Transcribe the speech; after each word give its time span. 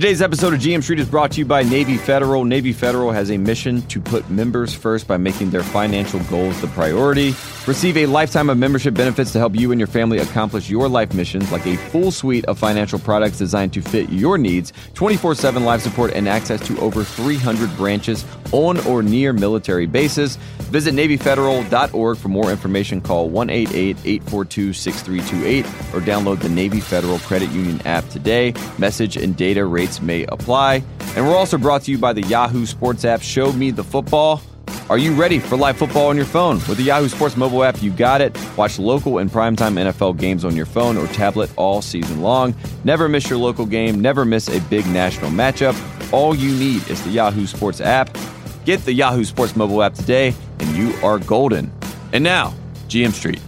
Today's 0.00 0.22
episode 0.22 0.54
of 0.54 0.60
GM 0.60 0.82
Street 0.82 0.98
is 0.98 1.10
brought 1.10 1.30
to 1.32 1.40
you 1.40 1.44
by 1.44 1.62
Navy 1.62 1.98
Federal. 1.98 2.46
Navy 2.46 2.72
Federal 2.72 3.10
has 3.10 3.30
a 3.30 3.36
mission 3.36 3.82
to 3.88 4.00
put 4.00 4.30
members 4.30 4.74
first 4.74 5.06
by 5.06 5.18
making 5.18 5.50
their 5.50 5.62
financial 5.62 6.20
goals 6.20 6.58
the 6.62 6.68
priority. 6.68 7.34
Receive 7.66 7.98
a 7.98 8.06
lifetime 8.06 8.48
of 8.48 8.56
membership 8.56 8.94
benefits 8.94 9.30
to 9.32 9.38
help 9.38 9.54
you 9.54 9.72
and 9.72 9.78
your 9.78 9.86
family 9.86 10.16
accomplish 10.16 10.70
your 10.70 10.88
life 10.88 11.12
missions, 11.12 11.52
like 11.52 11.66
a 11.66 11.76
full 11.76 12.10
suite 12.10 12.46
of 12.46 12.58
financial 12.58 12.98
products 12.98 13.36
designed 13.36 13.74
to 13.74 13.82
fit 13.82 14.08
your 14.08 14.38
needs, 14.38 14.72
24 14.94 15.34
7 15.34 15.66
live 15.66 15.82
support, 15.82 16.14
and 16.14 16.26
access 16.26 16.66
to 16.66 16.80
over 16.80 17.04
300 17.04 17.76
branches 17.76 18.24
on 18.52 18.78
or 18.86 19.02
near 19.02 19.34
military 19.34 19.84
bases. 19.84 20.36
Visit 20.70 20.94
NavyFederal.org 20.94 22.16
for 22.16 22.28
more 22.28 22.50
information. 22.50 23.02
Call 23.02 23.28
1 23.28 23.50
842 23.50 24.72
6328 24.72 25.66
or 25.94 26.00
download 26.00 26.40
the 26.40 26.48
Navy 26.48 26.80
Federal 26.80 27.18
Credit 27.18 27.50
Union 27.50 27.82
app 27.84 28.08
today. 28.08 28.54
Message 28.78 29.16
and 29.18 29.36
data 29.36 29.66
rates 29.66 29.89
may 29.98 30.24
apply. 30.26 30.84
And 31.16 31.26
we're 31.26 31.36
also 31.36 31.56
brought 31.56 31.82
to 31.84 31.90
you 31.90 31.96
by 31.96 32.12
the 32.12 32.22
Yahoo 32.22 32.66
Sports 32.66 33.06
app, 33.06 33.22
Show 33.22 33.50
Me 33.52 33.70
the 33.70 33.82
Football. 33.82 34.42
Are 34.90 34.98
you 34.98 35.12
ready 35.14 35.38
for 35.38 35.56
live 35.56 35.76
football 35.76 36.08
on 36.08 36.16
your 36.16 36.26
phone? 36.26 36.56
With 36.68 36.76
the 36.76 36.82
Yahoo 36.82 37.08
Sports 37.08 37.36
mobile 37.36 37.62
app, 37.62 37.80
you 37.80 37.90
got 37.92 38.20
it. 38.20 38.36
Watch 38.56 38.78
local 38.78 39.18
and 39.18 39.30
primetime 39.30 39.78
NFL 39.78 40.18
games 40.18 40.44
on 40.44 40.56
your 40.56 40.66
phone 40.66 40.96
or 40.96 41.06
tablet 41.06 41.48
all 41.56 41.80
season 41.80 42.20
long. 42.20 42.54
Never 42.84 43.08
miss 43.08 43.30
your 43.30 43.38
local 43.38 43.66
game, 43.66 44.00
never 44.00 44.24
miss 44.24 44.48
a 44.48 44.60
big 44.62 44.86
national 44.88 45.30
matchup. 45.30 45.74
All 46.12 46.34
you 46.34 46.52
need 46.56 46.88
is 46.90 47.02
the 47.04 47.10
Yahoo 47.10 47.46
Sports 47.46 47.80
app. 47.80 48.16
Get 48.64 48.84
the 48.84 48.92
Yahoo 48.92 49.24
Sports 49.24 49.54
mobile 49.54 49.82
app 49.82 49.94
today, 49.94 50.34
and 50.58 50.76
you 50.76 50.92
are 51.04 51.18
golden. 51.20 51.72
And 52.12 52.24
now, 52.24 52.52
GM 52.88 53.12
Street. 53.12 53.40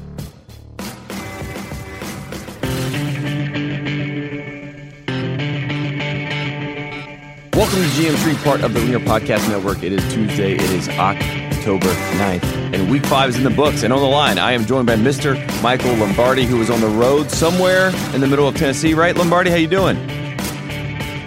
Welcome 7.54 7.80
to 7.80 7.88
GM 7.88 8.16
Street, 8.16 8.38
part 8.38 8.62
of 8.62 8.72
the 8.72 8.80
Ringer 8.80 8.98
Podcast 8.98 9.46
Network. 9.46 9.82
It 9.82 9.92
is 9.92 10.00
Tuesday. 10.10 10.54
It 10.54 10.70
is 10.70 10.88
October 10.88 11.88
9th, 11.88 12.44
and 12.74 12.90
week 12.90 13.04
five 13.04 13.28
is 13.28 13.36
in 13.36 13.44
the 13.44 13.50
books. 13.50 13.82
And 13.82 13.92
on 13.92 14.00
the 14.00 14.06
line, 14.06 14.38
I 14.38 14.52
am 14.52 14.64
joined 14.64 14.86
by 14.86 14.96
Mr. 14.96 15.36
Michael 15.62 15.94
Lombardi, 15.96 16.46
who 16.46 16.62
is 16.62 16.70
on 16.70 16.80
the 16.80 16.88
road 16.88 17.30
somewhere 17.30 17.88
in 18.14 18.22
the 18.22 18.26
middle 18.26 18.48
of 18.48 18.56
Tennessee, 18.56 18.94
right? 18.94 19.14
Lombardi, 19.14 19.50
how 19.50 19.56
you 19.56 19.68
doing? 19.68 19.98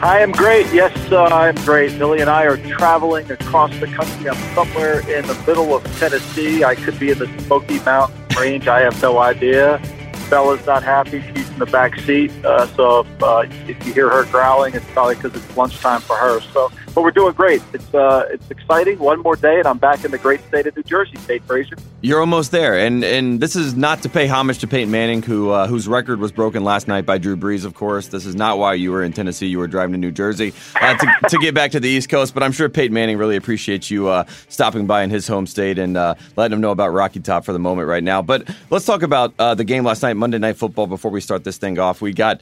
I 0.02 0.18
am 0.18 0.32
great. 0.32 0.66
Yes, 0.74 0.98
uh, 1.12 1.26
I'm 1.26 1.54
great. 1.64 1.96
Billy 2.00 2.22
and 2.22 2.30
I 2.30 2.46
are 2.46 2.58
traveling 2.58 3.30
across 3.30 3.70
the 3.80 3.86
country. 3.86 4.28
I'm 4.28 4.56
somewhere 4.56 5.02
in 5.02 5.28
the 5.28 5.36
middle 5.46 5.76
of 5.76 5.84
Tennessee. 6.00 6.64
I 6.64 6.74
could 6.74 6.98
be 6.98 7.12
in 7.12 7.20
the 7.20 7.28
Smoky 7.42 7.78
Mountain 7.82 8.18
range. 8.36 8.68
I 8.68 8.80
have 8.80 9.00
no 9.00 9.20
idea. 9.20 9.80
Bella's 10.32 10.66
not 10.66 10.82
happy. 10.82 11.22
She's 11.36 11.45
in 11.56 11.60
the 11.60 11.66
back 11.66 11.98
seat. 12.02 12.32
Uh, 12.44 12.68
so 12.68 13.00
if, 13.00 13.24
uh, 13.24 13.44
if 13.68 13.88
you 13.88 13.94
hear 13.94 14.10
her 14.10 14.26
growling, 14.26 14.76
it's 14.76 14.86
probably 14.92 15.16
because 15.16 15.34
it's 15.36 15.58
lunchtime 15.58 16.02
for 16.02 16.18
her. 16.18 16.42
So, 16.42 16.72
but 16.96 17.04
we're 17.04 17.12
doing 17.12 17.34
great. 17.34 17.62
It's 17.74 17.94
uh, 17.94 18.28
it's 18.32 18.50
exciting. 18.50 18.98
One 19.00 19.22
more 19.22 19.36
day, 19.36 19.58
and 19.58 19.68
I'm 19.68 19.78
back 19.78 20.06
in 20.06 20.12
the 20.12 20.18
great 20.18 20.42
state 20.48 20.66
of 20.66 20.76
New 20.76 20.84
Jersey, 20.84 21.18
State. 21.18 21.44
You're 22.02 22.22
almost 22.22 22.52
there, 22.52 22.78
and 22.78 23.04
and 23.04 23.42
this 23.42 23.56
is 23.56 23.76
not 23.76 24.02
to 24.04 24.10
pay 24.10 24.28
homage 24.28 24.60
to 24.60 24.68
Peyton 24.68 24.90
Manning, 24.90 25.22
who 25.22 25.50
uh, 25.50 25.68
whose 25.68 25.88
record 25.88 26.20
was 26.20 26.32
broken 26.32 26.64
last 26.64 26.88
night 26.88 27.06
by 27.06 27.18
Drew 27.18 27.36
Brees. 27.36 27.66
Of 27.66 27.74
course, 27.74 28.08
this 28.08 28.26
is 28.26 28.34
not 28.34 28.58
why 28.58 28.76
you 28.76 28.92
were 28.92 29.04
in 29.04 29.12
Tennessee. 29.12 29.48
You 29.48 29.60
were 29.60 29.68
driving 29.68 29.92
to 29.92 29.98
New 29.98 30.12
Jersey 30.12 30.54
uh, 30.80 30.96
to, 30.96 31.16
to 31.30 31.38
get 31.40 31.54
back 31.54 31.72
to 31.72 31.80
the 31.80 31.90
East 31.90 32.08
Coast. 32.08 32.34
But 32.34 32.44
I'm 32.44 32.54
sure 32.54 32.70
Peyton 32.70 32.94
Manning 32.94 33.18
really 33.18 33.36
appreciates 33.36 33.92
you 33.92 34.08
uh, 34.08 34.24
stopping 34.48 34.86
by 34.86 35.04
in 35.04 35.10
his 35.10 35.28
home 35.28 35.48
state 35.48 35.78
and 35.78 35.98
uh, 35.98 36.16
letting 36.38 36.54
him 36.56 36.62
know 36.62 36.72
about 36.72 36.90
Rocky 36.90 37.20
Top 37.20 37.44
for 37.44 37.52
the 37.52 37.60
moment 37.60 37.90
right 37.90 38.04
now. 38.04 38.22
But 38.22 38.50
let's 38.70 38.86
talk 38.86 39.04
about 39.04 39.34
uh, 39.38 39.56
the 39.56 39.66
game 39.66 39.84
last 39.84 40.02
night, 40.02 40.14
Monday 40.14 40.38
Night 40.38 40.56
Football. 40.56 40.88
Before 40.88 41.12
we 41.12 41.20
start 41.20 41.44
this 41.44 41.58
thing 41.58 41.78
off, 41.78 42.02
we 42.02 42.14
got 42.14 42.42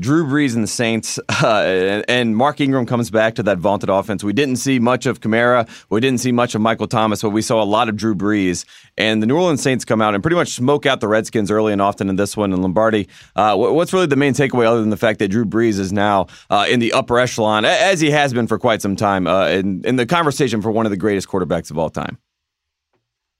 Drew 0.00 0.26
Brees 0.26 0.54
and 0.54 0.64
the 0.64 0.68
Saints, 0.68 1.20
and 1.44 2.36
Mark 2.36 2.60
Ingram 2.60 2.86
comes 2.86 3.10
back 3.10 3.36
to 3.36 3.42
that 3.44 3.58
vaunted 3.58 3.90
offense. 3.92 4.24
We 4.24 4.32
didn't 4.32 4.56
see 4.56 4.78
much 4.78 5.06
of 5.06 5.20
Kamara. 5.20 5.68
We 5.90 6.00
didn't 6.00 6.20
see 6.20 6.32
much 6.32 6.54
of 6.54 6.60
Michael 6.60 6.88
Thomas, 6.88 7.22
but 7.22 7.30
we 7.30 7.42
saw 7.42 7.62
a 7.62 7.64
lot 7.64 7.88
of 7.88 7.96
Drew 7.96 8.14
Brees. 8.14 8.64
And 8.96 9.22
the 9.22 9.26
New 9.26 9.36
Orleans 9.36 9.62
Saints 9.62 9.84
come 9.84 10.02
out 10.02 10.14
and 10.14 10.22
pretty 10.22 10.36
much 10.36 10.48
smoke 10.48 10.86
out 10.86 11.00
the 11.00 11.08
Redskins 11.08 11.50
early 11.50 11.72
and 11.72 11.80
often 11.80 12.08
in 12.08 12.16
this 12.16 12.36
one. 12.36 12.52
And 12.52 12.62
Lombardi, 12.62 13.08
uh, 13.36 13.56
what's 13.56 13.92
really 13.92 14.06
the 14.06 14.16
main 14.16 14.34
takeaway 14.34 14.66
other 14.66 14.80
than 14.80 14.90
the 14.90 14.96
fact 14.96 15.18
that 15.20 15.28
Drew 15.28 15.44
Brees 15.44 15.78
is 15.78 15.92
now 15.92 16.26
uh, 16.50 16.66
in 16.68 16.80
the 16.80 16.92
upper 16.92 17.18
echelon, 17.18 17.64
as 17.64 18.00
he 18.00 18.10
has 18.10 18.32
been 18.32 18.46
for 18.46 18.58
quite 18.58 18.82
some 18.82 18.96
time, 18.96 19.26
uh, 19.26 19.48
in, 19.48 19.84
in 19.84 19.96
the 19.96 20.06
conversation 20.06 20.62
for 20.62 20.70
one 20.70 20.86
of 20.86 20.90
the 20.90 20.96
greatest 20.96 21.28
quarterbacks 21.28 21.70
of 21.70 21.78
all 21.78 21.90
time? 21.90 22.18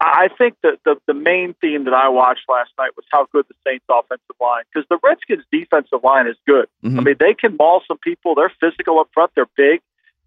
I 0.04 0.26
think 0.36 0.56
that 0.64 0.78
the, 0.84 0.96
the 1.06 1.14
main 1.14 1.54
theme 1.60 1.84
that 1.84 1.94
I 1.94 2.08
watched 2.08 2.42
last 2.48 2.70
night 2.76 2.90
was 2.96 3.04
how 3.12 3.28
good 3.30 3.44
the 3.48 3.54
Saints 3.64 3.84
offensive 3.88 4.34
line, 4.40 4.64
because 4.72 4.84
the 4.90 4.98
Redskins 5.00 5.44
defensive 5.52 6.00
line 6.02 6.26
is 6.26 6.36
good. 6.44 6.66
Mm-hmm. 6.84 6.98
I 6.98 7.02
mean, 7.04 7.14
they 7.20 7.34
can 7.34 7.56
maul 7.56 7.82
some 7.86 7.98
people. 7.98 8.34
They're 8.34 8.52
physical 8.58 8.98
up 8.98 9.10
front. 9.14 9.30
They're 9.36 9.46
big 9.56 9.80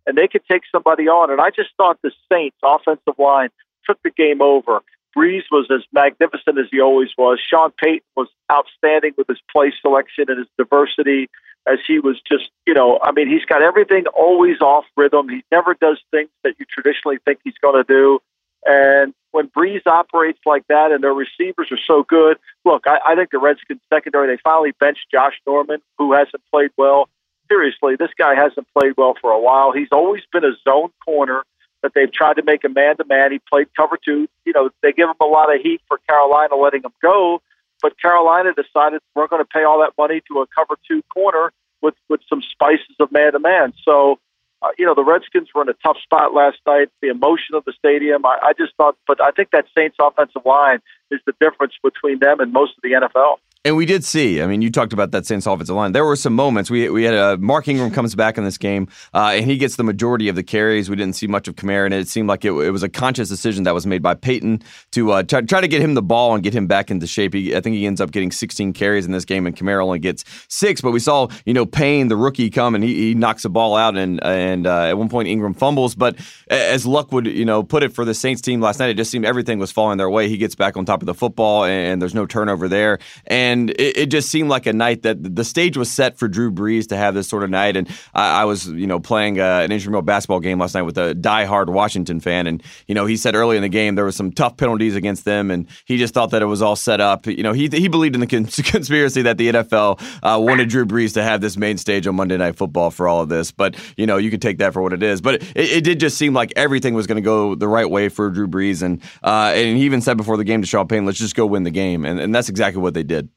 and 0.05 0.17
they 0.17 0.27
could 0.27 0.43
take 0.49 0.63
somebody 0.71 1.07
on. 1.07 1.31
And 1.31 1.41
I 1.41 1.49
just 1.49 1.69
thought 1.77 1.99
the 2.01 2.11
Saints 2.31 2.57
offensive 2.63 3.17
line 3.17 3.49
took 3.85 4.01
the 4.03 4.11
game 4.11 4.41
over. 4.41 4.81
Brees 5.16 5.43
was 5.49 5.67
as 5.71 5.81
magnificent 5.93 6.57
as 6.59 6.66
he 6.71 6.81
always 6.81 7.09
was. 7.17 7.39
Sean 7.39 7.71
Payton 7.81 8.01
was 8.16 8.27
outstanding 8.51 9.13
with 9.17 9.27
his 9.27 9.39
play 9.51 9.73
selection 9.81 10.25
and 10.27 10.39
his 10.39 10.47
diversity 10.57 11.29
as 11.67 11.79
he 11.88 11.99
was 11.99 12.21
just, 12.29 12.49
you 12.67 12.73
know, 12.73 12.99
I 13.01 13.11
mean, 13.11 13.27
he's 13.27 13.45
got 13.45 13.61
everything 13.61 14.05
always 14.07 14.61
off 14.61 14.85
rhythm. 14.97 15.29
He 15.29 15.43
never 15.51 15.73
does 15.73 15.99
things 16.11 16.29
that 16.43 16.55
you 16.59 16.66
traditionally 16.69 17.17
think 17.25 17.39
he's 17.43 17.57
going 17.61 17.81
to 17.83 17.87
do. 17.87 18.19
And 18.66 19.13
when 19.31 19.47
Brees 19.47 19.85
operates 19.85 20.39
like 20.45 20.63
that 20.67 20.91
and 20.91 21.03
their 21.03 21.13
receivers 21.13 21.72
are 21.72 21.79
so 21.87 22.03
good, 22.03 22.37
look, 22.66 22.83
I, 22.85 22.99
I 23.05 23.16
think 23.16 23.31
the 23.31 23.39
Redskins 23.39 23.81
secondary, 23.91 24.27
they 24.27 24.39
finally 24.43 24.73
benched 24.79 25.07
Josh 25.11 25.39
Norman, 25.47 25.79
who 25.97 26.13
hasn't 26.13 26.43
played 26.51 26.72
well 26.77 27.09
seriously, 27.47 27.95
this 27.97 28.11
guy 28.17 28.35
hasn't 28.35 28.67
played 28.78 28.94
well 28.97 29.16
for 29.19 29.31
a 29.31 29.39
while. 29.39 29.72
He's 29.72 29.89
always 29.91 30.23
been 30.31 30.44
a 30.44 30.53
zone 30.63 30.91
corner 31.03 31.44
that 31.81 31.94
they've 31.94 32.11
tried 32.11 32.35
to 32.35 32.44
make 32.44 32.63
a 32.63 32.69
man 32.69 32.97
to 32.97 33.06
man. 33.06 33.31
He 33.31 33.39
played 33.39 33.67
cover 33.75 33.97
two. 34.03 34.28
You 34.45 34.53
know, 34.53 34.69
they 34.81 34.91
give 34.91 35.09
him 35.09 35.16
a 35.22 35.25
lot 35.25 35.53
of 35.53 35.61
heat 35.61 35.81
for 35.88 36.00
Carolina 36.09 36.55
letting 36.55 36.84
him 36.84 36.94
go, 37.01 37.41
but 37.81 38.00
Carolina 38.01 38.51
decided 38.53 39.01
we're 39.13 39.28
going 39.28 39.44
to 39.44 39.47
pay 39.47 39.63
all 39.63 39.79
that 39.81 39.94
money 39.97 40.22
to 40.31 40.41
a 40.41 40.47
cover 40.47 40.75
two 40.88 41.03
corner 41.13 41.51
with 41.81 41.95
with 42.09 42.22
some 42.28 42.41
spices 42.41 42.95
of 43.00 43.11
man 43.11 43.34
to 43.34 43.39
man. 43.39 43.73
So, 43.84 44.19
uh, 44.61 44.69
you 44.78 44.85
know, 44.85 44.95
the 44.95 45.03
Redskins 45.03 45.50
were 45.53 45.61
in 45.61 45.69
a 45.69 45.75
tough 45.85 45.97
spot 46.01 46.34
last 46.34 46.57
night. 46.66 46.89
The 47.01 47.09
emotion 47.09 47.53
of 47.53 47.66
the 47.66 47.73
stadium, 47.73 48.25
I, 48.25 48.39
I 48.41 48.53
just 48.53 48.73
thought, 48.78 48.97
but 49.05 49.22
I 49.22 49.31
think 49.31 49.51
that 49.51 49.66
Saints 49.78 49.97
offensive 50.00 50.45
line 50.45 50.79
is 51.11 51.19
the 51.25 51.34
difference 51.39 51.73
between 51.84 52.19
them 52.19 52.39
and 52.39 52.51
most 52.51 52.73
of 52.78 52.81
the 52.81 52.94
NFL. 52.94 53.38
And 53.65 53.75
we 53.75 53.87
did 53.87 54.05
see. 54.05 54.43
I 54.43 54.45
mean, 54.45 54.61
you 54.61 54.69
talked 54.69 54.93
about 54.93 55.09
that 55.09 55.25
Saints 55.25 55.47
offensive 55.47 55.75
line. 55.75 55.91
There 55.91 56.05
were 56.05 56.15
some 56.15 56.35
moments. 56.35 56.69
We 56.69 56.87
we 56.87 57.03
had 57.03 57.15
a 57.15 57.35
Mark 57.37 57.67
Ingram 57.67 57.89
comes 57.89 58.13
back 58.13 58.37
in 58.37 58.43
this 58.43 58.59
game, 58.59 58.87
uh, 59.11 59.31
and 59.33 59.45
he 59.47 59.57
gets 59.57 59.75
the 59.75 59.83
majority 59.83 60.29
of 60.29 60.35
the 60.35 60.43
carries. 60.43 60.87
We 60.87 60.95
didn't 60.95 61.15
see 61.15 61.25
much 61.25 61.47
of 61.47 61.55
Kamara, 61.55 61.85
and 61.85 61.93
it 61.95 62.07
seemed 62.07 62.29
like 62.29 62.45
it, 62.45 62.51
it 62.51 62.69
was 62.69 62.83
a 62.83 62.89
conscious 62.89 63.27
decision 63.27 63.63
that 63.63 63.73
was 63.73 63.87
made 63.87 64.03
by 64.03 64.13
Payton 64.13 64.61
to 64.91 65.13
uh, 65.13 65.23
try, 65.23 65.41
try, 65.41 65.61
to 65.61 65.67
get 65.67 65.81
him 65.81 65.95
the 65.95 66.03
ball 66.03 66.35
and 66.35 66.43
get 66.43 66.53
him 66.53 66.67
back 66.67 66.91
into 66.91 67.07
shape. 67.07 67.33
He, 67.33 67.55
I 67.55 67.59
think 67.59 67.75
he 67.75 67.87
ends 67.87 67.99
up 67.99 68.11
getting 68.11 68.31
16 68.31 68.71
carries 68.73 69.07
in 69.07 69.11
this 69.11 69.25
game, 69.25 69.47
and 69.47 69.57
Kamara 69.57 69.83
only 69.83 69.97
gets 69.97 70.25
six. 70.47 70.79
But 70.79 70.91
we 70.91 70.99
saw, 70.99 71.29
you 71.47 71.55
know, 71.55 71.65
Payne, 71.65 72.07
the 72.07 72.15
rookie, 72.15 72.51
come 72.51 72.75
and 72.75 72.83
he, 72.83 72.93
he 72.93 73.13
knocks 73.15 73.41
the 73.41 73.49
ball 73.49 73.75
out, 73.75 73.97
and 73.97 74.23
and 74.23 74.67
uh, 74.67 74.83
at 74.83 74.97
one 74.99 75.09
point 75.09 75.27
Ingram 75.27 75.55
fumbles. 75.55 75.95
But 75.95 76.17
as 76.49 76.85
luck 76.85 77.11
would, 77.11 77.25
you 77.25 77.45
know, 77.45 77.63
put 77.63 77.81
it 77.81 77.93
for 77.93 78.05
the 78.05 78.13
Saints 78.13 78.43
team 78.43 78.61
last 78.61 78.77
night, 78.79 78.91
it 78.91 78.97
just 78.97 79.09
seemed 79.09 79.25
everything 79.25 79.57
was 79.57 79.71
falling 79.71 79.97
their 79.97 80.09
way. 80.09 80.29
He 80.29 80.37
gets 80.37 80.53
back 80.53 80.77
on 80.77 80.85
top 80.85 81.01
of 81.01 81.07
the 81.07 81.15
football, 81.15 81.65
and 81.65 81.99
there's 81.99 82.13
no 82.13 82.27
turnover 82.27 82.67
there, 82.67 82.99
and 83.25 83.54
it, 83.71 83.97
it 83.97 84.05
just 84.07 84.29
seemed 84.29 84.49
like 84.49 84.66
a 84.66 84.73
night 84.73 85.03
that 85.03 85.35
the 85.35 85.43
stage 85.43 85.77
was 85.77 85.91
set 85.91 86.17
for 86.17 86.27
Drew 86.27 86.51
Brees 86.51 86.88
to 86.89 86.97
have 86.97 87.13
this 87.13 87.27
sort 87.27 87.43
of 87.43 87.49
night. 87.49 87.75
And 87.75 87.88
I, 88.13 88.41
I 88.41 88.45
was, 88.45 88.67
you 88.67 88.88
know, 88.88 88.99
playing 88.99 89.39
uh, 89.39 89.61
an 89.63 89.71
intramural 89.71 90.01
basketball 90.01 90.39
game 90.39 90.59
last 90.59 90.75
night 90.75 90.83
with 90.83 90.97
a 90.97 91.13
diehard 91.13 91.69
Washington 91.69 92.19
fan, 92.19 92.47
and 92.47 92.63
you 92.88 92.95
know, 92.95 93.05
he 93.05 93.17
said 93.17 93.35
early 93.35 93.55
in 93.55 93.61
the 93.61 93.69
game 93.69 93.95
there 93.95 94.05
was 94.05 94.16
some 94.16 94.31
tough 94.31 94.57
penalties 94.57 94.95
against 94.95 95.25
them, 95.25 95.51
and 95.51 95.67
he 95.85 95.97
just 95.97 96.13
thought 96.13 96.31
that 96.31 96.41
it 96.41 96.45
was 96.45 96.61
all 96.61 96.75
set 96.75 97.01
up. 97.01 97.27
You 97.27 97.43
know, 97.43 97.53
he 97.53 97.67
he 97.67 97.88
believed 97.88 98.16
in 98.16 98.21
the 98.21 98.27
cons- 98.27 98.55
conspiracy 98.63 99.21
that 99.23 99.38
the 99.38 99.49
NFL 99.51 100.01
uh, 100.23 100.39
wanted 100.39 100.69
Drew 100.69 100.85
Brees 100.85 101.13
to 101.13 101.23
have 101.23 101.41
this 101.41 101.57
main 101.57 101.77
stage 101.77 102.07
on 102.07 102.16
Monday 102.16 102.37
Night 102.37 102.55
Football 102.55 102.91
for 102.91 103.07
all 103.07 103.22
of 103.22 103.29
this. 103.29 103.51
But 103.51 103.75
you 103.97 104.05
know, 104.05 104.17
you 104.17 104.29
can 104.29 104.40
take 104.40 104.57
that 104.59 104.73
for 104.73 104.81
what 104.81 104.93
it 104.93 105.03
is. 105.03 105.22
But 105.22 105.35
it, 105.35 105.55
it 105.55 105.84
did 105.84 105.99
just 105.99 106.17
seem 106.17 106.34
like 106.34 106.53
everything 106.55 106.93
was 106.93 107.07
going 107.07 107.17
to 107.17 107.22
go 107.22 107.55
the 107.55 107.67
right 107.67 107.90
way 107.90 108.09
for 108.09 108.29
Drew 108.29 108.47
Brees, 108.47 108.81
and 108.81 109.02
uh, 109.23 109.53
and 109.55 109.78
he 109.78 109.85
even 109.85 110.02
said 110.02 110.17
before 110.17 110.37
the 110.37 110.43
game 110.43 110.61
to 110.61 110.67
Sean 110.67 110.87
Payton, 110.87 111.05
"Let's 111.05 111.17
just 111.17 111.35
go 111.35 111.46
win 111.46 111.63
the 111.63 111.72
game," 111.72 112.05
and 112.05 112.19
and 112.19 112.34
that's 112.34 112.49
exactly 112.49 112.81
what 112.81 112.93
they 112.93 113.03
did. 113.03 113.29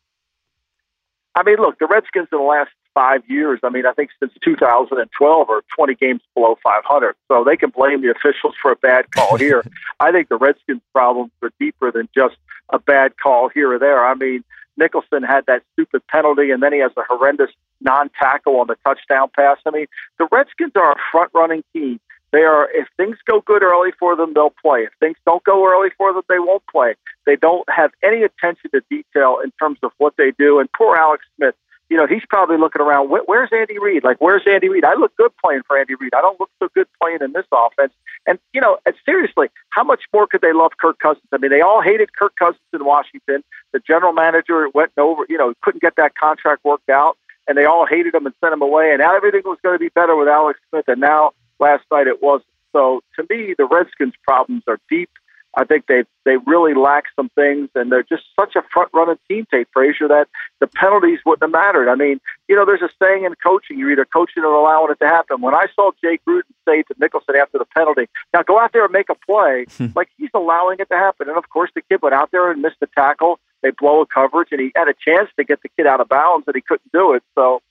I 1.38 1.44
mean, 1.44 1.58
look, 1.58 1.78
the 1.78 1.86
Redskins 1.86 2.26
in 2.32 2.38
the 2.38 2.44
last 2.44 2.70
five 2.94 3.22
years, 3.28 3.60
I 3.62 3.68
mean, 3.68 3.86
I 3.86 3.92
think 3.92 4.10
since 4.18 4.32
2012 4.42 5.50
are 5.50 5.62
20 5.76 5.94
games 5.94 6.20
below 6.34 6.58
500. 6.64 7.14
So 7.28 7.44
they 7.44 7.56
can 7.56 7.70
blame 7.70 8.02
the 8.02 8.10
officials 8.10 8.56
for 8.60 8.72
a 8.72 8.76
bad 8.76 9.12
call 9.12 9.36
here. 9.38 9.62
I 10.00 10.10
think 10.10 10.30
the 10.30 10.36
Redskins' 10.36 10.82
problems 10.92 11.30
are 11.40 11.52
deeper 11.60 11.92
than 11.92 12.08
just 12.12 12.34
a 12.70 12.80
bad 12.80 13.16
call 13.22 13.50
here 13.50 13.72
or 13.72 13.78
there. 13.78 14.04
I 14.04 14.14
mean, 14.14 14.42
Nicholson 14.76 15.22
had 15.22 15.46
that 15.46 15.62
stupid 15.74 16.04
penalty, 16.08 16.50
and 16.50 16.60
then 16.60 16.72
he 16.72 16.80
has 16.80 16.90
a 16.96 17.02
horrendous 17.08 17.50
non 17.80 18.10
tackle 18.20 18.58
on 18.58 18.66
the 18.66 18.76
touchdown 18.84 19.28
pass. 19.36 19.58
I 19.64 19.70
mean, 19.70 19.86
the 20.18 20.26
Redskins 20.32 20.72
are 20.74 20.90
a 20.90 20.96
front 21.12 21.30
running 21.34 21.62
team. 21.72 22.00
They 22.32 22.40
are, 22.40 22.68
if 22.72 22.86
things 22.96 23.16
go 23.26 23.40
good 23.40 23.62
early 23.62 23.90
for 23.98 24.14
them, 24.14 24.34
they'll 24.34 24.54
play. 24.62 24.80
If 24.80 24.92
things 25.00 25.16
don't 25.24 25.42
go 25.44 25.66
early 25.66 25.88
for 25.96 26.12
them, 26.12 26.22
they 26.28 26.38
won't 26.38 26.62
play. 26.70 26.94
They 27.24 27.36
don't 27.36 27.68
have 27.70 27.90
any 28.02 28.22
attention 28.22 28.70
to 28.72 28.82
detail 28.90 29.38
in 29.42 29.50
terms 29.52 29.78
of 29.82 29.92
what 29.98 30.14
they 30.18 30.32
do. 30.38 30.58
And 30.60 30.70
poor 30.72 30.96
Alex 30.96 31.24
Smith, 31.36 31.54
you 31.88 31.96
know, 31.96 32.06
he's 32.06 32.24
probably 32.28 32.58
looking 32.58 32.82
around. 32.82 33.08
Where's 33.08 33.48
Andy 33.50 33.78
Reid? 33.78 34.04
Like, 34.04 34.18
where's 34.20 34.42
Andy 34.46 34.68
Reid? 34.68 34.84
I 34.84 34.94
look 34.94 35.16
good 35.16 35.32
playing 35.42 35.62
for 35.66 35.78
Andy 35.78 35.94
Reid. 35.94 36.12
I 36.14 36.20
don't 36.20 36.38
look 36.38 36.50
so 36.58 36.68
good 36.74 36.86
playing 37.00 37.20
in 37.22 37.32
this 37.32 37.46
offense. 37.50 37.94
And 38.26 38.38
you 38.52 38.60
know, 38.60 38.76
and 38.84 38.94
seriously, 39.06 39.48
how 39.70 39.84
much 39.84 40.02
more 40.12 40.26
could 40.26 40.42
they 40.42 40.52
love 40.52 40.72
Kirk 40.78 40.98
Cousins? 40.98 41.24
I 41.32 41.38
mean, 41.38 41.50
they 41.50 41.62
all 41.62 41.80
hated 41.80 42.14
Kirk 42.14 42.34
Cousins 42.38 42.60
in 42.74 42.84
Washington. 42.84 43.42
The 43.72 43.80
general 43.80 44.12
manager 44.12 44.68
went 44.74 44.92
over, 44.98 45.24
you 45.30 45.38
know, 45.38 45.54
couldn't 45.62 45.80
get 45.80 45.96
that 45.96 46.14
contract 46.14 46.62
worked 46.62 46.90
out, 46.90 47.16
and 47.46 47.56
they 47.56 47.64
all 47.64 47.86
hated 47.86 48.14
him 48.14 48.26
and 48.26 48.34
sent 48.42 48.52
him 48.52 48.60
away. 48.60 48.90
And 48.90 48.98
now 48.98 49.16
everything 49.16 49.42
was 49.46 49.58
going 49.62 49.74
to 49.74 49.80
be 49.82 49.88
better 49.88 50.14
with 50.14 50.28
Alex 50.28 50.60
Smith, 50.68 50.84
and 50.88 51.00
now 51.00 51.32
last 51.58 51.84
night 51.90 52.06
it 52.06 52.22
wasn't. 52.22 52.48
So 52.72 53.02
to 53.16 53.26
me, 53.30 53.54
the 53.56 53.66
Redskins' 53.66 54.14
problems 54.24 54.62
are 54.66 54.78
deep 54.90 55.10
I 55.58 55.64
think 55.64 55.86
they 55.86 56.04
they 56.24 56.36
really 56.46 56.74
lack 56.74 57.04
some 57.16 57.30
things, 57.30 57.70
and 57.74 57.90
they're 57.90 58.02
just 58.02 58.22
such 58.38 58.54
a 58.54 58.62
front 58.72 58.90
running 58.92 59.18
team, 59.28 59.46
Tate 59.50 59.66
Frazier, 59.72 60.06
that 60.06 60.28
the 60.60 60.66
penalties 60.66 61.20
wouldn't 61.24 61.42
have 61.42 61.50
mattered. 61.50 61.90
I 61.90 61.94
mean, 61.94 62.20
you 62.48 62.54
know, 62.54 62.64
there's 62.64 62.82
a 62.82 62.90
saying 63.02 63.24
in 63.24 63.34
coaching: 63.42 63.78
you're 63.78 63.90
either 63.90 64.04
coaching 64.04 64.44
or 64.44 64.52
allowing 64.52 64.92
it 64.92 64.98
to 65.00 65.08
happen. 65.08 65.40
When 65.40 65.54
I 65.54 65.66
saw 65.74 65.90
Jay 66.02 66.20
Gruden 66.26 66.42
say 66.66 66.82
to 66.82 66.94
Nicholson 67.00 67.34
after 67.36 67.58
the 67.58 67.64
penalty, 67.64 68.08
"Now 68.34 68.42
go 68.42 68.60
out 68.60 68.72
there 68.72 68.84
and 68.84 68.92
make 68.92 69.08
a 69.08 69.14
play," 69.14 69.66
like 69.96 70.10
he's 70.18 70.30
allowing 70.34 70.78
it 70.80 70.88
to 70.90 70.96
happen. 70.96 71.28
And 71.28 71.38
of 71.38 71.48
course, 71.48 71.70
the 71.74 71.82
kid 71.82 72.02
went 72.02 72.14
out 72.14 72.30
there 72.30 72.50
and 72.50 72.60
missed 72.60 72.80
the 72.80 72.88
tackle. 72.88 73.40
They 73.62 73.70
blow 73.70 74.02
a 74.02 74.06
coverage, 74.06 74.48
and 74.52 74.60
he 74.60 74.70
had 74.76 74.86
a 74.86 74.94
chance 74.94 75.30
to 75.36 75.44
get 75.44 75.62
the 75.62 75.70
kid 75.70 75.86
out 75.86 76.00
of 76.00 76.08
bounds, 76.08 76.46
and 76.46 76.54
he 76.54 76.62
couldn't 76.62 76.92
do 76.92 77.14
it. 77.14 77.24
So, 77.34 77.62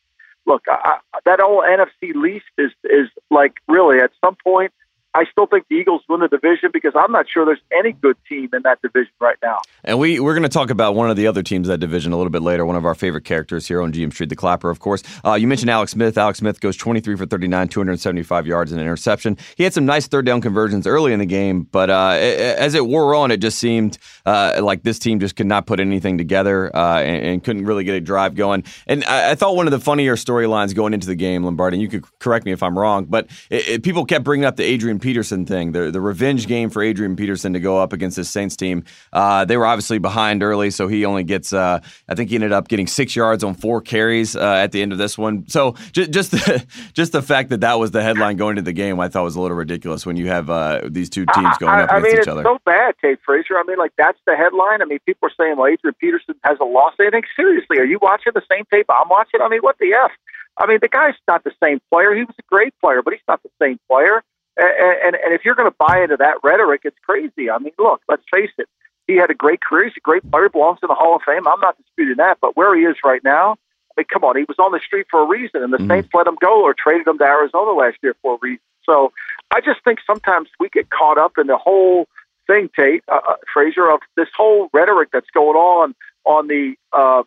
look, 0.47 0.63
I, 0.67 0.99
that 1.25 1.39
whole 1.39 1.61
NFC 1.61 2.15
least 2.15 2.45
is 2.57 2.71
is 2.85 3.09
like 3.29 3.53
really 3.67 3.99
at 3.99 4.11
some 4.23 4.35
point 4.43 4.73
I 5.13 5.25
still 5.31 5.47
think 5.47 5.65
the 5.69 5.75
Eagles 5.75 6.03
win 6.07 6.19
the 6.19 6.27
division 6.27 6.69
because 6.71 6.93
I'm 6.95 7.11
not 7.11 7.27
sure 7.27 7.45
there's 7.45 7.61
any 7.77 7.93
good 7.93 8.17
team 8.29 8.49
in 8.53 8.61
that 8.63 8.81
division 8.81 9.11
right 9.19 9.37
now. 9.41 9.57
And 9.83 9.99
we, 9.99 10.19
we're 10.19 10.33
going 10.33 10.43
to 10.43 10.49
talk 10.49 10.69
about 10.69 10.95
one 10.95 11.09
of 11.09 11.15
the 11.15 11.25
other 11.25 11.41
teams 11.41 11.67
that 11.69 11.79
division 11.79 12.11
a 12.11 12.17
little 12.17 12.29
bit 12.29 12.41
later, 12.41 12.65
one 12.65 12.75
of 12.75 12.85
our 12.85 12.93
favorite 12.93 13.23
characters 13.23 13.67
here 13.67 13.81
on 13.81 13.91
GM 13.91 14.13
Street, 14.13 14.29
the 14.29 14.35
Clapper, 14.35 14.69
of 14.69 14.79
course. 14.79 15.01
Uh, 15.25 15.33
you 15.33 15.47
mentioned 15.47 15.71
Alex 15.71 15.93
Smith. 15.93 16.17
Alex 16.17 16.39
Smith 16.39 16.59
goes 16.59 16.77
23 16.77 17.15
for 17.15 17.25
39, 17.25 17.67
275 17.67 18.47
yards 18.47 18.71
and 18.71 18.79
an 18.79 18.85
interception. 18.85 19.37
He 19.55 19.63
had 19.63 19.73
some 19.73 19.85
nice 19.85 20.07
third 20.07 20.25
down 20.25 20.41
conversions 20.41 20.85
early 20.85 21.13
in 21.13 21.19
the 21.19 21.25
game, 21.25 21.63
but 21.63 21.89
uh, 21.89 22.09
as 22.11 22.75
it 22.75 22.85
wore 22.85 23.15
on, 23.15 23.31
it 23.31 23.37
just 23.37 23.57
seemed 23.57 23.97
uh, 24.25 24.59
like 24.61 24.83
this 24.83 24.99
team 24.99 25.19
just 25.19 25.35
could 25.35 25.47
not 25.47 25.65
put 25.65 25.79
anything 25.79 26.17
together 26.17 26.75
uh, 26.75 26.99
and, 26.99 27.25
and, 27.25 27.43
couldn't 27.43 27.65
really 27.65 27.83
get 27.83 27.95
a 27.95 28.01
drive 28.01 28.35
going. 28.35 28.63
And 28.87 29.03
I, 29.05 29.31
I 29.31 29.35
thought 29.35 29.55
one 29.55 29.67
of 29.67 29.71
the 29.71 29.79
funnier 29.79 30.15
storylines 30.15 30.75
going 30.75 30.93
into 30.93 31.07
the 31.07 31.15
game, 31.15 31.43
Lombardi, 31.43 31.75
and 31.75 31.81
you 31.81 31.87
could 31.87 32.05
correct 32.19 32.45
me 32.45 32.51
if 32.51 32.61
I'm 32.61 32.77
wrong, 32.77 33.05
but 33.05 33.27
it, 33.49 33.67
it, 33.67 33.83
people 33.83 34.05
kept 34.05 34.25
bringing 34.25 34.45
up 34.45 34.57
the 34.57 34.63
Adrian 34.97 35.13
Peterson 35.13 35.45
thing, 35.45 35.71
the 35.73 35.91
the 35.91 36.01
revenge 36.01 36.47
game 36.47 36.69
for 36.69 36.81
Adrian 36.81 37.15
Peterson 37.15 37.53
to 37.53 37.59
go 37.59 37.77
up 37.77 37.93
against 37.93 38.17
this 38.17 38.29
Saints 38.29 38.55
team. 38.55 38.83
Uh, 39.13 39.45
they 39.45 39.57
were 39.57 39.65
obviously 39.65 39.99
behind 39.99 40.41
early, 40.41 40.71
so 40.71 40.87
he 40.87 41.05
only 41.05 41.23
gets. 41.23 41.53
Uh, 41.53 41.79
I 42.09 42.15
think 42.15 42.29
he 42.29 42.35
ended 42.35 42.51
up 42.51 42.67
getting 42.67 42.87
six 42.87 43.15
yards 43.15 43.43
on 43.43 43.53
four 43.53 43.81
carries 43.81 44.35
uh, 44.35 44.41
at 44.41 44.71
the 44.71 44.81
end 44.81 44.91
of 44.91 44.97
this 44.97 45.17
one. 45.17 45.47
So 45.47 45.75
just 45.91 46.11
just 46.11 46.31
the, 46.31 46.65
just 46.93 47.11
the 47.11 47.21
fact 47.21 47.49
that 47.49 47.61
that 47.61 47.79
was 47.79 47.91
the 47.91 48.01
headline 48.01 48.37
going 48.37 48.57
into 48.57 48.63
the 48.63 48.73
game, 48.73 48.99
I 48.99 49.07
thought 49.07 49.23
was 49.23 49.35
a 49.35 49.41
little 49.41 49.57
ridiculous 49.57 50.05
when 50.05 50.15
you 50.15 50.27
have 50.27 50.49
uh, 50.49 50.81
these 50.89 51.09
two 51.09 51.25
teams 51.33 51.57
going 51.59 51.73
up 51.73 51.91
I, 51.91 51.95
I 51.95 51.97
against 51.97 52.13
mean, 52.13 52.21
each 52.21 52.27
other. 52.27 52.43
So 52.43 52.57
bad, 52.65 52.95
Tate 53.01 53.19
Frazier. 53.23 53.57
I 53.57 53.63
mean, 53.67 53.77
like 53.77 53.93
that's 53.97 54.19
the 54.25 54.35
headline. 54.35 54.81
I 54.81 54.85
mean, 54.85 54.99
people 55.05 55.29
are 55.29 55.33
saying, 55.37 55.57
"Well, 55.57 55.67
Adrian 55.67 55.95
Peterson 55.99 56.35
has 56.43 56.57
a 56.59 56.65
loss." 56.65 56.93
They 56.97 57.09
think 57.09 57.25
seriously. 57.35 57.77
Are 57.77 57.85
you 57.85 57.99
watching 58.01 58.33
the 58.33 58.43
same 58.49 58.65
tape 58.71 58.87
I'm 58.89 59.09
watching? 59.09 59.41
I 59.41 59.49
mean, 59.49 59.61
what 59.61 59.77
the 59.79 59.93
f? 59.93 60.11
I 60.57 60.65
mean, 60.65 60.79
the 60.81 60.89
guy's 60.89 61.13
not 61.27 61.43
the 61.43 61.51
same 61.63 61.79
player. 61.91 62.15
He 62.15 62.23
was 62.23 62.35
a 62.39 62.47
great 62.49 62.73
player, 62.81 63.01
but 63.03 63.13
he's 63.13 63.27
not 63.27 63.43
the 63.43 63.49
same 63.61 63.79
player. 63.87 64.23
And, 64.57 64.97
and, 65.05 65.15
and 65.23 65.33
if 65.33 65.45
you're 65.45 65.55
going 65.55 65.69
to 65.69 65.75
buy 65.77 66.01
into 66.01 66.17
that 66.17 66.37
rhetoric, 66.43 66.81
it's 66.83 66.97
crazy. 67.05 67.49
I 67.49 67.59
mean, 67.59 67.73
look, 67.77 68.01
let's 68.09 68.23
face 68.31 68.51
it. 68.57 68.67
He 69.07 69.15
had 69.15 69.29
a 69.29 69.35
great 69.35 69.61
career. 69.61 69.85
He's 69.85 69.93
a 69.97 70.01
great 70.01 70.29
player, 70.29 70.49
belongs 70.49 70.79
in 70.83 70.87
the 70.87 70.95
Hall 70.95 71.15
of 71.15 71.21
Fame. 71.25 71.47
I'm 71.47 71.59
not 71.61 71.77
disputing 71.77 72.17
that. 72.17 72.39
But 72.41 72.57
where 72.57 72.75
he 72.75 72.83
is 72.83 72.97
right 73.05 73.23
now, 73.23 73.53
I 73.97 74.01
mean, 74.01 74.05
come 74.11 74.23
on, 74.23 74.35
he 74.35 74.45
was 74.47 74.57
on 74.59 74.71
the 74.71 74.81
street 74.85 75.07
for 75.09 75.21
a 75.21 75.27
reason, 75.27 75.63
and 75.63 75.71
the 75.71 75.77
mm-hmm. 75.77 75.89
Saints 75.89 76.09
let 76.13 76.27
him 76.27 76.37
go 76.41 76.61
or 76.61 76.73
traded 76.73 77.07
him 77.07 77.17
to 77.19 77.23
Arizona 77.23 77.71
last 77.71 77.97
year 78.03 78.15
for 78.21 78.35
a 78.35 78.37
reason. 78.41 78.61
So 78.85 79.11
I 79.51 79.61
just 79.61 79.83
think 79.83 79.99
sometimes 80.05 80.49
we 80.59 80.69
get 80.69 80.89
caught 80.89 81.17
up 81.17 81.33
in 81.37 81.47
the 81.47 81.57
whole 81.57 82.07
thing, 82.47 82.69
Tate 82.75 83.03
uh, 83.11 83.19
uh 83.27 83.35
Frazier, 83.53 83.89
of 83.89 83.99
this 84.15 84.29
whole 84.35 84.69
rhetoric 84.73 85.09
that's 85.11 85.29
going 85.33 85.57
on 85.57 85.95
on 86.25 86.47
the 86.47 86.75
uh, 86.93 87.23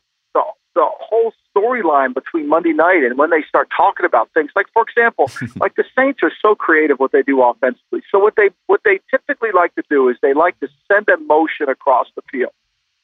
the 0.80 0.88
whole 0.98 1.34
storyline 1.54 2.14
between 2.14 2.48
Monday 2.48 2.72
night 2.72 3.02
and 3.04 3.18
when 3.18 3.28
they 3.28 3.42
start 3.46 3.68
talking 3.76 4.06
about 4.06 4.30
things. 4.32 4.50
Like 4.56 4.64
for 4.72 4.82
example, 4.82 5.30
like 5.60 5.74
the 5.74 5.84
Saints 5.94 6.20
are 6.22 6.32
so 6.40 6.54
creative 6.54 6.98
what 6.98 7.12
they 7.12 7.20
do 7.22 7.42
offensively. 7.42 8.00
So 8.10 8.18
what 8.18 8.34
they 8.36 8.48
what 8.66 8.80
they 8.82 9.00
typically 9.10 9.50
like 9.52 9.74
to 9.74 9.82
do 9.90 10.08
is 10.08 10.16
they 10.22 10.32
like 10.32 10.58
to 10.60 10.68
send 10.90 11.06
a 11.10 11.18
motion 11.18 11.68
across 11.68 12.06
the 12.16 12.22
field. 12.32 12.52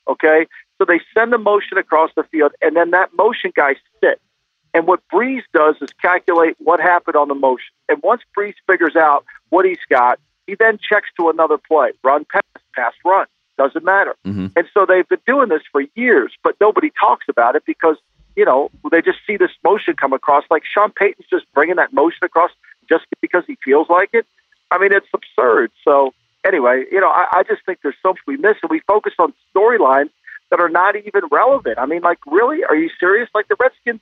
Okay? 0.08 0.46
So 0.78 0.86
they 0.86 1.00
send 1.12 1.34
a 1.34 1.38
motion 1.38 1.76
across 1.76 2.10
the 2.16 2.22
field 2.24 2.52
and 2.62 2.74
then 2.74 2.92
that 2.92 3.10
motion 3.14 3.52
guy 3.54 3.74
sits. 4.00 4.22
And 4.72 4.86
what 4.86 5.00
Brees 5.12 5.42
does 5.52 5.76
is 5.82 5.90
calculate 6.00 6.56
what 6.58 6.80
happened 6.80 7.16
on 7.16 7.28
the 7.28 7.34
motion. 7.34 7.72
And 7.90 8.00
once 8.02 8.22
Brees 8.36 8.54
figures 8.66 8.96
out 8.96 9.26
what 9.50 9.66
he's 9.66 9.84
got, 9.90 10.18
he 10.46 10.54
then 10.54 10.78
checks 10.78 11.08
to 11.18 11.28
another 11.28 11.58
play. 11.58 11.92
Run 12.02 12.24
pass, 12.30 12.62
pass 12.74 12.94
run. 13.04 13.26
Doesn't 13.58 13.84
matter. 13.84 14.14
Mm-hmm. 14.26 14.48
And 14.54 14.68
so 14.74 14.84
they've 14.86 15.08
been 15.08 15.20
doing 15.26 15.48
this 15.48 15.62
for 15.72 15.82
years, 15.94 16.32
but 16.44 16.56
nobody 16.60 16.90
talks 17.00 17.26
about 17.28 17.56
it 17.56 17.64
because, 17.66 17.96
you 18.36 18.44
know, 18.44 18.70
they 18.90 19.00
just 19.00 19.18
see 19.26 19.36
this 19.36 19.50
motion 19.64 19.94
come 19.94 20.12
across. 20.12 20.44
Like 20.50 20.62
Sean 20.64 20.90
Payton's 20.92 21.26
just 21.30 21.46
bringing 21.54 21.76
that 21.76 21.92
motion 21.92 22.20
across 22.22 22.50
just 22.88 23.04
because 23.20 23.44
he 23.46 23.56
feels 23.64 23.88
like 23.88 24.10
it. 24.12 24.26
I 24.70 24.78
mean, 24.78 24.92
it's 24.92 25.06
absurd. 25.14 25.70
So, 25.84 26.12
anyway, 26.46 26.84
you 26.90 27.00
know, 27.00 27.08
I, 27.08 27.26
I 27.32 27.42
just 27.44 27.64
think 27.64 27.78
there's 27.82 27.96
so 28.02 28.10
much 28.10 28.18
we 28.26 28.36
miss, 28.36 28.56
and 28.62 28.70
we 28.70 28.80
focus 28.80 29.14
on 29.18 29.32
storylines 29.54 30.10
that 30.50 30.60
are 30.60 30.68
not 30.68 30.96
even 30.96 31.22
relevant. 31.30 31.78
I 31.78 31.86
mean, 31.86 32.02
like, 32.02 32.18
really? 32.26 32.64
Are 32.64 32.76
you 32.76 32.90
serious? 33.00 33.28
Like, 33.34 33.48
the 33.48 33.56
Redskins 33.60 34.00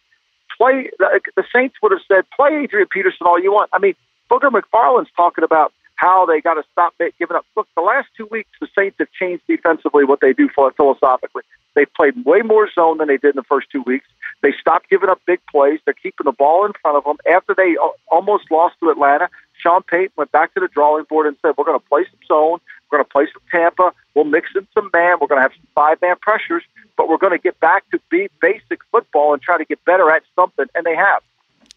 play, 0.56 0.90
the, 0.98 1.20
the 1.36 1.44
Saints 1.54 1.76
would 1.82 1.92
have 1.92 2.00
said, 2.08 2.24
play 2.34 2.62
Adrian 2.62 2.88
Peterson 2.90 3.26
all 3.26 3.40
you 3.40 3.52
want. 3.52 3.70
I 3.72 3.78
mean, 3.78 3.94
Booger 4.30 4.50
McFarland's 4.50 5.10
talking 5.16 5.44
about 5.44 5.72
how 5.96 6.26
they 6.26 6.40
got 6.40 6.54
to 6.54 6.64
stop 6.72 6.94
giving 7.18 7.36
up. 7.36 7.46
Look, 7.56 7.68
the 7.76 7.82
last 7.82 8.08
two 8.16 8.26
weeks, 8.30 8.50
the 8.60 8.68
Saints 8.76 8.96
have 8.98 9.10
changed 9.12 9.42
defensively 9.46 10.04
what 10.04 10.20
they 10.20 10.32
do 10.32 10.48
philosophically. 10.48 11.42
They 11.74 11.86
played 11.86 12.24
way 12.24 12.42
more 12.42 12.68
zone 12.72 12.98
than 12.98 13.08
they 13.08 13.16
did 13.16 13.30
in 13.30 13.36
the 13.36 13.42
first 13.42 13.68
two 13.70 13.82
weeks. 13.82 14.06
They 14.42 14.52
stopped 14.60 14.90
giving 14.90 15.08
up 15.08 15.20
big 15.26 15.40
plays. 15.50 15.80
They're 15.84 15.94
keeping 15.94 16.24
the 16.24 16.32
ball 16.32 16.64
in 16.66 16.72
front 16.80 16.96
of 16.96 17.04
them. 17.04 17.16
After 17.32 17.54
they 17.54 17.76
almost 18.08 18.50
lost 18.50 18.76
to 18.80 18.90
Atlanta, 18.90 19.28
Sean 19.58 19.82
Payton 19.82 20.12
went 20.16 20.30
back 20.32 20.54
to 20.54 20.60
the 20.60 20.68
drawing 20.68 21.04
board 21.04 21.26
and 21.26 21.36
said, 21.42 21.54
"We're 21.56 21.64
going 21.64 21.78
to 21.78 21.86
play 21.86 22.04
some 22.10 22.20
zone. 22.28 22.58
We're 22.90 22.98
going 22.98 23.04
to 23.04 23.10
play 23.10 23.26
some 23.32 23.42
Tampa. 23.50 23.92
We'll 24.14 24.24
mix 24.24 24.50
in 24.54 24.66
some 24.74 24.90
man. 24.92 25.16
We're 25.20 25.26
going 25.26 25.38
to 25.38 25.42
have 25.42 25.52
some 25.52 25.66
five-man 25.74 26.16
pressures, 26.20 26.62
but 26.96 27.08
we're 27.08 27.18
going 27.18 27.32
to 27.32 27.42
get 27.42 27.58
back 27.60 27.88
to 27.90 28.00
be 28.10 28.28
basic 28.40 28.80
football 28.92 29.32
and 29.32 29.42
try 29.42 29.58
to 29.58 29.64
get 29.64 29.84
better 29.84 30.10
at 30.10 30.22
something." 30.36 30.66
And 30.74 30.84
they 30.84 30.94
have. 30.94 31.22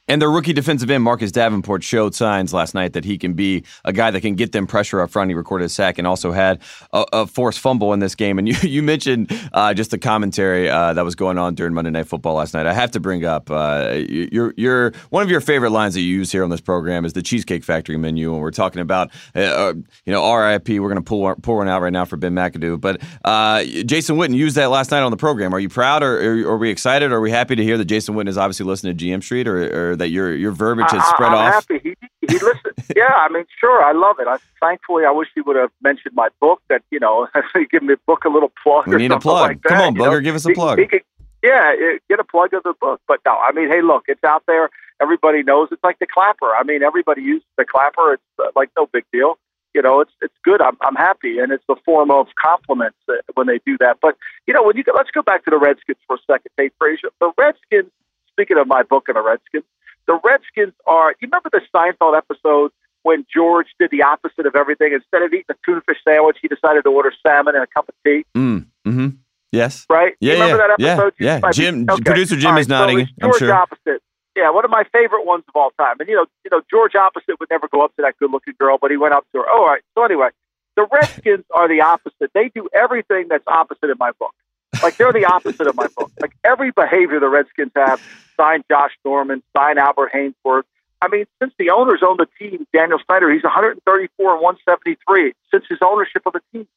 And 0.08 0.22
their 0.22 0.32
rookie 0.32 0.54
defensive 0.54 0.90
end, 0.90 1.04
Marcus 1.04 1.34
Davenport, 1.34 1.84
showed 1.84 2.16
signs 2.16 2.54
last 2.54 2.74
night 2.74 2.94
that 2.94 3.04
he 3.04 3.18
can 3.18 3.34
be 3.34 3.64
a 3.84 3.92
guy 3.92 4.10
that 4.10 4.22
can 4.22 4.36
get 4.36 4.54
them 4.54 4.66
pressure 4.66 5.02
up 5.02 5.10
front. 5.10 5.30
He 5.30 5.36
recorded 5.36 5.66
a 5.66 5.70
sack 5.70 5.98
and 5.98 6.08
also 6.08 6.32
had 6.32 6.62
a, 6.94 7.06
a 7.12 7.28
forced 7.28 7.60
fumble 7.60 7.92
in 7.92 8.00
this 8.00 8.16
game. 8.16 8.40
And 8.40 8.48
you, 8.48 8.56
you 8.62 8.82
mentioned 8.82 9.30
uh, 9.52 9.74
just 9.74 9.92
the 9.92 9.98
commentary 9.98 10.70
uh, 10.70 10.94
that 10.94 11.04
was 11.04 11.16
going 11.16 11.38
on 11.38 11.56
during 11.56 11.74
Monday 11.74 11.92
Night 11.92 12.08
Football 12.08 12.36
last 12.36 12.54
night. 12.54 12.66
I 12.66 12.74
have 12.74 12.92
to 12.92 13.02
bring 13.02 13.26
up 13.26 13.52
uh, 13.52 13.96
your, 13.98 14.54
your 14.56 14.94
one 15.10 15.24
of 15.24 15.30
your 15.30 15.42
favorite 15.42 15.72
lines 15.72 15.94
that 15.96 16.02
you 16.02 16.08
use 16.08 16.32
here 16.32 16.44
on 16.44 16.50
this 16.50 16.62
program 16.62 17.04
is 17.04 17.12
the 17.12 17.22
Cheesecake 17.22 17.66
Factory 17.66 17.98
menu. 17.98 18.32
And 18.32 18.42
we're 18.42 18.52
talking 18.52 18.82
about, 18.82 19.12
uh, 19.36 19.40
uh, 19.40 19.74
you 20.06 20.14
know, 20.14 20.34
RIP. 20.34 20.70
We're 20.70 20.90
going 20.90 20.96
to 20.96 21.02
pull, 21.02 21.36
pull 21.36 21.58
one 21.58 21.68
out 21.68 21.82
right 21.82 21.92
now 21.92 22.06
for 22.06 22.16
Ben 22.16 22.34
McAdoo. 22.34 22.80
But 22.80 23.02
uh, 23.26 23.64
Jason 23.64 24.16
Witten 24.16 24.36
used 24.36 24.56
that 24.56 24.68
last 24.68 24.92
night 24.92 25.02
on 25.02 25.12
the 25.12 25.18
program. 25.18 25.54
Are 25.54 25.60
you 25.60 25.70
proud 25.70 26.02
or, 26.02 26.48
are 26.48 26.58
we 26.58 26.70
excited? 26.70 27.12
Are 27.12 27.20
we 27.20 27.32
happy 27.32 27.58
to 27.58 27.64
hear 27.64 27.78
that 27.78 27.86
Jason 27.86 28.16
Witten 28.16 28.30
is 28.30 28.38
obviously 28.38 28.66
listening 28.66 28.98
to 28.98 29.06
GM 29.06 29.22
Street 29.22 29.50
or, 29.50 29.92
or 29.92 29.97
that 29.98 30.10
your 30.10 30.36
your 30.36 30.52
verbiage 30.52 30.92
has 30.92 31.06
spread 31.08 31.32
I, 31.32 31.36
I'm 31.36 31.54
off. 31.54 31.68
Happy. 31.70 31.96
He, 32.22 32.28
he 32.28 32.34
listened. 32.34 32.74
yeah, 32.96 33.14
I 33.14 33.30
mean, 33.30 33.46
sure, 33.60 33.84
I 33.84 33.92
love 33.92 34.18
it. 34.20 34.28
I, 34.28 34.38
thankfully, 34.60 35.06
I 35.06 35.12
wish 35.12 35.30
he 35.36 35.42
would 35.42 35.56
have 35.56 35.72
mentioned 35.82 36.16
my 36.16 36.30
book. 36.40 36.62
That 36.70 36.84
you 36.92 37.00
know, 37.00 37.28
give 37.72 37.84
me 37.84 37.94
a 37.94 37.98
book 38.06 38.26
a 38.26 38.30
little 38.30 38.52
plug. 38.64 38.88
We 38.88 38.98
need 38.98 39.12
a 39.12 39.20
plug. 39.20 39.50
Like 39.50 39.64
Come 39.64 39.78
that, 39.78 39.88
on, 39.88 39.96
Booger, 39.96 40.14
know? 40.14 40.20
give 40.22 40.36
us 40.36 40.46
a 40.46 40.54
plug. 40.54 40.78
He, 40.80 40.84
he 40.86 40.88
could, 40.88 41.02
yeah, 41.44 41.74
get 42.10 42.20
a 42.20 42.24
plug 42.24 42.54
of 42.54 42.64
the 42.64 42.74
book. 42.80 43.02
But 43.08 43.20
no, 43.26 43.38
I 43.38 43.52
mean, 43.52 43.70
hey, 43.70 43.82
look, 43.82 44.06
it's 44.08 44.24
out 44.24 44.44
there. 44.48 44.70
Everybody 45.02 45.44
knows 45.44 45.70
it's 45.72 45.84
like 45.84 46.00
the 46.00 46.08
clapper. 46.08 46.56
I 46.56 46.64
mean, 46.64 46.82
everybody 46.82 47.22
uses 47.22 47.48
the 47.58 47.66
clapper. 47.66 48.14
It's 48.14 48.24
uh, 48.40 48.50
like 48.56 48.70
no 48.76 48.88
big 48.88 49.06
deal. 49.12 49.38
You 49.74 49.82
know, 49.84 50.00
it's 50.00 50.12
it's 50.22 50.34
good. 50.44 50.62
I'm 50.62 50.78
I'm 50.82 50.96
happy, 50.96 51.38
and 51.40 51.52
it's 51.52 51.64
the 51.68 51.76
form 51.86 52.10
of 52.10 52.28
compliments 52.42 52.98
when 53.36 53.48
they 53.48 53.60
do 53.66 53.78
that. 53.80 53.98
But 54.02 54.18
you 54.48 54.54
know, 54.54 54.64
when 54.64 54.76
you 54.76 54.84
go, 54.84 54.94
let's 54.96 55.12
go 55.12 55.22
back 55.22 55.46
to 55.46 55.52
the 55.52 55.58
Redskins 55.60 56.00
for 56.08 56.16
a 56.16 56.20
second, 56.26 56.52
Tate 56.58 56.74
Frazier. 56.80 57.10
The 57.20 57.32
Redskins. 57.38 57.92
Speaking 58.32 58.58
of 58.58 58.68
my 58.68 58.84
book 58.84 59.06
and 59.08 59.18
the 59.18 59.24
Redskins, 59.24 59.64
the 60.08 60.20
Redskins 60.24 60.74
are. 60.86 61.12
You 61.22 61.28
remember 61.28 61.50
the 61.52 61.62
Seinfeld 61.74 62.18
episode 62.18 62.72
when 63.04 63.26
George 63.34 63.68
did 63.80 63.92
the 63.92 64.04
opposite 64.04 64.46
of 64.46 64.56
everything? 64.56 64.94
Instead 64.94 65.22
of 65.22 65.34
eating 65.34 65.46
a 65.50 65.56
tuna 65.66 65.82
fish 65.82 65.98
sandwich, 66.08 66.38
he 66.42 66.48
decided 66.48 66.84
to 66.84 66.90
order 66.90 67.12
salmon 67.26 67.56
and 67.56 67.64
a 67.64 67.68
cup 67.68 67.88
of 67.88 67.96
tea. 68.06 68.26
Mm, 68.36 68.66
mm-hmm. 68.88 69.08
Yes. 69.52 69.86
Right. 69.90 70.14
Yeah. 70.20 70.34
You 70.34 70.42
remember 70.42 70.64
yeah, 70.64 70.68
that 70.68 70.98
episode? 70.98 71.14
Yeah. 71.20 71.40
yeah. 71.44 71.52
Jim, 71.52 71.86
okay. 71.90 72.04
producer 72.04 72.36
Jim 72.36 72.52
right, 72.52 72.62
is 72.62 72.68
nodding. 72.68 73.00
So 73.00 73.06
George 73.22 73.34
I'm 73.34 73.40
sure. 73.40 73.54
opposite. 73.54 74.02
Yeah, 74.36 74.52
one 74.52 74.66
of 74.66 74.72
my 74.72 74.84
favorite 74.94 75.26
ones 75.26 75.44
of 75.48 75.56
all 75.56 75.72
time. 75.80 75.96
And 76.00 76.08
you 76.08 76.16
know, 76.16 76.26
you 76.44 76.52
know, 76.52 76.62
George 76.70 76.96
opposite 76.96 77.40
would 77.40 77.50
never 77.50 77.68
go 77.68 77.82
up 77.84 77.96
to 77.96 78.04
that 78.04 78.18
good-looking 78.20 78.54
girl, 78.60 78.78
but 78.80 78.92
he 78.92 78.98
went 78.98 79.14
up 79.14 79.26
to 79.34 79.40
her. 79.40 79.46
Oh, 79.50 79.62
all 79.62 79.68
right. 79.68 79.82
So 79.96 80.04
anyway, 80.04 80.30
the 80.76 80.86
Redskins 80.92 81.44
are 81.56 81.68
the 81.68 81.82
opposite. 81.82 82.30
They 82.34 82.52
do 82.54 82.70
everything 82.72 83.28
that's 83.30 83.44
opposite 83.48 83.90
in 83.90 83.98
my 83.98 84.12
book. 84.20 84.36
Like 84.82 84.98
they're 84.98 85.14
the 85.14 85.26
opposite 85.26 85.68
of 85.68 85.76
my 85.76 85.88
book. 85.88 86.12
Like 86.20 86.34
every 86.44 86.72
behavior 86.72 87.20
the 87.20 87.30
Redskins 87.30 87.72
have, 87.76 88.02
sign 88.36 88.64
Josh 88.70 88.92
Norman, 89.04 89.42
sign 89.56 89.78
Albert 89.78 90.12
Haynesworth. 90.14 90.64
I 91.02 91.08
mean, 91.10 91.26
since 91.40 91.54
the 91.60 91.70
owners 91.70 92.02
own 92.04 92.18
the 92.18 92.28
team, 92.40 92.66
Daniel 92.74 93.00
Snyder, 93.06 93.32
he's 93.32 93.44
134 93.44 94.34
and 94.34 94.42
173 94.42 95.34
since 95.52 95.66
his 95.70 95.80
ownership 95.82 96.24
of 96.26 96.34
the 96.34 96.42
team. 96.52 96.68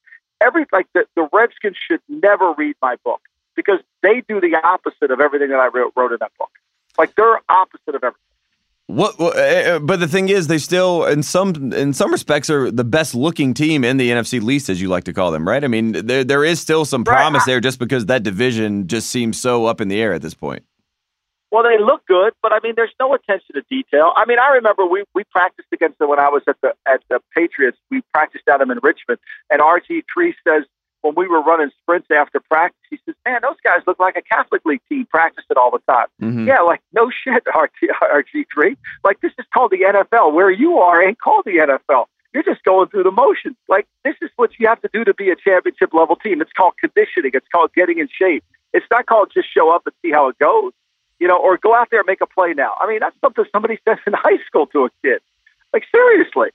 Every 0.41 0.67
like 0.73 0.87
the, 0.95 1.05
the 1.17 1.29
Redskins 1.33 1.77
should 1.77 2.01
never 2.09 2.53
read 2.53 2.77
my 2.81 2.97
book 3.05 3.21
because 3.55 3.81
they 4.03 4.23
do 4.29 4.41
the 4.41 4.57
opposite 4.63 5.11
of 5.11 5.21
everything 5.21 5.51
that 5.51 5.61
I 5.61 5.69
wrote, 5.69 5.93
wrote 5.97 6.13
in 6.13 6.19
that 6.21 6.33
book. 6.39 6.51
Like 6.99 7.15
they're 7.15 7.41
opposite 7.49 7.95
of 7.95 8.05
everything. 8.05 8.30
What, 8.91 9.21
uh, 9.21 9.79
but 9.79 10.01
the 10.01 10.09
thing 10.09 10.29
is, 10.29 10.49
they 10.49 10.59
still, 10.59 11.05
in 11.05 11.23
some 11.23 11.73
in 11.73 11.93
some 11.93 12.11
respects, 12.11 12.51
are 12.51 12.71
the 12.71 12.85
best 12.85 13.15
looking 13.15 13.55
team 13.55 13.85
in 13.85 13.99
the 13.99 14.11
NFC 14.11 14.43
least, 14.43 14.69
as 14.69 14.81
you 14.81 14.89
like 14.89 15.05
to 15.05 15.13
call 15.13 15.31
them, 15.31 15.47
right? 15.47 15.63
I 15.63 15.69
mean, 15.69 15.93
there 15.93 16.25
there 16.25 16.45
is 16.45 16.61
still 16.61 16.85
some 16.85 17.05
promise 17.05 17.41
right. 17.41 17.47
there, 17.47 17.61
just 17.61 17.79
because 17.79 18.07
that 18.07 18.23
division 18.23 18.89
just 18.89 19.09
seems 19.11 19.41
so 19.41 19.67
up 19.67 19.81
in 19.81 19.89
the 19.89 20.01
air 20.01 20.13
at 20.13 20.23
this 20.23 20.35
point. 20.35 20.65
Well, 21.53 21.63
they 21.63 21.83
look 21.83 22.07
good, 22.07 22.33
but 22.43 22.53
I 22.53 22.59
mean, 22.63 22.75
there's 22.77 22.95
no 23.01 23.15
attention 23.15 23.55
to 23.55 23.63
detail. 23.69 24.13
I 24.17 24.25
mean, 24.25 24.39
I 24.39 24.55
remember 24.55 24.85
we 24.87 25.05
we 25.15 25.25
practiced 25.25 25.69
against 25.73 25.99
them 25.99 26.09
when 26.09 26.19
I 26.19 26.29
was 26.29 26.43
at 26.49 26.57
the 26.61 26.75
at 26.87 27.01
the 27.09 27.21
Patriots. 27.35 27.79
We 27.91 28.03
practiced 28.13 28.49
at 28.49 28.59
them 28.59 28.71
in 28.71 28.79
Richmond, 28.83 29.21
and 29.51 29.61
RG 29.61 30.03
three 30.13 30.35
says 30.47 30.65
when 31.03 31.15
we 31.17 31.27
were 31.27 31.43
running 31.43 31.71
sprints 31.83 32.09
after 32.11 32.41
practice, 32.41 32.81
he 32.91 32.99
says, 33.07 33.15
"Man, 33.25 33.41
those 33.43 33.57
guys 33.65 33.81
look 33.87 33.99
like 33.99 34.17
a 34.17 34.23
Catholic 34.23 34.65
League 34.65 34.83
team. 34.89 35.07
Practice 35.07 35.45
it 35.51 35.57
all 35.57 35.71
the 35.71 35.81
time." 35.91 36.07
Mm-hmm. 36.21 36.49
Yeah, 36.49 36.61
like 36.61 36.81
no 36.93 37.11
shit, 37.11 37.45
RG 37.55 38.47
three. 38.53 38.77
Like 39.05 39.21
this 39.21 39.33
is 39.39 39.47
called 39.53 39.73
the 39.73 39.81
NFL. 39.81 40.33
Where 40.33 40.51
you 40.51 40.79
are 40.79 41.03
ain't 41.03 41.21
called 41.21 41.45
the 41.45 41.59
NFL. 41.59 42.07
You're 42.33 42.45
just 42.45 42.63
going 42.63 42.89
through 42.89 43.05
the 43.05 43.11
motions. 43.11 43.57
Like 43.69 43.87
this 44.05 44.15
is 44.23 44.31
what 44.37 44.51
you 44.59 44.69
have 44.69 44.81
to 44.83 44.91
do 44.93 45.05
to 45.05 45.15
be 45.15 45.31
a 45.31 45.37
championship 45.37 45.93
level 45.93 46.17
team. 46.17 46.41
It's 46.41 46.53
called 46.53 46.75
conditioning. 46.79 47.33
It's 47.35 47.49
called 47.53 47.73
getting 47.75 47.99
in 47.99 48.09
shape. 48.09 48.45
It's 48.73 48.87
not 48.91 49.07
called 49.07 49.33
just 49.35 49.53
show 49.53 49.75
up 49.75 49.83
and 49.87 49.95
see 50.03 50.13
how 50.13 50.29
it 50.29 50.39
goes. 50.39 50.73
You 51.19 51.29
know, 51.29 51.37
or 51.37 51.59
go 51.59 51.75
out 51.75 51.89
there 51.91 52.01
and 52.01 52.07
make 52.07 52.23
a 52.23 52.27
play 52.27 52.55
now. 52.55 52.73
I 52.81 52.89
mean, 52.89 53.01
that's 53.01 53.17
something 53.21 53.45
somebody 53.53 53.79
says 53.89 53.99
in 54.07 54.13
high 54.15 54.39
school 54.47 54.67
to 54.69 54.85
a 54.85 54.91
kid. 55.03 55.21
Like 55.73 55.85
seriously. 55.93 56.51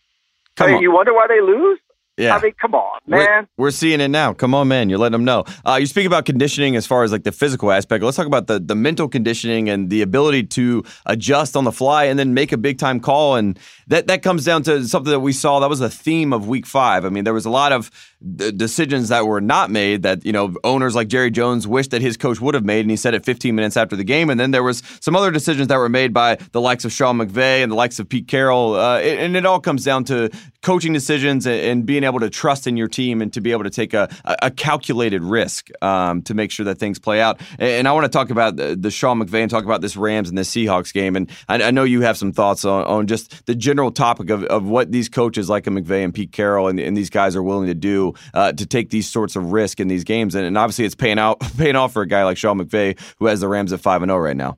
Come 0.56 0.68
I 0.68 0.68
mean, 0.68 0.78
on. 0.78 0.82
you 0.84 0.92
wonder 0.92 1.14
why 1.14 1.28
they 1.28 1.42
lose? 1.42 1.80
Yeah. 2.18 2.36
I 2.36 2.42
mean, 2.42 2.54
come 2.54 2.74
on, 2.74 3.02
man. 3.08 3.48
We're, 3.58 3.66
we're, 3.66 3.72
seeing 3.72 4.00
it 4.00 4.08
now. 4.08 4.34
Come 4.34 4.56
on, 4.56 4.70
man. 4.70 4.90
You're 4.90 5.00
letting 5.00 5.12
them 5.12 5.26
know. 5.26 5.44
Uh, 5.66 5.78
you 5.82 5.86
speak 5.86 6.08
about 6.08 6.24
conditioning 6.24 6.78
as 6.78 6.88
far 6.88 7.04
as 7.04 7.12
like 7.12 7.24
the 7.24 7.32
physical 7.34 7.74
aspect. 7.74 8.06
Let's 8.06 8.16
talk 8.16 8.26
about 8.26 8.48
the, 8.48 8.58
the 8.58 8.76
mental 8.76 9.10
conditioning 9.10 9.70
and 9.70 9.90
the 9.90 10.02
ability 10.02 10.44
to 10.44 10.84
adjust 11.06 11.58
on 11.58 11.66
the 11.66 11.74
fly 11.74 12.06
and 12.06 12.18
then 12.18 12.34
make 12.34 12.54
a 12.54 12.58
big 12.58 12.78
time 12.78 13.02
call. 13.02 13.36
And 13.36 13.60
that, 13.88 14.08
that 14.08 14.24
comes 14.24 14.46
down 14.46 14.64
to 14.64 14.88
something 14.88 15.12
that 15.12 15.20
we 15.20 15.34
saw. 15.34 15.60
That 15.60 15.70
was 15.70 15.82
a 15.82 15.90
theme 15.90 16.32
of 16.32 16.48
week 16.48 16.66
five. 16.66 17.04
I 17.04 17.10
mean, 17.10 17.26
there 17.26 17.34
was 17.34 17.46
a 17.46 17.50
lot 17.50 17.74
of 17.74 17.92
d- 18.36 18.52
decisions 18.52 19.10
that 19.10 19.28
were 19.28 19.42
not 19.42 19.70
made 19.70 20.04
that, 20.04 20.26
you 20.26 20.32
know, 20.32 20.54
owners 20.64 20.96
like 20.96 21.08
Jerry 21.08 21.32
Jones 21.32 21.68
wished 21.68 21.92
that 21.92 22.02
his 22.02 22.18
coach 22.18 22.42
would 22.42 22.56
have 22.56 22.66
made. 22.66 22.82
And 22.82 22.90
he 22.90 22.98
said 22.98 23.14
it 23.14 23.26
15 23.26 23.56
minutes 23.56 23.78
after 23.78 23.96
the 23.96 24.04
game. 24.04 24.30
And 24.30 24.40
then 24.40 24.52
there 24.52 24.64
was 24.64 24.82
some 25.00 25.16
other 25.16 25.32
decisions 25.32 25.68
that 25.68 25.78
were 25.78 25.90
made 25.90 26.14
by 26.14 26.38
the 26.52 26.62
likes 26.62 26.86
of 26.86 26.92
Sean 26.92 27.18
McVay 27.18 27.64
and 27.64 27.72
the 27.72 27.76
likes 27.76 28.00
of 28.00 28.10
Pete 28.10 28.28
Carroll. 28.28 28.76
Uh, 28.76 29.00
and 29.00 29.36
it 29.36 29.46
all 29.46 29.60
comes 29.60 29.84
down 29.84 30.04
to 30.06 30.30
coaching 30.66 30.94
decisions 30.94 31.46
and, 31.46 31.86
being 31.86 32.04
able 32.04 32.20
to 32.20 32.30
trust 32.30 32.66
in 32.66 32.76
your 32.76 32.88
team 32.88 33.22
and 33.22 33.32
to 33.32 33.42
be 33.42 33.52
able 33.52 33.64
to 33.64 33.70
take 33.70 33.94
a, 33.94 34.10
a 34.42 34.50
calculated 34.50 35.22
risk 35.22 35.70
um, 35.84 36.24
to 36.24 36.34
make 36.34 36.50
sure 36.50 36.64
that 36.64 36.80
things 36.80 36.98
play 36.98 37.22
out. 37.22 37.40
And 37.60 37.88
I 37.88 37.92
want 37.92 38.06
to 38.06 38.10
talk 38.10 38.32
about 38.32 38.56
the, 38.56 38.76
the 38.76 38.90
Sean 38.90 39.22
McVay 39.22 39.42
and 39.42 39.52
talk 39.52 39.66
about 39.66 39.82
this 39.82 39.96
Rams 39.96 40.30
and 40.30 40.38
this 40.38 40.50
Seahawks 40.50 40.92
game. 40.92 41.16
And 41.16 41.30
I, 41.48 41.62
I 41.62 41.72
know 41.72 41.84
you 41.84 42.02
have 42.02 42.18
some 42.18 42.32
thoughts 42.32 42.66
on, 42.66 42.86
on, 42.86 43.06
just 43.06 43.46
the 43.46 43.54
general 43.54 43.92
topic 43.92 44.32
of, 44.32 44.44
of 44.46 44.66
what 44.66 44.92
these 44.92 45.10
coaches 45.10 45.50
like 45.50 45.68
a 45.68 45.70
McVay 45.70 46.04
and 46.04 46.12
Pete 46.12 46.32
Carroll 46.32 46.68
and, 46.68 46.80
and 46.80 46.98
these 46.98 47.12
guys 47.12 47.36
are 47.36 47.44
willing 47.44 47.68
to 47.68 47.76
do 47.76 48.15
uh, 48.34 48.54
to 48.54 48.66
take 48.66 48.90
these 48.90 49.08
sorts 49.08 49.36
of 49.36 49.52
risk 49.52 49.80
in 49.80 49.88
these 49.88 50.04
games. 50.04 50.36
And, 50.36 50.46
and 50.46 50.58
obviously, 50.58 50.86
it's 50.86 50.96
paying 50.96 51.20
out 51.20 51.40
paying 51.58 51.76
off 51.76 51.94
for 51.94 52.02
a 52.02 52.08
guy 52.08 52.24
like 52.24 52.38
Sean 52.38 52.60
McVay 52.60 53.00
who 53.18 53.28
has 53.28 53.42
the 53.42 53.48
Rams 53.48 53.74
at 53.74 53.80
five 53.80 54.02
and 54.02 54.10
zero 54.10 54.20
oh 54.20 54.24
right 54.24 54.38
now. 54.38 54.58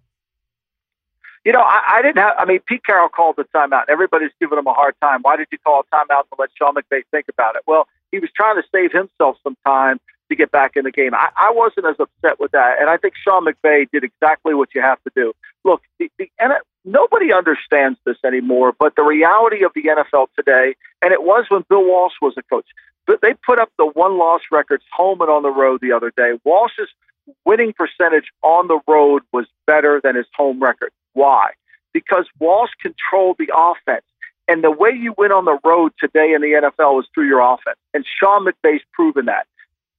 You 1.46 1.54
know, 1.54 1.62
I, 1.62 2.00
I 2.00 2.02
didn't 2.02 2.18
have. 2.18 2.34
I 2.38 2.46
mean, 2.46 2.60
Pete 2.68 2.86
Carroll 2.86 3.08
called 3.08 3.38
the 3.38 3.46
timeout. 3.56 3.86
Everybody's 3.88 4.32
giving 4.40 4.58
him 4.58 4.68
a 4.68 4.74
hard 4.74 4.96
time. 5.02 5.22
Why 5.22 5.38
did 5.38 5.48
you 5.52 5.58
call 5.60 5.82
a 5.82 5.96
timeout 5.96 6.24
to 6.24 6.36
let 6.38 6.50
Sean 6.58 6.76
McVay 6.76 7.04
think 7.10 7.28
about 7.30 7.56
it? 7.56 7.62
Well, 7.66 7.88
he 8.12 8.20
was 8.20 8.30
trying 8.36 8.58
to 8.58 8.64
save 8.70 8.92
himself 8.92 9.38
some 9.44 9.56
time 9.66 10.00
to 10.30 10.36
get 10.36 10.52
back 10.52 10.74
in 10.76 10.84
the 10.84 10.92
game. 10.92 11.14
I, 11.14 11.30
I 11.38 11.52
wasn't 11.52 11.86
as 11.86 11.96
upset 12.00 12.40
with 12.40 12.52
that, 12.52 12.82
and 12.82 12.90
I 12.90 12.98
think 12.98 13.14
Sean 13.16 13.46
McVay 13.46 13.90
did 13.92 14.04
exactly 14.04 14.54
what 14.54 14.76
you 14.76 14.82
have 14.82 15.02
to 15.04 15.12
do. 15.16 15.34
Nobody 16.88 17.34
understands 17.34 18.00
this 18.06 18.16
anymore, 18.26 18.74
but 18.80 18.96
the 18.96 19.04
reality 19.04 19.66
of 19.66 19.74
the 19.76 19.84
NFL 19.84 20.28
today, 20.38 20.74
and 21.02 21.12
it 21.12 21.22
was 21.22 21.46
when 21.50 21.66
Bill 21.70 21.84
Walsh 21.84 22.14
was 22.22 22.34
a 22.38 22.44
coach, 22.44 22.66
but 23.06 23.20
they 23.22 23.34
put 23.46 23.60
up 23.60 23.70
the 23.78 23.86
one 23.86 24.18
loss 24.18 24.40
records 24.54 24.86
home 24.94 25.20
and 25.20 25.30
on 25.30 25.44
the 25.44 25.52
road 25.52 25.82
the 25.82 25.92
other 25.92 26.14
day. 26.16 26.40
Walsh's 26.46 26.88
winning 27.46 27.74
percentage 27.74 28.32
on 28.42 28.68
the 28.70 28.80
road 28.88 29.24
was 29.34 29.48
better 29.66 30.00
than 30.02 30.16
his 30.16 30.28
home 30.34 30.62
record. 30.62 30.92
Why? 31.12 31.52
Because 31.94 32.26
Walsh 32.40 32.72
controlled 32.82 33.36
the 33.38 33.52
offense. 33.54 34.06
And 34.48 34.64
the 34.64 34.72
way 34.72 34.92
you 34.92 35.14
win 35.18 35.34
on 35.34 35.44
the 35.44 35.60
road 35.66 35.92
today 36.00 36.32
in 36.34 36.42
the 36.42 36.72
NFL 36.72 37.02
is 37.02 37.08
through 37.14 37.28
your 37.28 37.42
offense. 37.42 37.78
And 37.94 38.06
Sean 38.18 38.46
McVay's 38.46 38.84
proven 38.94 39.26
that. 39.26 39.46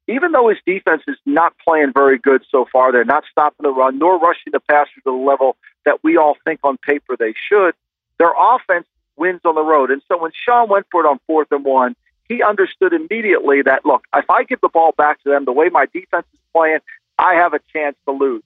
Even 0.07 0.33
though 0.33 0.49
his 0.49 0.57
defense 0.65 1.03
is 1.07 1.19
not 1.27 1.53
playing 1.63 1.93
very 1.93 2.19
good 2.19 2.43
so 2.51 2.67
far, 2.73 2.93
they're 2.93 3.05
not 3.05 3.25
stopping 3.31 3.65
the 3.65 3.69
run 3.69 3.99
nor 3.99 4.19
rushing 4.19 4.53
the 4.53 4.61
passer 4.61 4.95
to 4.95 5.03
the 5.05 5.11
level 5.13 5.59
that 5.89 6.05
we 6.05 6.19
all 6.19 6.37
think 6.45 6.61
on 6.63 6.77
paper 6.77 7.17
they 7.17 7.33
should. 7.49 7.75
Their 8.19 8.33
offense 8.39 8.87
wins 9.17 9.41
on 9.47 9.55
the 9.55 9.63
road. 9.63 9.91
And 9.91 10.03
so 10.07 10.19
when 10.19 10.33
Sean 10.35 10.69
went 10.69 10.87
for 10.93 11.03
it 11.03 11.09
on 11.09 11.19
fourth 11.27 11.49
and 11.51 11.65
one, 11.65 11.97
he 12.29 12.43
understood 12.43 12.93
immediately 12.93 13.63
that, 13.63 13.87
look, 13.87 14.05
if 14.15 14.29
I 14.29 14.45
give 14.45 14.61
the 14.61 14.69
ball 14.69 14.93
back 14.93 15.23
to 15.23 15.31
them 15.31 15.47
the 15.47 15.53
way 15.53 15.71
my 15.71 15.87
defense 15.87 16.27
is 16.35 16.41
playing, 16.55 16.81
I 17.19 17.37
have 17.37 17.55
a 17.55 17.61
chance 17.73 17.97
to 18.07 18.13
lose. 18.13 18.43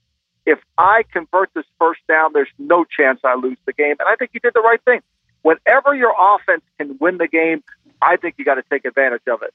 If 0.46 0.60
I 0.78 1.02
convert 1.12 1.50
this 1.52 1.64
first 1.80 2.00
down, 2.06 2.32
there's 2.32 2.54
no 2.60 2.84
chance 2.84 3.18
I 3.24 3.34
lose 3.34 3.58
the 3.66 3.72
game. 3.72 3.96
And 3.98 4.08
I 4.08 4.14
think 4.14 4.30
he 4.32 4.38
did 4.38 4.54
the 4.54 4.60
right 4.60 4.80
thing. 4.84 5.00
Whenever 5.42 5.96
your 5.96 6.14
offense 6.16 6.62
can 6.78 6.96
win 7.00 7.18
the 7.18 7.26
game, 7.26 7.64
I 8.00 8.18
think 8.18 8.36
you 8.38 8.44
got 8.44 8.54
to 8.54 8.64
take 8.70 8.84
advantage 8.84 9.26
of 9.26 9.42
it. 9.42 9.52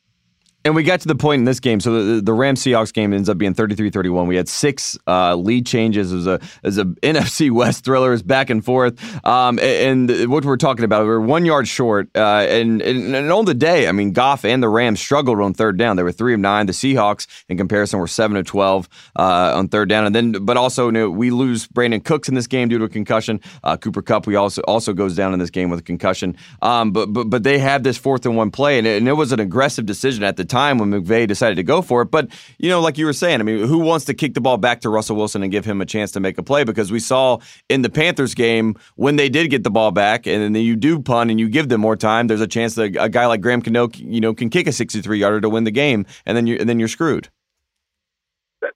And 0.65 0.75
we 0.75 0.83
got 0.83 0.99
to 0.99 1.07
the 1.07 1.15
point 1.15 1.39
in 1.39 1.45
this 1.45 1.61
game. 1.61 1.79
So 1.79 2.15
the, 2.15 2.21
the 2.21 2.33
Rams 2.33 2.61
Seahawks 2.61 2.91
game 2.91 3.13
ends 3.13 3.29
up 3.29 3.37
being 3.37 3.53
33 3.53 3.89
31. 3.89 4.27
We 4.27 4.35
had 4.35 4.49
six 4.49 4.97
uh, 5.07 5.35
lead 5.35 5.65
changes. 5.65 6.13
Was 6.13 6.27
a, 6.27 6.41
as 6.63 6.77
a 6.77 6.83
NFC 7.03 7.49
West 7.51 7.85
thriller. 7.85 8.11
Was 8.11 8.21
back 8.23 8.49
and 8.49 8.63
forth. 8.63 8.99
Um, 9.25 9.59
and, 9.59 10.09
and, 10.11 10.29
what 10.29 10.43
we're 10.43 10.57
talking 10.57 10.83
about, 10.83 11.05
we 11.05 11.11
are 11.11 11.21
one 11.21 11.45
yard 11.45 11.67
short. 11.67 12.09
Uh, 12.15 12.45
and, 12.49 12.81
and, 12.81 13.15
and, 13.15 13.31
on 13.31 13.45
the 13.45 13.53
day, 13.53 13.87
I 13.87 13.93
mean, 13.93 14.11
Goff 14.11 14.43
and 14.43 14.61
the 14.61 14.67
Rams 14.67 14.99
struggled 14.99 15.39
on 15.39 15.53
third 15.53 15.77
down. 15.77 15.95
They 15.95 16.03
were 16.03 16.11
three 16.11 16.33
of 16.33 16.39
nine. 16.39 16.65
The 16.65 16.73
Seahawks, 16.73 17.27
in 17.47 17.57
comparison, 17.57 17.99
were 17.99 18.07
seven 18.07 18.35
of 18.35 18.45
12 18.45 18.89
uh, 19.15 19.53
on 19.55 19.69
third 19.69 19.87
down. 19.87 20.05
And 20.05 20.13
then, 20.13 20.31
but 20.45 20.57
also, 20.57 20.87
you 20.87 20.91
know, 20.91 21.09
we 21.09 21.29
lose 21.29 21.67
Brandin 21.67 22.03
Cooks 22.03 22.27
in 22.27 22.35
this 22.35 22.47
game 22.47 22.67
due 22.67 22.77
to 22.79 22.85
a 22.85 22.89
concussion. 22.89 23.39
Uh, 23.63 23.77
Cooper 23.77 24.01
Kupp, 24.01 24.27
we 24.27 24.35
also 24.35 24.61
also 24.63 24.93
goes 24.93 25.15
down 25.15 25.33
in 25.33 25.39
this 25.39 25.49
game 25.49 25.69
with 25.69 25.79
a 25.79 25.83
concussion. 25.83 26.35
Um, 26.61 26.91
but, 26.91 27.07
but, 27.13 27.25
but 27.25 27.43
they 27.43 27.59
have 27.59 27.83
this 27.83 27.97
fourth 27.97 28.25
and 28.25 28.35
one 28.35 28.51
play, 28.51 28.77
and 28.77 28.85
it, 28.85 28.97
and 28.97 29.07
it 29.07 29.13
was 29.13 29.31
an 29.31 29.39
aggressive 29.39 29.85
decision 29.85 30.23
at 30.23 30.35
the 30.35 30.45
time 30.47 30.77
when 30.77 30.91
McVay 30.91 31.27
decided 31.27 31.55
to 31.55 31.63
go 31.63 31.81
for 31.81 32.01
it. 32.01 32.11
But, 32.11 32.29
you 32.57 32.69
know, 32.69 32.81
like 32.81 32.97
you 32.97 33.05
were 33.05 33.13
saying, 33.13 33.39
I 33.39 33.43
mean, 33.43 33.67
who 33.67 33.79
wants 33.79 34.05
to 34.05 34.13
kick 34.13 34.33
the 34.33 34.41
ball 34.41 34.57
back 34.57 34.81
to 34.81 34.89
Russell 34.89 35.15
Wilson 35.15 35.43
and 35.43 35.51
give 35.51 35.65
him 35.65 35.81
a 35.81 35.85
chance 35.85 36.11
to 36.13 36.19
make 36.19 36.37
a 36.37 36.43
play? 36.43 36.63
Because 36.63 36.91
we 36.91 36.99
saw 36.99 37.39
in 37.69 37.81
the 37.81 37.89
Panthers 37.89 38.33
game 38.33 38.75
when 38.95 39.15
they 39.15 39.29
did 39.29 39.49
get 39.49 39.63
the 39.63 39.71
ball 39.71 39.91
back 39.91 40.25
and 40.25 40.55
then 40.55 40.63
you 40.63 40.75
do 40.75 40.99
punt 40.99 41.29
and 41.29 41.39
you 41.39 41.49
give 41.49 41.69
them 41.69 41.81
more 41.81 41.95
time, 41.95 42.27
there's 42.27 42.41
a 42.41 42.47
chance 42.47 42.75
that 42.75 42.95
a 42.99 43.09
guy 43.09 43.25
like 43.25 43.41
Graham 43.41 43.59
Gano, 43.59 43.89
you 43.95 44.21
know, 44.21 44.33
can 44.33 44.49
kick 44.49 44.67
a 44.67 44.71
63 44.71 45.19
yarder 45.19 45.41
to 45.41 45.49
win 45.49 45.63
the 45.63 45.71
game 45.71 46.05
and 46.25 46.35
then 46.35 46.47
you're, 46.47 46.59
and 46.59 46.69
then 46.69 46.79
you're 46.79 46.87
screwed. 46.87 47.29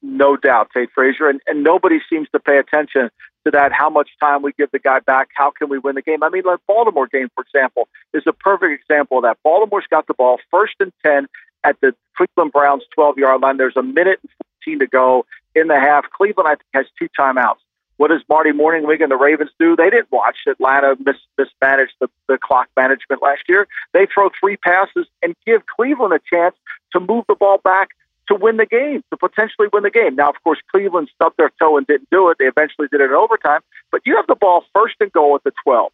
No 0.02 0.38
doubt, 0.38 0.70
Tate 0.74 0.90
Frazier. 0.94 1.28
And, 1.28 1.42
and 1.48 1.64
nobody 1.64 2.00
seems 2.10 2.28
to 2.34 2.40
pay 2.40 2.58
attention 2.58 3.10
to 3.46 3.52
that, 3.52 3.72
how 3.72 3.90
much 3.90 4.10
time 4.20 4.42
we 4.42 4.52
give 4.58 4.70
the 4.72 4.80
guy 4.80 5.00
back, 5.00 5.30
how 5.36 5.52
can 5.52 5.70
we 5.70 5.80
win 5.80 5.96
the 5.96 6.02
game? 6.02 6.24
I 6.24 6.30
mean, 6.30 6.44
like 6.46 6.60
Baltimore 6.68 7.08
game, 7.08 7.30
for 7.34 7.44
example, 7.44 7.88
is 8.14 8.24
a 8.28 8.34
perfect 8.34 8.82
example 8.82 9.18
of 9.18 9.24
that. 9.24 9.38
Baltimore's 9.44 9.88
got 9.90 10.08
the 10.08 10.14
ball 10.14 10.38
first 10.52 10.76
and 10.80 10.92
10 11.04 11.28
at 11.64 11.80
the 11.82 11.94
Cleveland 12.16 12.52
Browns 12.52 12.84
12 12.94 13.18
yard 13.18 13.42
line. 13.42 13.58
There's 13.58 13.78
a 13.78 13.84
minute 13.84 14.20
and 14.22 14.32
14 14.66 14.80
to 14.80 14.88
go 14.88 15.26
in 15.56 15.68
the 15.68 15.80
half. 15.80 16.06
Cleveland, 16.12 16.48
I 16.48 16.56
think, 16.56 16.68
has 16.74 16.86
two 16.98 17.08
timeouts. 17.18 17.60
What 17.98 18.10
does 18.10 18.24
Marty 18.28 18.52
Mornhinweg 18.52 19.04
and 19.04 19.12
the 19.12 19.16
Ravens 19.16 19.52
do? 19.60 19.76
They 19.76 19.92
didn't 19.92 20.12
watch 20.12 20.38
Atlanta 20.48 20.96
mis- 21.06 21.16
mismanage 21.38 21.92
the, 22.00 22.10
the 22.28 22.40
clock 22.42 22.68
management 22.76 23.22
last 23.22 23.44
year. 23.48 23.68
They 23.94 24.08
throw 24.12 24.30
three 24.40 24.58
passes 24.58 25.06
and 25.22 25.36
give 25.46 25.62
Cleveland 25.68 26.14
a 26.14 26.20
chance 26.28 26.56
to 26.94 27.00
move 27.00 27.26
the 27.28 27.36
ball 27.36 27.60
back 27.64 27.90
to 28.28 28.36
win 28.36 28.58
the 28.58 28.66
game, 28.66 29.04
to 29.12 29.18
potentially 29.18 29.68
win 29.72 29.84
the 29.84 29.92
game. 29.92 30.16
Now, 30.16 30.30
of 30.30 30.36
course, 30.44 30.60
Cleveland 30.72 31.10
stubbed 31.14 31.38
their 31.38 31.52
toe 31.60 31.78
and 31.78 31.86
didn't 31.86 32.10
do 32.10 32.30
it. 32.30 32.38
They 32.40 32.46
eventually 32.46 32.88
did 32.90 33.02
it 33.02 33.12
in 33.12 33.14
overtime. 33.14 33.62
But 33.92 34.02
you 34.06 34.16
have 34.16 34.28
the 34.28 34.36
ball 34.36 34.64
first 34.74 34.96
and 35.00 35.12
goal 35.12 35.36
at 35.36 35.44
the 35.44 35.52
12, 35.64 35.92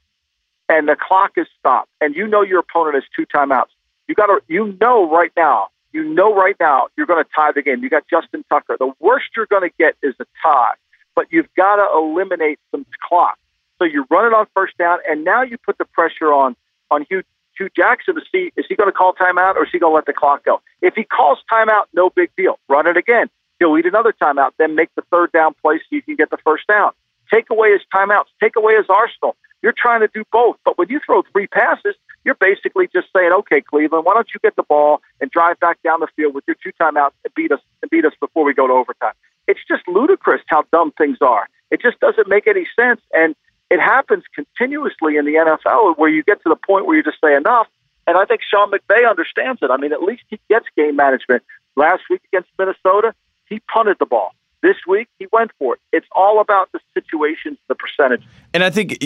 and 0.69 0.87
the 0.87 0.95
clock 0.95 1.31
is 1.35 1.47
stopped, 1.59 1.89
and 1.99 2.15
you 2.15 2.27
know 2.27 2.41
your 2.41 2.59
opponent 2.59 2.95
has 2.95 3.03
two 3.15 3.25
timeouts. 3.25 3.73
You 4.07 4.15
got 4.15 4.27
to, 4.27 4.39
you 4.47 4.77
know 4.79 5.09
right 5.09 5.31
now, 5.35 5.67
you 5.91 6.03
know 6.03 6.33
right 6.33 6.55
now 6.59 6.87
you're 6.95 7.07
going 7.07 7.23
to 7.23 7.29
tie 7.35 7.51
the 7.51 7.61
game. 7.61 7.83
You 7.83 7.89
got 7.89 8.03
Justin 8.09 8.43
Tucker. 8.49 8.77
The 8.79 8.91
worst 8.99 9.25
you're 9.35 9.47
going 9.47 9.69
to 9.69 9.75
get 9.77 9.95
is 10.01 10.15
a 10.19 10.25
tie, 10.43 10.73
but 11.15 11.27
you've 11.31 11.53
got 11.55 11.77
to 11.77 11.87
eliminate 11.93 12.59
some 12.71 12.85
clock. 13.07 13.37
So 13.79 13.85
you 13.85 14.05
run 14.09 14.25
it 14.25 14.33
on 14.33 14.47
first 14.55 14.77
down, 14.77 14.99
and 15.09 15.23
now 15.23 15.43
you 15.43 15.57
put 15.57 15.77
the 15.77 15.85
pressure 15.85 16.33
on 16.33 16.55
on 16.89 17.05
Hue, 17.09 17.21
Hue 17.57 17.69
Jackson 17.75 18.15
to 18.15 18.21
see 18.31 18.51
is 18.55 18.65
he 18.67 18.75
going 18.75 18.89
to 18.89 18.93
call 18.93 19.13
timeout 19.13 19.55
or 19.55 19.65
is 19.65 19.69
he 19.71 19.79
going 19.79 19.91
to 19.91 19.95
let 19.95 20.05
the 20.05 20.13
clock 20.13 20.45
go? 20.45 20.61
If 20.81 20.93
he 20.95 21.03
calls 21.03 21.39
timeout, 21.51 21.85
no 21.93 22.09
big 22.09 22.31
deal. 22.37 22.59
Run 22.69 22.87
it 22.87 22.97
again. 22.97 23.29
He'll 23.59 23.77
eat 23.77 23.85
another 23.85 24.13
timeout, 24.13 24.51
then 24.57 24.75
make 24.75 24.89
the 24.95 25.01
third 25.11 25.31
down 25.31 25.53
play 25.61 25.77
so 25.79 25.85
you 25.89 26.01
can 26.01 26.15
get 26.15 26.29
the 26.29 26.37
first 26.45 26.67
down. 26.67 26.91
Take 27.31 27.49
away 27.49 27.71
his 27.71 27.81
timeouts, 27.93 28.27
take 28.39 28.55
away 28.55 28.75
his 28.75 28.85
arsenal. 28.89 29.35
You're 29.61 29.73
trying 29.75 30.01
to 30.01 30.09
do 30.13 30.23
both. 30.31 30.57
But 30.63 30.77
when 30.77 30.89
you 30.89 30.99
throw 31.05 31.23
three 31.33 31.47
passes, 31.47 31.95
you're 32.27 32.35
basically 32.35 32.89
just 32.93 33.07
saying, 33.15 33.31
okay, 33.31 33.61
Cleveland, 33.61 34.03
why 34.05 34.13
don't 34.13 34.27
you 34.33 34.39
get 34.43 34.57
the 34.57 34.63
ball 34.63 35.01
and 35.21 35.31
drive 35.31 35.57
back 35.61 35.81
down 35.81 36.01
the 36.01 36.07
field 36.17 36.35
with 36.35 36.43
your 36.45 36.57
two 36.61 36.73
timeouts 36.79 37.13
and 37.23 37.33
beat 37.33 37.53
us 37.53 37.61
and 37.81 37.89
beat 37.89 38.03
us 38.03 38.11
before 38.19 38.43
we 38.43 38.53
go 38.53 38.67
to 38.67 38.73
overtime. 38.73 39.13
It's 39.47 39.61
just 39.65 39.87
ludicrous 39.87 40.41
how 40.47 40.65
dumb 40.73 40.91
things 40.97 41.19
are. 41.21 41.47
It 41.71 41.81
just 41.81 42.01
doesn't 42.01 42.27
make 42.27 42.45
any 42.45 42.67
sense. 42.77 42.99
And 43.13 43.33
it 43.71 43.79
happens 43.79 44.25
continuously 44.35 45.15
in 45.15 45.23
the 45.23 45.35
NFL 45.35 45.97
where 45.97 46.09
you 46.09 46.21
get 46.21 46.43
to 46.43 46.49
the 46.49 46.57
point 46.57 46.85
where 46.85 46.97
you 46.97 47.03
just 47.03 47.21
say 47.23 47.33
enough. 47.33 47.67
And 48.05 48.17
I 48.17 48.25
think 48.25 48.41
Sean 48.41 48.71
McVay 48.71 49.09
understands 49.09 49.61
it. 49.61 49.71
I 49.71 49.77
mean, 49.77 49.93
at 49.93 50.03
least 50.03 50.23
he 50.27 50.37
gets 50.49 50.65
game 50.75 50.97
management. 50.97 51.43
Last 51.77 52.03
week 52.09 52.21
against 52.33 52.49
Minnesota, 52.59 53.15
he 53.47 53.61
punted 53.71 53.97
the 53.99 54.05
ball. 54.05 54.33
This 54.63 54.75
week, 54.87 55.07
he 55.19 55.27
went 55.31 55.51
for 55.59 55.75
it. 55.75 55.79
It's 55.93 56.07
all 56.15 56.41
about 56.41 56.71
the 56.71 56.79
situations, 56.95 57.59
the 57.67 57.75
percentage. 57.75 58.23
And 58.55 58.63
I 58.63 58.71
think 58.71 58.97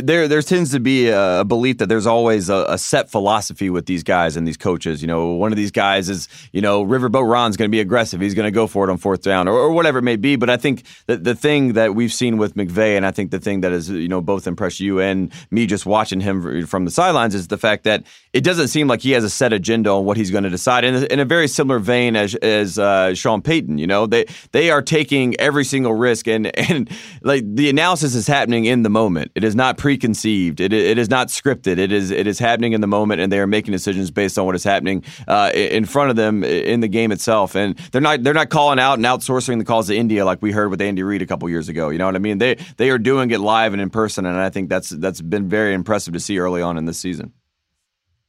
there 0.00 0.28
there 0.28 0.40
tends 0.40 0.70
to 0.70 0.78
be 0.78 1.08
a 1.08 1.44
belief 1.44 1.78
that 1.78 1.88
there's 1.88 2.06
always 2.06 2.48
a, 2.48 2.64
a, 2.68 2.78
set 2.78 3.10
philosophy 3.10 3.70
with 3.70 3.86
these 3.86 4.04
guys 4.04 4.36
and 4.36 4.46
these 4.46 4.56
coaches. 4.56 5.02
You 5.02 5.08
know, 5.08 5.32
one 5.32 5.50
of 5.52 5.56
these 5.56 5.72
guys 5.72 6.08
is, 6.08 6.28
you 6.52 6.60
know, 6.60 6.84
Riverboat 6.84 7.28
Ron's 7.28 7.56
going 7.56 7.68
to 7.68 7.72
be 7.72 7.80
aggressive. 7.80 8.20
He's 8.20 8.34
going 8.34 8.46
to 8.46 8.52
go 8.52 8.68
for 8.68 8.88
it 8.88 8.90
on 8.92 8.98
fourth 8.98 9.22
down 9.22 9.48
or, 9.48 9.54
or, 9.54 9.72
whatever 9.72 9.98
it 9.98 10.02
may 10.02 10.14
be. 10.14 10.36
But 10.36 10.48
I 10.48 10.56
think 10.56 10.84
that 11.06 11.24
the 11.24 11.34
thing 11.34 11.72
that 11.72 11.96
we've 11.96 12.12
seen 12.12 12.36
with 12.38 12.54
McVay, 12.54 12.96
and 12.96 13.04
I 13.04 13.10
think 13.10 13.32
the 13.32 13.40
thing 13.40 13.62
that 13.62 13.72
has, 13.72 13.90
you 13.90 14.08
know, 14.08 14.20
both 14.20 14.46
impressed 14.46 14.78
you 14.78 15.00
and 15.00 15.32
me 15.50 15.66
just 15.66 15.86
watching 15.86 16.20
him 16.20 16.66
from 16.68 16.84
the 16.84 16.90
sidelines 16.92 17.34
is 17.34 17.48
the 17.48 17.58
fact 17.58 17.82
that 17.82 18.04
it 18.32 18.44
doesn't 18.44 18.68
seem 18.68 18.86
like 18.86 19.00
he 19.00 19.10
has 19.10 19.24
a 19.24 19.30
set 19.30 19.52
agenda 19.52 19.90
on 19.90 20.04
what 20.04 20.16
he's 20.16 20.30
going 20.30 20.44
to 20.44 20.50
decide. 20.50 20.84
In 20.84 20.94
a, 20.94 21.00
in 21.06 21.18
a 21.18 21.24
very 21.24 21.48
similar 21.48 21.80
vein 21.80 22.14
as 22.14 22.36
as 22.36 22.78
uh, 22.78 23.12
Sean 23.14 23.42
Payton, 23.42 23.78
you 23.78 23.88
know, 23.88 24.06
they 24.06 24.26
they 24.52 24.70
are 24.70 24.82
taking 24.82 24.99
every 25.38 25.64
single 25.64 25.94
risk 25.94 26.26
and 26.26 26.46
and 26.70 26.90
like 27.22 27.42
the 27.44 27.68
analysis 27.68 28.14
is 28.14 28.26
happening 28.26 28.64
in 28.64 28.82
the 28.82 28.90
moment 28.90 29.00
moment. 29.10 29.32
It 29.34 29.44
is 29.44 29.56
not 29.56 29.78
preconceived. 29.78 30.60
It, 30.60 30.72
it 30.72 30.98
is 30.98 31.08
not 31.08 31.28
scripted. 31.28 31.78
It 31.78 31.92
is 31.92 32.10
it 32.10 32.26
is 32.26 32.38
happening 32.38 32.72
in 32.72 32.80
the 32.80 32.86
moment, 32.86 33.20
and 33.20 33.32
they 33.32 33.38
are 33.38 33.46
making 33.46 33.72
decisions 33.72 34.10
based 34.10 34.38
on 34.38 34.46
what 34.46 34.54
is 34.54 34.64
happening 34.64 35.04
uh, 35.26 35.50
in 35.54 35.84
front 35.84 36.10
of 36.10 36.16
them 36.16 36.44
in 36.44 36.80
the 36.80 36.88
game 36.88 37.12
itself. 37.12 37.54
And 37.54 37.76
they're 37.92 38.00
not 38.00 38.22
they're 38.22 38.34
not 38.34 38.50
calling 38.50 38.78
out 38.78 38.94
and 38.94 39.04
outsourcing 39.04 39.58
the 39.58 39.64
calls 39.64 39.88
to 39.88 39.96
India 39.96 40.24
like 40.24 40.42
we 40.42 40.52
heard 40.52 40.70
with 40.70 40.80
Andy 40.80 41.02
Reid 41.02 41.22
a 41.22 41.26
couple 41.26 41.48
years 41.48 41.68
ago. 41.68 41.90
You 41.90 41.98
know 41.98 42.06
what 42.06 42.16
I 42.16 42.20
mean? 42.20 42.38
They 42.38 42.56
they 42.76 42.90
are 42.90 42.98
doing 42.98 43.30
it 43.30 43.40
live 43.40 43.72
and 43.72 43.82
in 43.82 43.90
person, 43.90 44.26
and 44.26 44.36
I 44.36 44.50
think 44.50 44.68
that's 44.68 44.90
that's 44.90 45.20
been 45.20 45.48
very 45.48 45.74
impressive 45.74 46.14
to 46.14 46.20
see 46.20 46.38
early 46.38 46.62
on 46.62 46.76
in 46.76 46.84
this 46.84 46.98
season. 46.98 47.32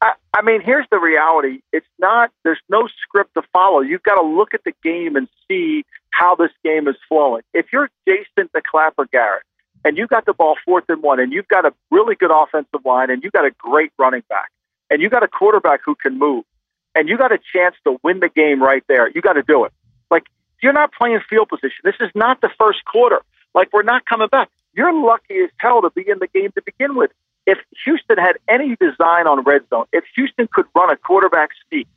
I 0.02 0.42
mean, 0.44 0.62
here's 0.62 0.88
the 0.90 0.98
reality. 0.98 1.60
It's 1.72 1.86
not, 2.00 2.32
there's 2.44 2.62
no 2.70 2.88
script 3.04 3.36
to 3.36 3.44
follow. 3.54 3.82
You've 3.82 4.04
got 4.04 4.16
to 4.16 4.26
look 4.26 4.54
at 4.54 4.64
the 4.64 4.74
game 4.84 5.16
and 5.16 5.28
see 5.48 5.86
how 6.10 6.36
this 6.36 6.52
game 6.64 6.88
is 6.88 6.96
flowing. 7.08 7.44
If 7.54 7.68
you're 7.72 7.90
Jason 8.08 8.50
the 8.54 8.62
Clapper 8.62 9.06
Garrett, 9.12 9.44
and 9.84 9.98
you 9.98 10.08
got 10.08 10.26
the 10.26 10.34
ball 10.34 10.56
fourth 10.66 10.86
and 10.90 11.02
one, 11.02 11.20
and 11.20 11.34
you've 11.34 11.48
got 11.48 11.66
a 11.66 11.74
really 11.90 12.16
good 12.16 12.32
offensive 12.32 12.86
line, 12.86 13.10
and 13.10 13.24
you 13.24 13.32
got 13.32 13.46
a 13.46 13.52
great 13.58 13.92
running 13.98 14.24
back, 14.30 14.52
and 14.90 15.02
you 15.02 15.10
got 15.10 15.24
a 15.24 15.28
quarterback 15.28 15.82
who 15.86 15.96
can 15.96 16.18
move, 16.18 16.44
and 16.96 17.10
you 17.10 17.18
got 17.18 17.32
a 17.32 17.40
chance 17.54 17.76
to 17.86 17.98
win 18.04 18.20
the 18.20 18.30
game 18.30 18.62
right 18.62 18.84
there, 18.88 19.10
you 19.10 19.22
got 19.22 19.34
to 19.34 19.44
do 19.44 19.66
it. 19.66 19.74
Like 20.10 20.24
you're 20.62 20.74
not 20.74 20.92
playing 20.94 21.20
field 21.30 21.50
position. 21.50 21.82
This 21.84 21.96
is 22.00 22.10
not 22.16 22.42
the 22.42 22.50
first 22.60 22.86
quarter. 22.86 23.22
Like 23.54 23.74
we're 23.74 23.84
not 23.84 24.06
coming 24.06 24.28
back. 24.28 24.50
You're 24.74 24.94
lucky 24.94 25.40
as 25.44 25.50
hell 25.58 25.82
to 25.82 25.90
be 25.90 26.04
in 26.08 26.20
the 26.20 26.28
game 26.28 26.52
to 26.56 26.62
begin 26.64 26.96
with. 26.96 27.12
If 27.46 27.60
Houston 27.86 28.18
had 28.18 28.38
any 28.48 28.76
design 28.76 29.28
on 29.28 29.44
red 29.44 29.62
zone, 29.70 29.86
if 29.92 30.04
Houston 30.16 30.48
could 30.52 30.66
run 30.76 30.92
a 30.92 30.96
quarterback 30.96 31.50
sneak 31.68 31.88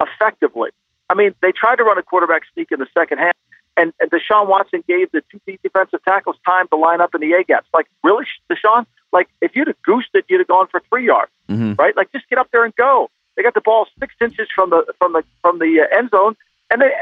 effectively, 0.00 0.70
I 1.10 1.14
mean, 1.14 1.34
they 1.42 1.52
tried 1.52 1.76
to 1.76 1.84
run 1.84 1.98
a 1.98 2.02
quarterback 2.02 2.42
sneak 2.52 2.70
in 2.70 2.78
the 2.78 2.86
second 2.94 3.18
half 3.18 3.34
and, 3.76 3.92
and 4.00 4.10
Deshaun 4.10 4.48
Watson 4.48 4.84
gave 4.86 5.10
the 5.12 5.22
two 5.30 5.40
defensive 5.62 6.00
tackles 6.04 6.36
time 6.46 6.68
to 6.68 6.76
line 6.76 7.00
up 7.00 7.14
in 7.14 7.20
the 7.20 7.32
A 7.32 7.44
gaps. 7.44 7.68
Like, 7.74 7.86
really, 8.02 8.24
Deshaun? 8.50 8.86
Like, 9.12 9.28
if 9.40 9.54
you'd 9.54 9.66
have 9.66 9.80
goosed 9.82 10.10
it, 10.14 10.24
you'd 10.28 10.40
have 10.40 10.48
gone 10.48 10.68
for 10.68 10.80
three 10.88 11.06
yards, 11.06 11.32
mm-hmm. 11.48 11.74
right? 11.74 11.96
Like, 11.96 12.12
just 12.12 12.28
get 12.28 12.38
up 12.38 12.48
there 12.52 12.64
and 12.64 12.74
go. 12.76 13.10
They 13.36 13.42
got 13.42 13.54
the 13.54 13.60
ball 13.60 13.86
six 13.98 14.14
inches 14.20 14.48
from 14.54 14.70
the 14.70 14.84
from 14.98 15.12
the 15.12 15.24
from 15.42 15.58
the 15.58 15.80
uh, 15.80 15.98
end 15.98 16.10
zone, 16.10 16.36
and 16.70 16.80
they 16.80 16.92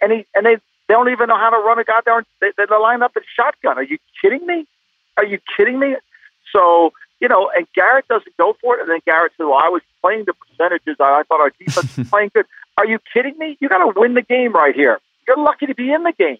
and 0.00 0.12
he 0.12 0.26
and 0.34 0.46
they 0.46 0.54
they 0.54 0.94
don't 0.94 1.08
even 1.08 1.28
know 1.28 1.36
how 1.36 1.50
to 1.50 1.56
run 1.58 1.80
a 1.80 1.84
goddamn. 1.84 2.22
They, 2.40 2.52
they 2.56 2.64
line 2.76 3.02
up 3.02 3.16
in 3.16 3.24
shotgun. 3.34 3.76
Are 3.76 3.82
you 3.82 3.98
kidding 4.22 4.46
me? 4.46 4.68
Are 5.16 5.24
you 5.24 5.40
kidding 5.56 5.80
me? 5.80 5.96
So 6.52 6.92
you 7.24 7.28
know, 7.28 7.50
and 7.56 7.66
Garrett 7.74 8.06
doesn't 8.06 8.36
go 8.36 8.54
for 8.60 8.76
it, 8.76 8.82
and 8.82 8.90
then 8.90 9.00
Garrett 9.06 9.32
said, 9.38 9.44
"Well, 9.44 9.56
I 9.56 9.70
was 9.70 9.80
playing 10.02 10.24
the 10.26 10.34
percentages. 10.34 10.96
I, 11.00 11.20
I 11.20 11.22
thought 11.22 11.40
our 11.40 11.52
defense 11.58 11.96
was 11.96 12.08
playing 12.10 12.32
good." 12.34 12.44
Are 12.76 12.84
you 12.86 12.98
kidding 13.14 13.38
me? 13.38 13.56
You 13.60 13.70
got 13.70 13.78
to 13.78 13.98
win 13.98 14.12
the 14.12 14.20
game 14.20 14.52
right 14.52 14.74
here. 14.74 15.00
You're 15.26 15.38
lucky 15.38 15.64
to 15.64 15.74
be 15.74 15.90
in 15.90 16.02
the 16.02 16.12
game. 16.12 16.36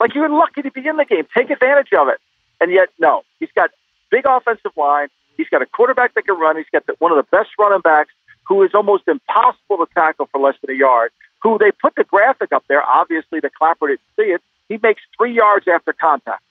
Like 0.00 0.14
you're 0.14 0.30
lucky 0.30 0.62
to 0.62 0.70
be 0.70 0.86
in 0.86 0.96
the 0.96 1.04
game. 1.04 1.26
Take 1.36 1.50
advantage 1.50 1.92
of 1.92 2.08
it. 2.08 2.18
And 2.62 2.72
yet, 2.72 2.88
no, 2.98 3.24
he's 3.40 3.50
got 3.54 3.68
big 4.10 4.24
offensive 4.26 4.72
line. 4.74 5.08
He's 5.36 5.48
got 5.50 5.60
a 5.60 5.66
quarterback 5.66 6.14
that 6.14 6.24
can 6.24 6.38
run. 6.38 6.56
He's 6.56 6.70
got 6.72 6.86
the, 6.86 6.94
one 6.98 7.12
of 7.12 7.18
the 7.18 7.28
best 7.36 7.50
running 7.58 7.82
backs 7.82 8.14
who 8.48 8.62
is 8.62 8.70
almost 8.72 9.06
impossible 9.06 9.84
to 9.84 9.86
tackle 9.92 10.30
for 10.32 10.40
less 10.40 10.54
than 10.64 10.74
a 10.74 10.78
yard. 10.78 11.10
Who 11.42 11.58
they 11.58 11.72
put 11.72 11.94
the 11.94 12.04
graphic 12.04 12.52
up 12.52 12.64
there. 12.68 12.82
Obviously, 12.82 13.40
the 13.40 13.50
clapper 13.50 13.88
didn't 13.88 14.00
see 14.16 14.32
it. 14.32 14.40
He 14.70 14.78
makes 14.82 15.02
three 15.18 15.34
yards 15.34 15.66
after 15.68 15.92
contact. 15.92 16.42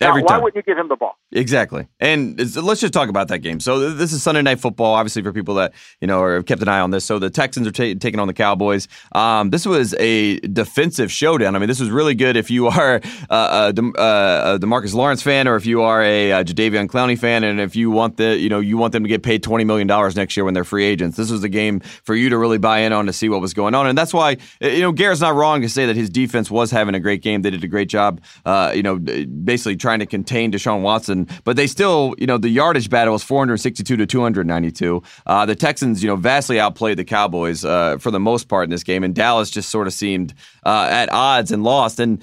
Every 0.00 0.22
now, 0.22 0.28
why 0.28 0.38
wouldn't 0.38 0.56
you 0.56 0.62
give 0.62 0.78
him 0.78 0.88
the 0.88 0.96
ball? 0.96 1.16
Exactly. 1.32 1.86
And 2.00 2.38
let's 2.56 2.80
just 2.80 2.94
talk 2.94 3.10
about 3.10 3.28
that 3.28 3.40
game. 3.40 3.60
So 3.60 3.90
this 3.90 4.12
is 4.12 4.22
Sunday 4.22 4.40
Night 4.40 4.58
Football, 4.58 4.94
obviously 4.94 5.22
for 5.22 5.32
people 5.32 5.54
that 5.56 5.74
you 6.00 6.06
know 6.06 6.26
have 6.26 6.46
kept 6.46 6.62
an 6.62 6.68
eye 6.68 6.80
on 6.80 6.90
this. 6.90 7.04
So 7.04 7.18
the 7.18 7.28
Texans 7.28 7.66
are 7.66 7.70
t- 7.70 7.94
taking 7.94 8.18
on 8.18 8.26
the 8.26 8.32
Cowboys. 8.32 8.88
Um, 9.12 9.50
this 9.50 9.66
was 9.66 9.94
a 9.98 10.40
defensive 10.40 11.12
showdown. 11.12 11.54
I 11.54 11.58
mean, 11.58 11.68
this 11.68 11.80
was 11.80 11.90
really 11.90 12.14
good 12.14 12.36
if 12.36 12.50
you 12.50 12.66
are 12.68 13.00
uh, 13.28 13.72
a, 13.76 13.82
a, 13.82 14.54
a 14.54 14.58
Demarcus 14.58 14.94
Lawrence 14.94 15.22
fan 15.22 15.46
or 15.46 15.56
if 15.56 15.66
you 15.66 15.82
are 15.82 16.02
a, 16.02 16.30
a 16.30 16.44
Jadeveon 16.44 16.86
Clowney 16.88 17.18
fan, 17.18 17.44
and 17.44 17.60
if 17.60 17.76
you 17.76 17.90
want 17.90 18.16
the 18.16 18.38
you 18.38 18.48
know 18.48 18.60
you 18.60 18.78
want 18.78 18.92
them 18.92 19.02
to 19.02 19.08
get 19.08 19.22
paid 19.22 19.42
twenty 19.42 19.64
million 19.64 19.86
dollars 19.86 20.16
next 20.16 20.36
year 20.36 20.44
when 20.44 20.54
they're 20.54 20.64
free 20.64 20.84
agents. 20.84 21.18
This 21.18 21.30
was 21.30 21.44
a 21.44 21.48
game 21.48 21.80
for 21.80 22.14
you 22.14 22.30
to 22.30 22.38
really 22.38 22.58
buy 22.58 22.78
in 22.78 22.94
on 22.94 23.04
to 23.06 23.12
see 23.12 23.28
what 23.28 23.42
was 23.42 23.52
going 23.52 23.74
on, 23.74 23.86
and 23.86 23.98
that's 23.98 24.14
why 24.14 24.38
you 24.62 24.80
know 24.80 24.92
Garrett's 24.92 25.20
not 25.20 25.34
wrong 25.34 25.60
to 25.60 25.68
say 25.68 25.84
that 25.86 25.96
his 25.96 26.08
defense 26.08 26.50
was 26.50 26.70
having 26.70 26.94
a 26.94 27.00
great 27.00 27.22
game. 27.22 27.42
They 27.42 27.50
did 27.50 27.64
a 27.64 27.68
great 27.68 27.88
job. 27.88 28.22
Uh, 28.46 28.72
you 28.74 28.82
know, 28.82 28.98
basically 28.98 29.76
trying 29.76 29.89
to 29.98 30.06
contain 30.06 30.52
Deshaun 30.52 30.82
Watson, 30.82 31.28
but 31.44 31.56
they 31.56 31.66
still, 31.66 32.14
you 32.18 32.26
know, 32.26 32.38
the 32.38 32.48
yardage 32.48 32.88
battle 32.88 33.12
was 33.12 33.24
462 33.24 33.96
to 33.96 34.06
292. 34.06 35.02
Uh, 35.26 35.46
the 35.46 35.56
Texans, 35.56 36.02
you 36.02 36.08
know, 36.08 36.16
vastly 36.16 36.60
outplayed 36.60 36.96
the 36.96 37.04
Cowboys 37.04 37.64
uh, 37.64 37.98
for 37.98 38.10
the 38.12 38.20
most 38.20 38.48
part 38.48 38.64
in 38.64 38.70
this 38.70 38.84
game, 38.84 39.02
and 39.02 39.14
Dallas 39.14 39.50
just 39.50 39.68
sort 39.70 39.86
of 39.86 39.92
seemed 39.92 40.34
uh, 40.64 40.86
at 40.90 41.10
odds 41.12 41.50
and 41.50 41.64
lost. 41.64 41.98
And 42.00 42.22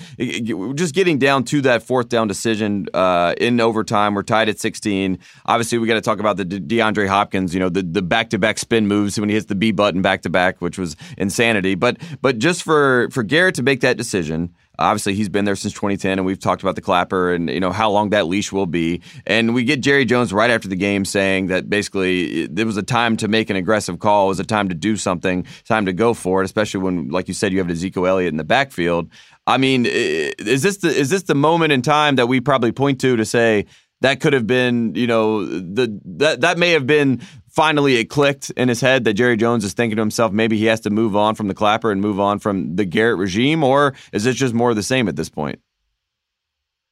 just 0.76 0.96
getting 0.96 1.20
down 1.20 1.44
to 1.46 1.62
that 1.62 1.84
fourth 1.84 2.10
down 2.10 2.28
decision 2.28 2.88
uh, 2.94 3.36
in 3.38 3.60
overtime, 3.60 4.16
we're 4.16 4.24
tied 4.24 4.50
at 4.50 4.60
16. 4.60 5.20
Obviously, 5.46 5.78
we 5.78 5.88
got 5.88 5.96
to 5.96 6.02
talk 6.02 6.20
about 6.20 6.38
the 6.38 6.46
De- 6.46 6.60
DeAndre 6.60 7.08
Hopkins, 7.08 7.54
you 7.54 7.60
know, 7.60 7.70
the 7.70 7.82
the 7.82 8.02
back 8.02 8.30
to 8.30 8.40
back 8.40 8.58
spin 8.58 8.88
moves 8.88 9.20
when 9.20 9.30
he 9.30 9.36
hits 9.36 9.48
the 9.48 9.56
B 9.56 9.72
button 9.72 10.02
back 10.02 10.22
to 10.22 10.30
back, 10.30 10.62
which 10.62 10.78
was 10.78 10.96
insanity. 11.18 11.76
But 11.76 11.98
but 12.22 12.40
just 12.40 12.64
for 12.64 13.10
for 13.12 13.24
Garrett 13.24 13.56
to 13.56 13.64
make 13.64 13.82
that 13.82 13.98
decision. 13.98 14.54
Obviously, 14.80 15.14
he's 15.14 15.30
been 15.30 15.46
there 15.46 15.56
since 15.56 15.74
2010, 15.74 16.20
and 16.20 16.26
we've 16.26 16.40
talked 16.40 16.62
about 16.62 16.76
the 16.76 16.82
clapper 16.82 17.34
and 17.34 17.50
you 17.50 17.60
know 17.60 17.72
how 17.72 17.90
long 17.90 18.10
that 18.12 18.28
leash 18.28 18.52
will 18.52 18.66
be. 18.66 19.02
And 19.26 19.54
we 19.54 19.64
get 19.64 19.82
Jerry 19.82 20.06
Jones 20.06 20.32
right 20.32 20.50
after 20.50 20.68
the 20.68 20.76
game 20.76 21.06
saying 21.06 21.48
that 21.48 21.70
basically 21.70 22.48
there 22.48 22.66
was 22.66 22.78
a 22.78 22.84
time 22.84 23.18
to 23.18 23.28
make 23.28 23.50
an 23.50 23.56
aggressive 23.56 24.00
call, 24.00 24.26
it 24.26 24.30
was 24.30 24.40
a 24.40 24.46
time 24.46 24.70
to 24.70 24.76
do 24.76 24.98
something, 24.98 25.46
time 25.66 25.86
to 25.86 25.94
go 25.94 26.14
for 26.14 26.42
it, 26.42 26.46
especially 26.46 26.82
when, 26.82 27.10
like 27.10 27.28
you 27.28 27.34
said, 27.34 27.52
you 27.52 27.60
have 27.60 27.70
Ezekiel 27.70 28.08
Elliott 28.08 28.34
in 28.34 28.38
the 28.38 28.44
backfield. 28.44 29.10
I 29.48 29.58
mean, 29.58 29.86
is 29.86 30.62
this 30.62 30.78
the 30.78 30.90
is 30.90 31.10
this 31.10 31.24
the 31.24 31.36
moment 31.36 31.72
in 31.72 31.82
time 31.82 32.16
that 32.18 32.28
we 32.28 32.42
probably 32.42 32.72
point 32.72 33.00
to 33.02 33.16
to 33.16 33.26
say 33.26 33.66
that 34.02 34.20
could 34.20 34.34
have 34.34 34.46
been, 34.46 34.94
you 34.94 35.08
know, 35.08 35.46
the 35.46 36.00
that 36.06 36.42
that 36.42 36.58
may 36.58 36.72
have 36.72 36.86
been 36.86 37.22
finally 37.58 37.96
it 37.96 38.06
clicked 38.06 38.52
in 38.52 38.70
his 38.70 38.80
head 38.82 39.04
that 39.04 39.16
Jerry 39.16 39.36
Jones 39.36 39.66
is 39.66 39.74
thinking 39.74 39.96
to 39.96 40.02
himself 40.04 40.32
maybe 40.32 40.58
he 40.60 40.66
has 40.66 40.80
to 40.82 40.92
move 40.92 41.16
on 41.16 41.34
from 41.34 41.48
the 41.48 41.56
clapper 41.56 41.92
and 41.92 42.00
move 42.00 42.20
on 42.20 42.38
from 42.38 42.76
the 42.76 42.86
Garrett 42.86 43.18
regime, 43.18 43.64
or 43.64 43.96
is 44.14 44.28
it 44.28 44.34
just 44.34 44.54
more 44.54 44.70
of 44.70 44.76
the 44.76 44.84
same 44.84 45.08
at 45.08 45.16
this 45.16 45.28
point? 45.28 45.60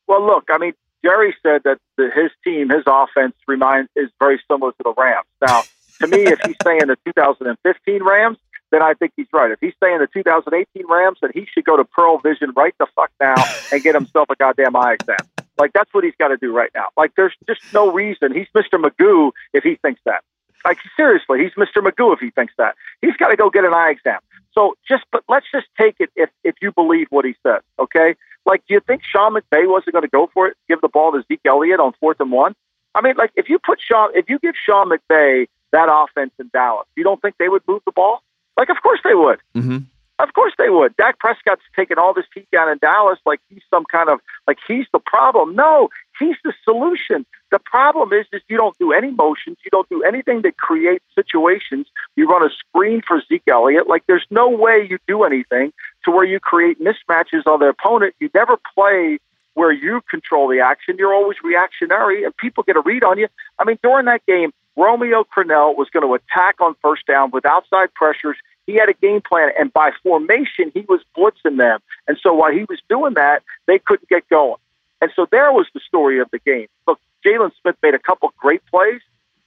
Well, 0.07 0.25
look, 0.25 0.45
I 0.49 0.57
mean, 0.57 0.73
Jerry 1.03 1.35
said 1.43 1.61
that 1.65 1.77
the, 1.97 2.09
his 2.15 2.31
team, 2.43 2.69
his 2.69 2.81
offense, 2.87 3.35
reminds 3.47 3.91
is 3.95 4.09
very 4.19 4.41
similar 4.49 4.71
to 4.71 4.83
the 4.83 4.93
Rams. 4.97 5.27
Now, 5.47 5.61
to 6.01 6.07
me, 6.07 6.23
if 6.23 6.39
he's 6.43 6.55
saying 6.63 6.87
the 6.87 6.97
2015 7.05 8.03
Rams, 8.03 8.39
then 8.71 8.81
I 8.81 8.95
think 8.95 9.11
he's 9.15 9.27
right. 9.31 9.51
If 9.51 9.59
he's 9.61 9.73
saying 9.83 9.99
the 9.99 10.07
2018 10.07 10.83
Rams, 10.89 11.19
then 11.21 11.29
he 11.35 11.45
should 11.53 11.65
go 11.65 11.77
to 11.77 11.85
Pearle 11.85 12.17
Vision 12.17 12.51
right 12.55 12.73
the 12.79 12.87
fuck 12.95 13.11
now 13.19 13.35
and 13.71 13.83
get 13.83 13.93
himself 13.93 14.31
a 14.31 14.35
goddamn 14.35 14.75
eye 14.75 14.93
exam. 14.93 15.17
Like 15.59 15.73
that's 15.73 15.93
what 15.93 16.03
he's 16.03 16.15
got 16.17 16.29
to 16.29 16.37
do 16.37 16.51
right 16.51 16.71
now. 16.73 16.87
Like 16.97 17.11
there's 17.15 17.35
just 17.47 17.61
no 17.71 17.91
reason. 17.91 18.33
He's 18.33 18.47
Mr. 18.55 18.83
Magoo 18.83 19.31
if 19.53 19.63
he 19.63 19.75
thinks 19.75 20.01
that. 20.05 20.23
Like 20.65 20.79
seriously, 20.97 21.39
he's 21.43 21.53
Mr. 21.53 21.81
Magoo 21.81 22.13
if 22.13 22.19
he 22.19 22.31
thinks 22.31 22.53
that. 22.57 22.75
He's 23.01 23.15
got 23.17 23.29
to 23.29 23.35
go 23.35 23.49
get 23.49 23.65
an 23.65 23.73
eye 23.73 23.91
exam. 23.91 24.19
So 24.53 24.75
just, 24.87 25.03
but 25.11 25.23
let's 25.29 25.45
just 25.51 25.67
take 25.79 25.95
it 25.99 26.09
if 26.15 26.29
if 26.43 26.55
you 26.61 26.71
believe 26.71 27.07
what 27.09 27.25
he 27.25 27.35
says, 27.45 27.61
okay? 27.77 28.15
Like, 28.45 28.63
do 28.67 28.73
you 28.73 28.79
think 28.79 29.03
Sean 29.03 29.33
McVay 29.33 29.69
wasn't 29.69 29.93
going 29.93 30.03
to 30.03 30.09
go 30.09 30.29
for 30.33 30.47
it, 30.47 30.57
give 30.67 30.81
the 30.81 30.87
ball 30.87 31.11
to 31.11 31.23
Zeke 31.27 31.41
Elliott 31.45 31.79
on 31.79 31.93
fourth 31.99 32.19
and 32.19 32.31
one? 32.31 32.55
I 32.95 33.01
mean, 33.01 33.15
like 33.17 33.31
if 33.35 33.49
you 33.49 33.59
put 33.59 33.79
Sean, 33.81 34.11
if 34.15 34.29
you 34.29 34.39
give 34.39 34.55
Sean 34.55 34.89
McVay 34.89 35.47
that 35.71 35.89
offense 35.91 36.31
in 36.39 36.49
Dallas, 36.53 36.87
you 36.95 37.03
don't 37.03 37.21
think 37.21 37.35
they 37.37 37.49
would 37.49 37.63
move 37.67 37.81
the 37.85 37.91
ball? 37.91 38.23
Like, 38.57 38.69
of 38.69 38.77
course 38.81 39.01
they 39.03 39.13
would. 39.13 39.39
Mm-hmm. 39.55 39.79
Of 40.17 40.33
course 40.33 40.53
they 40.57 40.69
would. 40.69 40.95
Dak 40.95 41.19
Prescott's 41.19 41.61
taking 41.75 41.97
all 41.97 42.13
this 42.13 42.25
heat 42.33 42.47
down 42.49 42.69
in 42.69 42.77
Dallas 42.77 43.19
like 43.25 43.41
he's 43.49 43.63
some 43.69 43.83
kind 43.91 44.09
of 44.09 44.21
like 44.47 44.57
he's 44.65 44.85
the 44.93 44.99
problem. 44.99 45.55
No, 45.55 45.89
he's 46.19 46.35
the 46.43 46.53
solution. 46.63 47.25
The 47.51 47.59
problem 47.59 48.13
is 48.13 48.25
is 48.33 48.41
you 48.47 48.57
don't 48.57 48.77
do 48.77 48.91
any 48.91 49.11
motions, 49.11 49.57
you 49.63 49.71
don't 49.71 49.89
do 49.89 50.03
anything 50.03 50.41
that 50.43 50.57
creates 50.57 51.05
situations. 51.13 51.87
You 52.15 52.27
run 52.27 52.43
a 52.43 52.49
screen 52.49 53.01
for 53.07 53.21
Zeke 53.27 53.47
Elliott. 53.47 53.87
Like 53.87 54.03
there's 54.07 54.25
no 54.29 54.49
way 54.49 54.87
you 54.89 54.97
do 55.07 55.23
anything 55.23 55.73
to 56.05 56.11
where 56.11 56.25
you 56.25 56.39
create 56.39 56.79
mismatches 56.79 57.45
on 57.45 57.59
the 57.59 57.67
opponent. 57.67 58.15
You 58.19 58.29
never 58.33 58.57
play 58.73 59.19
where 59.55 59.71
you 59.71 60.01
control 60.09 60.47
the 60.47 60.59
action. 60.59 60.97
You're 60.99 61.13
always 61.13 61.37
reactionary, 61.43 62.23
and 62.23 62.35
people 62.37 62.63
get 62.63 62.75
a 62.75 62.81
read 62.81 63.03
on 63.03 63.17
you. 63.17 63.27
I 63.57 63.63
mean, 63.63 63.79
during 63.81 64.05
that 64.05 64.25
game, 64.25 64.51
Romeo 64.75 65.23
Crennel 65.23 65.77
was 65.77 65.89
going 65.89 66.05
to 66.05 66.13
attack 66.13 66.59
on 66.59 66.75
first 66.81 67.07
down 67.07 67.31
with 67.31 67.45
outside 67.45 67.93
pressures. 67.93 68.35
He 68.67 68.75
had 68.75 68.89
a 68.89 68.93
game 68.93 69.21
plan, 69.21 69.49
and 69.57 69.71
by 69.71 69.91
formation, 70.03 70.71
he 70.73 70.81
was 70.89 70.99
blitzing 71.17 71.57
them. 71.57 71.79
And 72.07 72.17
so 72.21 72.33
while 72.33 72.51
he 72.51 72.65
was 72.67 72.79
doing 72.89 73.13
that, 73.13 73.43
they 73.67 73.79
couldn't 73.79 74.09
get 74.09 74.27
going. 74.29 74.57
And 75.05 75.13
so 75.15 75.27
there 75.29 75.51
was 75.51 75.67
the 75.71 75.79
story 75.81 76.19
of 76.19 76.31
the 76.31 76.39
game. 76.39 76.65
Look, 76.87 76.99
Jaylon 77.23 77.51
Smith 77.61 77.75
made 77.83 77.93
a 77.93 77.99
couple 77.99 78.33
great 78.39 78.65
plays, 78.65 79.01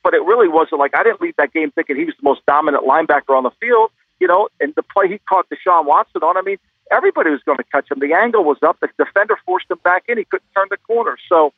but 0.04 0.14
it 0.14 0.22
really 0.22 0.46
wasn't 0.46 0.78
like 0.78 0.94
I 0.94 1.02
didn't 1.02 1.20
leave 1.20 1.34
that 1.36 1.52
game 1.52 1.72
thinking 1.72 1.96
he 1.96 2.04
was 2.04 2.14
the 2.14 2.22
most 2.22 2.46
dominant 2.46 2.84
linebacker 2.86 3.36
on 3.36 3.42
the 3.42 3.50
field. 3.58 3.90
You 4.20 4.28
know, 4.28 4.50
and 4.60 4.72
the 4.76 4.84
play 4.84 5.08
he 5.08 5.18
caught 5.28 5.46
Deshaun 5.48 5.84
Watson 5.84 6.22
on, 6.22 6.36
I 6.36 6.42
mean, 6.42 6.58
everybody 6.92 7.30
was 7.30 7.40
going 7.44 7.58
to 7.58 7.64
catch 7.64 7.90
him. 7.90 7.98
The 7.98 8.14
angle 8.14 8.44
was 8.44 8.58
up. 8.62 8.78
The 8.78 8.88
defender 8.96 9.36
forced 9.44 9.68
him 9.68 9.80
back 9.82 10.04
in. 10.06 10.16
He 10.16 10.24
couldn't 10.24 10.46
turn 10.54 10.68
the 10.70 10.76
corner. 10.76 11.16
So 11.28 11.52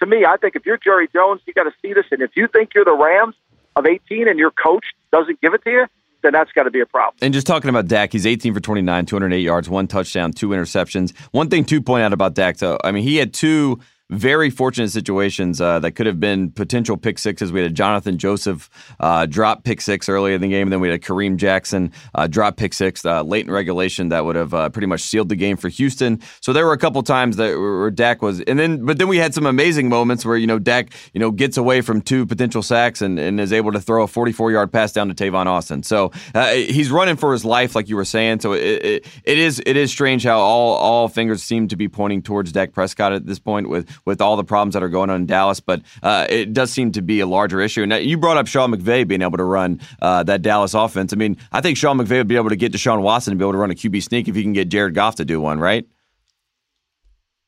to 0.00 0.06
me, 0.06 0.24
I 0.24 0.36
think 0.36 0.56
if 0.56 0.66
you're 0.66 0.76
Jerry 0.76 1.08
Jones, 1.12 1.40
you 1.46 1.54
got 1.54 1.64
to 1.64 1.74
see 1.80 1.92
this. 1.92 2.06
And 2.10 2.22
if 2.22 2.32
you 2.34 2.48
think 2.48 2.74
you're 2.74 2.84
the 2.84 2.96
Rams 2.96 3.36
of 3.76 3.86
18 3.86 4.26
and 4.26 4.40
your 4.40 4.50
coach 4.50 4.86
doesn't 5.12 5.40
give 5.40 5.54
it 5.54 5.62
to 5.62 5.70
you, 5.70 5.86
then 6.22 6.32
that's 6.32 6.52
got 6.52 6.64
to 6.64 6.70
be 6.70 6.80
a 6.80 6.86
problem. 6.86 7.16
And 7.22 7.32
just 7.32 7.46
talking 7.46 7.70
about 7.70 7.86
Dak, 7.86 8.12
he's 8.12 8.26
18 8.26 8.54
for 8.54 8.60
29, 8.60 9.06
208 9.06 9.40
yards, 9.40 9.68
one 9.68 9.86
touchdown, 9.86 10.32
two 10.32 10.48
interceptions. 10.48 11.16
One 11.32 11.48
thing 11.48 11.64
to 11.66 11.80
point 11.80 12.02
out 12.02 12.12
about 12.12 12.34
Dak, 12.34 12.58
though, 12.58 12.78
I 12.82 12.92
mean, 12.92 13.02
he 13.02 13.16
had 13.16 13.32
two 13.32 13.80
very 14.10 14.50
fortunate 14.50 14.90
situations 14.90 15.60
uh, 15.60 15.78
that 15.78 15.92
could 15.92 16.06
have 16.06 16.20
been 16.20 16.50
potential 16.50 16.96
pick 16.96 17.18
sixes. 17.18 17.52
We 17.52 17.62
had 17.62 17.70
a 17.70 17.74
Johnathan 17.74 18.16
Joseph 18.16 18.68
uh, 18.98 19.26
drop 19.26 19.64
pick 19.64 19.80
six 19.80 20.08
early 20.08 20.34
in 20.34 20.40
the 20.40 20.48
game, 20.48 20.70
then 20.70 20.80
we 20.80 20.88
had 20.88 21.00
a 21.00 21.02
Kareem 21.02 21.36
Jackson 21.36 21.92
uh, 22.14 22.26
drop 22.26 22.56
pick 22.56 22.74
six 22.74 23.04
uh, 23.04 23.22
late 23.22 23.46
in 23.46 23.52
regulation 23.52 24.08
that 24.10 24.24
would 24.24 24.36
have 24.36 24.52
uh, 24.52 24.68
pretty 24.68 24.86
much 24.86 25.02
sealed 25.02 25.28
the 25.28 25.36
game 25.36 25.56
for 25.56 25.68
Houston. 25.68 26.20
So 26.40 26.52
there 26.52 26.66
were 26.66 26.72
a 26.72 26.78
couple 26.78 27.02
times 27.02 27.36
that 27.36 27.58
where 27.58 27.90
Dak 27.90 28.22
was, 28.22 28.40
and 28.42 28.58
then 28.58 28.84
but 28.84 28.98
then 28.98 29.08
we 29.08 29.18
had 29.18 29.34
some 29.34 29.46
amazing 29.46 29.88
moments 29.88 30.24
where 30.24 30.36
you 30.36 30.46
know 30.46 30.58
Dak 30.58 30.92
you 31.14 31.20
know 31.20 31.30
gets 31.30 31.56
away 31.56 31.80
from 31.80 32.02
two 32.02 32.26
potential 32.26 32.62
sacks 32.62 33.02
and, 33.02 33.18
and 33.18 33.40
is 33.40 33.52
able 33.52 33.72
to 33.72 33.80
throw 33.80 34.02
a 34.02 34.06
44 34.06 34.52
yard 34.52 34.72
pass 34.72 34.92
down 34.92 35.08
to 35.08 35.14
Tavon 35.14 35.46
Austin. 35.46 35.82
So 35.82 36.12
uh, 36.34 36.50
he's 36.52 36.90
running 36.90 37.16
for 37.16 37.32
his 37.32 37.44
life, 37.44 37.74
like 37.74 37.88
you 37.88 37.96
were 37.96 38.04
saying. 38.04 38.40
So 38.40 38.52
it, 38.52 38.84
it, 38.84 39.06
it 39.24 39.38
is 39.38 39.62
it 39.64 39.76
is 39.76 39.90
strange 39.90 40.24
how 40.24 40.38
all 40.38 40.74
all 40.74 41.08
fingers 41.08 41.42
seem 41.42 41.68
to 41.68 41.76
be 41.76 41.88
pointing 41.88 42.22
towards 42.22 42.52
Dak 42.52 42.72
Prescott 42.72 43.12
at 43.12 43.26
this 43.26 43.38
point 43.38 43.68
with 43.68 43.88
with 44.04 44.20
all 44.20 44.36
the 44.36 44.44
problems 44.44 44.74
that 44.74 44.82
are 44.82 44.88
going 44.88 45.10
on 45.10 45.16
in 45.16 45.26
Dallas, 45.26 45.60
but 45.60 45.82
uh, 46.02 46.26
it 46.28 46.52
does 46.52 46.70
seem 46.70 46.92
to 46.92 47.02
be 47.02 47.20
a 47.20 47.26
larger 47.26 47.60
issue. 47.60 47.82
And 47.82 47.92
you 48.04 48.16
brought 48.16 48.36
up 48.36 48.46
Sean 48.46 48.72
McVay 48.72 49.06
being 49.06 49.22
able 49.22 49.38
to 49.38 49.44
run 49.44 49.80
uh, 50.00 50.22
that 50.24 50.42
Dallas 50.42 50.74
offense. 50.74 51.12
I 51.12 51.16
mean, 51.16 51.36
I 51.52 51.60
think 51.60 51.76
Sean 51.76 51.98
McVay 51.98 52.18
would 52.18 52.28
be 52.28 52.36
able 52.36 52.50
to 52.50 52.56
get 52.56 52.72
Deshaun 52.72 53.02
Watson 53.02 53.32
to 53.32 53.36
be 53.36 53.44
able 53.44 53.52
to 53.52 53.58
run 53.58 53.70
a 53.70 53.74
QB 53.74 54.02
sneak 54.02 54.28
if 54.28 54.34
he 54.34 54.42
can 54.42 54.52
get 54.52 54.68
Jared 54.68 54.94
Goff 54.94 55.16
to 55.16 55.24
do 55.24 55.40
one, 55.40 55.58
right? 55.58 55.86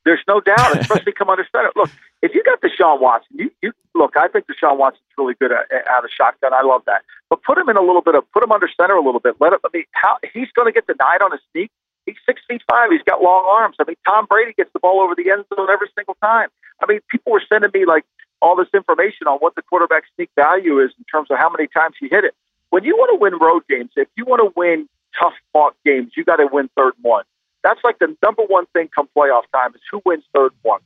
There's 0.05 0.23
no 0.27 0.41
doubt, 0.41 0.79
especially 0.81 1.13
come 1.13 1.31
under 1.31 1.47
center. 1.55 1.71
Look, 1.77 1.91
if 2.23 2.35
you 2.35 2.43
got 2.43 2.61
Deshaun 2.61 3.01
Watson, 3.01 3.37
you, 3.39 3.51
you 3.63 3.73
look. 3.95 4.17
I 4.17 4.29
think 4.29 4.47
Deshaun 4.47 4.79
Watson's 4.79 5.03
really 5.17 5.35
good 5.35 5.53
at, 5.53 5.71
at, 5.73 5.87
out 5.89 6.05
of 6.05 6.11
shotgun. 6.11 6.53
I 6.53 6.63
love 6.63 6.83
that. 6.87 7.03
But 7.31 7.43
put 7.43 7.59
him 7.59 7.69
in 7.69 7.77
a 7.77 7.83
little 7.83 8.03
bit 8.03 8.15
of 8.15 8.31
put 8.33 8.43
him 8.43 8.53
under 8.53 8.69
center 8.77 8.95
a 8.95 9.05
little 9.05 9.21
bit. 9.21 9.37
Let 9.41 9.53
him. 9.53 9.61
I 9.65 9.69
mean, 9.73 9.85
how 9.93 10.19
he's 10.33 10.49
going 10.55 10.67
to 10.67 10.73
get 10.73 10.87
denied 10.87 11.23
on 11.23 11.33
a 11.33 11.39
sneak. 11.53 11.71
He's 12.07 12.17
six 12.27 12.43
feet 12.49 12.63
five. 12.69 12.91
He's 12.91 13.03
got 13.03 13.23
long 13.23 13.45
arms. 13.47 13.77
I 13.81 13.85
mean, 13.87 13.97
Tom 14.07 14.27
Brady 14.27 14.53
gets 14.57 14.73
the 14.73 14.81
ball 14.81 15.01
over 15.01 15.15
the 15.15 15.31
end 15.31 15.45
zone 15.55 15.69
every 15.71 15.89
single 15.95 16.17
time. 16.23 16.49
I 16.83 16.87
mean, 16.87 17.01
people 17.09 17.33
were 17.33 17.43
sending 17.49 17.71
me 17.73 17.85
like 17.87 18.05
all 18.41 18.57
this 18.57 18.69
information 18.75 19.29
on 19.29 19.39
what 19.39 19.55
the 19.55 19.63
quarterback 19.63 20.03
sneak 20.17 20.31
value 20.35 20.81
is 20.81 20.91
in 20.99 21.05
terms 21.05 21.31
of 21.31 21.39
how 21.39 21.49
many 21.49 21.69
times 21.69 21.95
he 22.01 22.09
hit 22.09 22.25
it. 22.25 22.35
When 22.71 22.85
you 22.85 22.97
want 22.97 23.15
to 23.15 23.21
win 23.21 23.39
road 23.39 23.63
games, 23.69 23.91
if 23.97 24.09
you 24.17 24.25
want 24.25 24.41
to 24.41 24.53
win 24.57 24.89
tough 25.19 25.35
fought 25.53 25.75
games, 25.85 26.13
you 26.17 26.25
got 26.25 26.37
to 26.37 26.49
win 26.51 26.69
third 26.77 26.95
and 26.97 27.05
one. 27.05 27.25
That's 27.63 27.81
like 27.85 27.99
the 28.01 28.17
number 28.23 28.43
one 28.43 28.67
thing 28.73 28.89
come 28.95 29.09
playoff 29.17 29.43
time 29.53 29.75
is 29.75 29.81
who 29.91 30.03
wins 30.05 30.25
third 30.35 30.51
and 30.53 30.65
ones. 30.65 30.85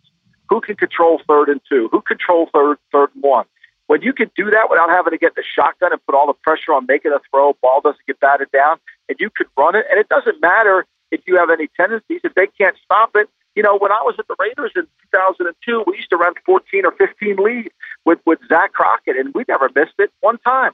Who 0.50 0.60
can 0.60 0.76
control 0.76 1.20
third 1.26 1.48
and 1.48 1.60
two? 1.68 1.88
Who 1.90 2.02
control 2.02 2.50
third, 2.52 2.76
third 2.92 3.10
and 3.14 3.22
one? 3.22 3.46
When 3.86 4.02
you 4.02 4.12
can 4.12 4.30
do 4.36 4.50
that 4.50 4.68
without 4.68 4.90
having 4.90 5.12
to 5.12 5.18
get 5.18 5.36
the 5.36 5.44
shotgun 5.44 5.92
and 5.92 6.04
put 6.04 6.14
all 6.14 6.26
the 6.26 6.34
pressure 6.42 6.74
on 6.74 6.86
making 6.86 7.12
a 7.12 7.20
throw, 7.30 7.54
ball 7.62 7.80
doesn't 7.80 8.04
get 8.06 8.18
batted 8.20 8.50
down, 8.50 8.78
and 9.08 9.16
you 9.20 9.30
could 9.30 9.46
run 9.56 9.76
it, 9.76 9.86
and 9.90 9.98
it 9.98 10.08
doesn't 10.08 10.40
matter 10.40 10.84
if 11.10 11.20
you 11.26 11.36
have 11.36 11.50
any 11.50 11.68
tendencies. 11.76 12.20
If 12.24 12.34
they 12.34 12.46
can't 12.58 12.76
stop 12.84 13.10
it, 13.14 13.28
you 13.54 13.62
know, 13.62 13.78
when 13.78 13.90
I 13.90 14.02
was 14.02 14.14
at 14.18 14.28
the 14.28 14.36
Raiders 14.38 14.72
in 14.76 14.82
2002, 15.12 15.84
we 15.86 15.96
used 15.96 16.10
to 16.10 16.16
run 16.16 16.34
14 16.44 16.84
or 16.84 16.92
15 16.92 17.36
lead 17.36 17.70
with, 18.04 18.18
with 18.26 18.38
Zach 18.48 18.72
Crockett, 18.72 19.16
and 19.16 19.32
we 19.34 19.44
never 19.48 19.70
missed 19.74 19.94
it 19.98 20.12
one 20.20 20.38
time. 20.38 20.72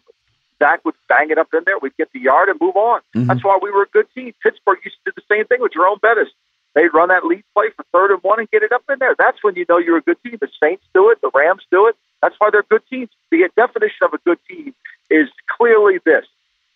Zach 0.59 0.85
would 0.85 0.95
bang 1.09 1.31
it 1.31 1.39
up 1.39 1.49
in 1.55 1.61
there. 1.65 1.79
We'd 1.79 1.97
get 1.97 2.11
the 2.13 2.21
yard 2.21 2.49
and 2.49 2.61
move 2.61 2.77
on. 2.77 3.01
Mm-hmm. 3.15 3.29
That's 3.29 3.45
why 3.45 3.59
we 3.61 3.71
were 3.71 3.83
a 3.83 3.89
good 3.89 4.07
team. 4.15 4.33
Pittsburgh 4.43 4.79
used 4.85 4.97
to 5.05 5.11
do 5.11 5.15
the 5.17 5.35
same 5.35 5.47
thing 5.47 5.61
with 5.61 5.73
Jerome 5.73 5.99
Bettis. 6.01 6.29
They'd 6.75 6.95
run 6.95 7.09
that 7.09 7.25
lead 7.25 7.45
play 7.55 7.67
for 7.77 7.85
third 7.93 8.11
and 8.11 8.23
one 8.23 8.39
and 8.39 8.51
get 8.51 8.63
it 8.63 8.73
up 8.73 8.83
in 8.91 8.99
there. 8.99 9.15
That's 9.19 9.43
when 9.43 9.55
you 9.57 9.67
know 9.69 9.79
you're 9.79 9.99
a 9.99 10.03
good 10.03 10.23
team. 10.23 10.39
The 10.41 10.49
Saints 10.63 10.85
do 10.95 11.11
it. 11.11 11.21
The 11.21 11.31
Rams 11.35 11.63
do 11.71 11.87
it. 11.87 11.97
That's 12.23 12.35
why 12.39 12.51
they're 12.51 12.63
good 12.63 12.83
teams. 12.89 13.11
The 13.31 13.49
definition 13.57 14.03
of 14.03 14.15
a 14.15 14.19
good 14.19 14.39
team 14.49 14.75
is 15.11 15.29
clearly 15.57 15.99
this. 16.05 16.25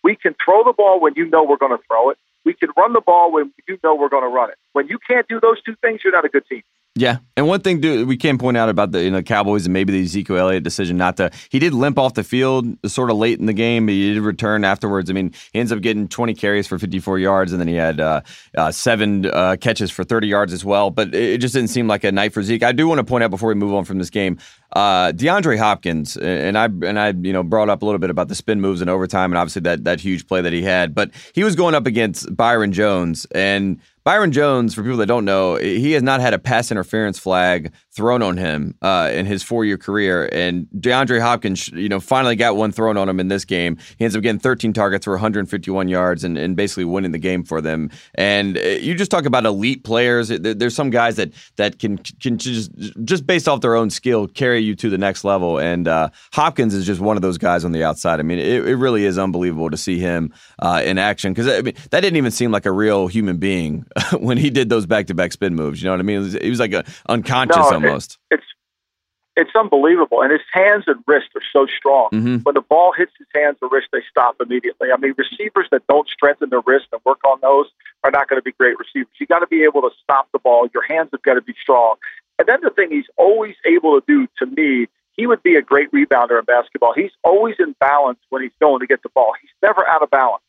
We 0.03 0.15
can 0.15 0.35
throw 0.43 0.63
the 0.63 0.73
ball 0.73 0.99
when 0.99 1.15
you 1.15 1.25
know 1.25 1.43
we're 1.43 1.57
going 1.57 1.75
to 1.75 1.83
throw 1.87 2.11
it. 2.11 2.17
We 2.47 2.53
can 2.53 2.69
run 2.77 2.93
the 2.93 3.01
ball 3.01 3.33
when 3.33 3.51
you 3.67 3.77
know 3.83 3.93
we're 3.93 4.07
going 4.07 4.23
to 4.23 4.29
run 4.29 4.49
it. 4.49 4.55
When 4.71 4.87
you 4.87 4.99
can't 5.05 5.27
do 5.27 5.41
those 5.41 5.61
two 5.63 5.75
things, 5.81 5.99
you're 6.01 6.13
not 6.13 6.23
a 6.23 6.29
good 6.29 6.45
team. 6.47 6.63
Yeah, 6.99 7.19
and 7.35 7.47
one 7.47 7.61
thing 7.61 7.79
do, 7.79 8.07
we 8.07 8.17
can 8.17 8.39
point 8.39 8.57
out 8.57 8.69
about 8.69 8.91
the 8.91 9.03
you 9.03 9.11
know 9.11 9.21
Cowboys 9.21 9.67
and 9.67 9.73
maybe 9.73 9.93
the 9.93 10.03
Ezekiel 10.03 10.37
Elliott 10.37 10.63
decision 10.63 10.97
not 10.97 11.15
to. 11.17 11.29
He 11.49 11.59
did 11.59 11.75
limp 11.75 11.99
off 11.99 12.15
the 12.15 12.23
field 12.23 12.65
sort 12.89 13.11
of 13.11 13.17
late 13.17 13.39
in 13.39 13.45
the 13.45 13.53
game. 13.53 13.85
But 13.85 13.91
he 13.91 14.15
did 14.15 14.21
return 14.21 14.63
afterwards. 14.63 15.07
I 15.11 15.13
mean, 15.13 15.31
he 15.53 15.59
ends 15.59 15.71
up 15.71 15.81
getting 15.81 16.07
20 16.07 16.33
carries 16.33 16.65
for 16.65 16.79
54 16.79 17.19
yards, 17.19 17.51
and 17.51 17.61
then 17.61 17.67
he 17.67 17.75
had 17.75 17.99
uh, 17.99 18.21
uh, 18.57 18.71
seven 18.71 19.27
uh, 19.27 19.57
catches 19.61 19.91
for 19.91 20.03
30 20.03 20.27
yards 20.27 20.53
as 20.53 20.65
well. 20.65 20.89
But 20.89 21.13
it 21.13 21.37
just 21.37 21.53
didn't 21.53 21.69
seem 21.69 21.87
like 21.87 22.03
a 22.03 22.11
night 22.11 22.33
for 22.33 22.41
Zeke. 22.41 22.63
I 22.63 22.71
do 22.71 22.87
want 22.87 22.97
to 22.97 23.03
point 23.03 23.23
out 23.23 23.29
before 23.29 23.49
we 23.49 23.55
move 23.55 23.75
on 23.75 23.85
from 23.85 23.99
this 23.99 24.09
game, 24.09 24.39
uh, 24.73 25.11
DeAndre 25.11 25.59
Hopkins, 25.59 26.17
and 26.17 26.57
I 26.57 26.65
and 26.65 26.99
I 26.99 27.09
you 27.09 27.31
know 27.31 27.43
brought 27.43 27.69
up 27.69 27.83
a 27.83 27.85
little 27.85 27.99
bit 27.99 28.09
about 28.09 28.27
the 28.27 28.35
spin 28.35 28.59
moves 28.59 28.81
in 28.81 28.89
overtime, 28.89 29.31
and 29.31 29.37
obviously 29.37 29.61
that 29.61 29.83
that 29.83 29.99
huge 29.99 30.27
play 30.27 30.41
that 30.41 30.51
he 30.51 30.63
had. 30.63 30.95
But 30.95 31.11
he 31.33 31.43
was 31.43 31.55
going 31.55 31.75
up 31.75 31.85
against 31.85 32.35
Byron 32.35 32.71
Jones 32.71 33.27
and. 33.35 33.79
Byron 34.07 34.31
Jones, 34.31 34.73
for 34.73 34.83
people 34.83 34.99
that 34.99 35.07
don't 35.07 35.25
know, 35.25 35.57
he 35.57 35.91
has 35.91 36.01
not 36.01 36.21
had 36.21 36.33
a 36.33 36.39
pass 36.39 36.71
interference 36.71 37.19
flag 37.19 37.73
thrown 37.93 38.21
on 38.21 38.37
him 38.37 38.73
uh, 38.81 39.11
in 39.11 39.25
his 39.25 39.43
four-year 39.43 39.77
career, 39.77 40.29
and 40.31 40.65
DeAndre 40.77 41.19
Hopkins, 41.19 41.67
you 41.67 41.89
know, 41.89 41.99
finally 41.99 42.37
got 42.37 42.55
one 42.55 42.71
thrown 42.71 42.95
on 42.95 43.09
him 43.09 43.19
in 43.19 43.27
this 43.27 43.43
game. 43.43 43.77
He 43.97 44.05
ends 44.05 44.15
up 44.15 44.21
getting 44.21 44.39
13 44.39 44.71
targets 44.71 45.03
for 45.03 45.11
151 45.11 45.89
yards 45.89 46.23
and, 46.23 46.37
and 46.37 46.55
basically 46.55 46.85
winning 46.85 47.11
the 47.11 47.17
game 47.17 47.43
for 47.43 47.59
them. 47.59 47.89
And 48.15 48.57
uh, 48.57 48.61
you 48.61 48.95
just 48.95 49.11
talk 49.11 49.25
about 49.25 49.45
elite 49.45 49.83
players. 49.83 50.29
There's 50.29 50.73
some 50.73 50.89
guys 50.89 51.17
that 51.17 51.33
that 51.57 51.77
can 51.77 51.97
can 51.97 52.37
just 52.37 52.71
just 53.03 53.27
based 53.27 53.49
off 53.49 53.59
their 53.59 53.75
own 53.75 53.89
skill 53.89 54.27
carry 54.27 54.59
you 54.59 54.73
to 54.75 54.89
the 54.89 54.97
next 54.97 55.25
level. 55.25 55.59
And 55.59 55.85
uh, 55.85 56.11
Hopkins 56.31 56.73
is 56.73 56.85
just 56.85 57.01
one 57.01 57.17
of 57.17 57.21
those 57.21 57.37
guys 57.37 57.65
on 57.65 57.73
the 57.73 57.83
outside. 57.83 58.21
I 58.21 58.23
mean, 58.23 58.39
it, 58.39 58.65
it 58.65 58.75
really 58.77 59.03
is 59.03 59.17
unbelievable 59.17 59.69
to 59.69 59.75
see 59.75 59.99
him 59.99 60.31
uh, 60.59 60.81
in 60.83 60.97
action 60.97 61.33
because 61.33 61.47
I 61.47 61.61
mean 61.61 61.75
that 61.91 62.01
didn't 62.01 62.17
even 62.17 62.31
seem 62.31 62.51
like 62.51 62.65
a 62.65 62.71
real 62.71 63.07
human 63.07 63.37
being. 63.37 63.85
when 64.19 64.37
he 64.37 64.49
did 64.49 64.69
those 64.69 64.85
back 64.85 65.07
to 65.07 65.13
back 65.13 65.31
spin 65.31 65.55
moves. 65.55 65.81
You 65.81 65.87
know 65.87 65.93
what 65.93 65.99
I 65.99 66.03
mean? 66.03 66.21
He 66.21 66.49
was, 66.49 66.49
was 66.49 66.59
like 66.59 66.73
a 66.73 66.85
unconscious 67.09 67.57
no, 67.57 67.73
almost. 67.73 68.17
It, 68.31 68.35
it's 68.35 68.45
it's 69.35 69.51
unbelievable, 69.55 70.23
and 70.23 70.31
his 70.31 70.41
hands 70.51 70.85
and 70.87 70.97
wrists 71.05 71.29
are 71.35 71.45
so 71.53 71.67
strong. 71.77 72.09
Mm-hmm. 72.11 72.37
When 72.37 72.55
the 72.55 72.61
ball 72.61 72.91
hits 72.97 73.11
his 73.19 73.27
hands 73.35 73.57
or 73.61 73.69
wrist, 73.69 73.89
they 73.91 74.01
stop 74.09 74.35
immediately. 74.41 74.89
I 74.91 74.97
mean, 74.97 75.13
receivers 75.15 75.67
that 75.71 75.85
don't 75.87 76.07
strengthen 76.07 76.49
their 76.49 76.61
wrists 76.65 76.87
and 76.91 76.99
work 77.05 77.19
on 77.23 77.37
those 77.41 77.67
are 78.03 78.09
not 78.09 78.29
going 78.29 78.39
to 78.39 78.43
be 78.43 78.51
great 78.53 78.79
receivers. 78.79 79.13
You 79.19 79.27
got 79.27 79.39
to 79.39 79.47
be 79.47 79.63
able 79.63 79.81
to 79.81 79.91
stop 80.01 80.27
the 80.33 80.39
ball. 80.39 80.67
Your 80.73 80.81
hands 80.83 81.09
have 81.11 81.21
got 81.21 81.35
to 81.35 81.41
be 81.41 81.53
strong. 81.61 81.97
And 82.39 82.47
then 82.47 82.61
the 82.63 82.71
thing 82.71 82.89
he's 82.89 83.09
always 83.15 83.55
able 83.63 84.01
to 84.01 84.05
do 84.07 84.27
to 84.39 84.47
me 84.47 84.87
he 85.17 85.25
would 85.25 85.41
be 85.43 85.55
a 85.55 85.61
great 85.61 85.91
rebounder 85.91 86.37
in 86.37 86.45
basketball. 86.45 86.93
He's 86.93 87.11
always 87.23 87.55
in 87.59 87.75
balance 87.79 88.19
when 88.29 88.43
he's 88.43 88.51
going 88.61 88.79
to 88.79 88.87
get 88.87 89.01
the 89.01 89.09
ball. 89.09 89.33
He's 89.41 89.49
never 89.63 89.85
out 89.87 90.03
of 90.03 90.11
balance. 90.11 90.43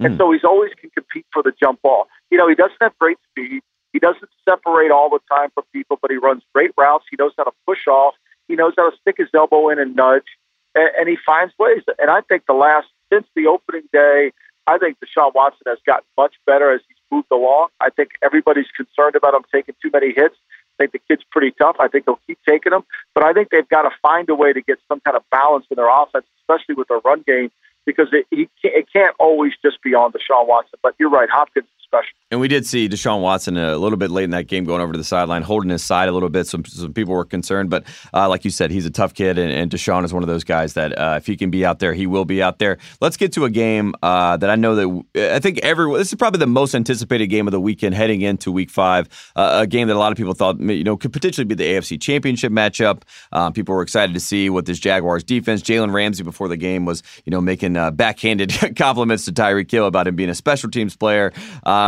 And 0.00 0.14
mm. 0.14 0.18
so 0.18 0.32
he's 0.32 0.44
always 0.44 0.72
can 0.80 0.90
compete 0.90 1.26
for 1.32 1.42
the 1.42 1.52
jump 1.60 1.82
ball. 1.82 2.08
You 2.30 2.38
know, 2.38 2.48
he 2.48 2.54
doesn't 2.54 2.80
have 2.80 2.96
great 2.98 3.18
speed. 3.30 3.62
He 3.92 3.98
doesn't 3.98 4.30
separate 4.48 4.90
all 4.90 5.10
the 5.10 5.20
time 5.28 5.50
from 5.54 5.64
people, 5.72 5.98
but 6.00 6.10
he 6.10 6.16
runs 6.16 6.42
great 6.54 6.70
routes. 6.78 7.04
He 7.10 7.16
knows 7.18 7.32
how 7.36 7.44
to 7.44 7.52
push 7.66 7.86
off. 7.86 8.14
He 8.48 8.56
knows 8.56 8.72
how 8.76 8.90
to 8.90 8.96
stick 8.98 9.16
his 9.18 9.28
elbow 9.34 9.68
in 9.68 9.78
and 9.78 9.94
nudge, 9.94 10.26
and, 10.74 10.90
and 10.98 11.08
he 11.08 11.16
finds 11.24 11.52
ways. 11.58 11.82
And 11.98 12.10
I 12.10 12.20
think 12.22 12.46
the 12.46 12.54
last 12.54 12.88
since 13.12 13.26
the 13.34 13.46
opening 13.46 13.82
day, 13.92 14.32
I 14.66 14.78
think 14.78 14.98
Deshaun 14.98 15.34
Watson 15.34 15.66
has 15.66 15.78
gotten 15.86 16.06
much 16.16 16.34
better 16.46 16.72
as 16.72 16.80
he's 16.88 16.96
moved 17.10 17.28
along. 17.30 17.68
I 17.80 17.90
think 17.90 18.10
everybody's 18.22 18.70
concerned 18.76 19.16
about 19.16 19.34
him 19.34 19.42
taking 19.52 19.74
too 19.82 19.90
many 19.92 20.12
hits. 20.14 20.36
I 20.78 20.84
think 20.84 20.92
the 20.92 21.00
kid's 21.08 21.24
pretty 21.30 21.52
tough. 21.58 21.76
I 21.78 21.88
think 21.88 22.06
they'll 22.06 22.20
keep 22.26 22.38
taking 22.48 22.70
them, 22.70 22.84
but 23.14 23.24
I 23.24 23.32
think 23.32 23.50
they've 23.50 23.68
got 23.68 23.82
to 23.82 23.90
find 24.00 24.28
a 24.30 24.34
way 24.34 24.52
to 24.52 24.62
get 24.62 24.78
some 24.88 25.00
kind 25.00 25.16
of 25.16 25.22
balance 25.30 25.66
in 25.70 25.76
their 25.76 25.90
offense, 25.90 26.24
especially 26.40 26.74
with 26.74 26.88
their 26.88 27.00
run 27.04 27.22
game 27.26 27.50
because 27.86 28.08
it, 28.12 28.26
he 28.30 28.48
it 28.62 28.86
can't 28.92 29.14
always 29.18 29.52
just 29.62 29.82
be 29.82 29.94
on 29.94 30.12
Deshaun 30.12 30.46
Watson. 30.46 30.78
But 30.82 30.94
you're 30.98 31.10
right, 31.10 31.28
Hopkins 31.30 31.66
special. 31.90 32.16
And 32.30 32.40
we 32.40 32.46
did 32.46 32.64
see 32.64 32.88
Deshaun 32.88 33.20
Watson 33.22 33.56
a 33.56 33.76
little 33.76 33.98
bit 33.98 34.12
late 34.12 34.22
in 34.22 34.30
that 34.30 34.46
game 34.46 34.64
going 34.64 34.80
over 34.80 34.92
to 34.92 34.98
the 34.98 35.04
sideline, 35.04 35.42
holding 35.42 35.70
his 35.70 35.82
side 35.82 36.08
a 36.08 36.12
little 36.12 36.28
bit. 36.28 36.46
Some, 36.46 36.64
some 36.64 36.92
people 36.92 37.12
were 37.12 37.24
concerned, 37.24 37.70
but 37.70 37.84
uh, 38.14 38.28
like 38.28 38.44
you 38.44 38.52
said, 38.52 38.70
he's 38.70 38.86
a 38.86 38.90
tough 38.90 39.14
kid, 39.14 39.36
and, 39.36 39.50
and 39.50 39.68
Deshaun 39.68 40.04
is 40.04 40.14
one 40.14 40.22
of 40.22 40.28
those 40.28 40.44
guys 40.44 40.74
that 40.74 40.96
uh, 40.96 41.14
if 41.16 41.26
he 41.26 41.36
can 41.36 41.50
be 41.50 41.66
out 41.66 41.80
there, 41.80 41.92
he 41.92 42.06
will 42.06 42.24
be 42.24 42.40
out 42.40 42.60
there. 42.60 42.78
Let's 43.00 43.16
get 43.16 43.32
to 43.32 43.46
a 43.46 43.50
game 43.50 43.94
uh, 44.02 44.36
that 44.36 44.48
I 44.48 44.54
know 44.54 44.76
that 44.76 45.34
I 45.34 45.40
think 45.40 45.58
everyone. 45.64 45.98
This 45.98 46.08
is 46.08 46.14
probably 46.14 46.38
the 46.38 46.46
most 46.46 46.74
anticipated 46.74 47.26
game 47.26 47.48
of 47.48 47.52
the 47.52 47.60
weekend 47.60 47.96
heading 47.96 48.20
into 48.20 48.52
Week 48.52 48.70
Five. 48.70 49.08
Uh, 49.34 49.58
a 49.62 49.66
game 49.66 49.88
that 49.88 49.96
a 49.96 49.98
lot 49.98 50.12
of 50.12 50.16
people 50.16 50.34
thought 50.34 50.60
you 50.60 50.84
know 50.84 50.96
could 50.96 51.12
potentially 51.12 51.44
be 51.44 51.56
the 51.56 51.64
AFC 51.64 52.00
Championship 52.00 52.52
matchup. 52.52 53.02
Um, 53.32 53.52
people 53.52 53.74
were 53.74 53.82
excited 53.82 54.12
to 54.14 54.20
see 54.20 54.48
what 54.50 54.66
this 54.66 54.78
Jaguars 54.78 55.24
defense. 55.24 55.62
Jalen 55.62 55.92
Ramsey 55.92 56.22
before 56.22 56.46
the 56.46 56.56
game 56.56 56.84
was 56.84 57.02
you 57.24 57.32
know 57.32 57.40
making 57.40 57.76
uh, 57.76 57.90
backhanded 57.90 58.54
compliments 58.76 59.24
to 59.24 59.32
Tyreek 59.32 59.68
Hill 59.68 59.86
about 59.86 60.06
him 60.06 60.14
being 60.14 60.30
a 60.30 60.34
special 60.34 60.70
teams 60.70 60.94
player, 60.94 61.32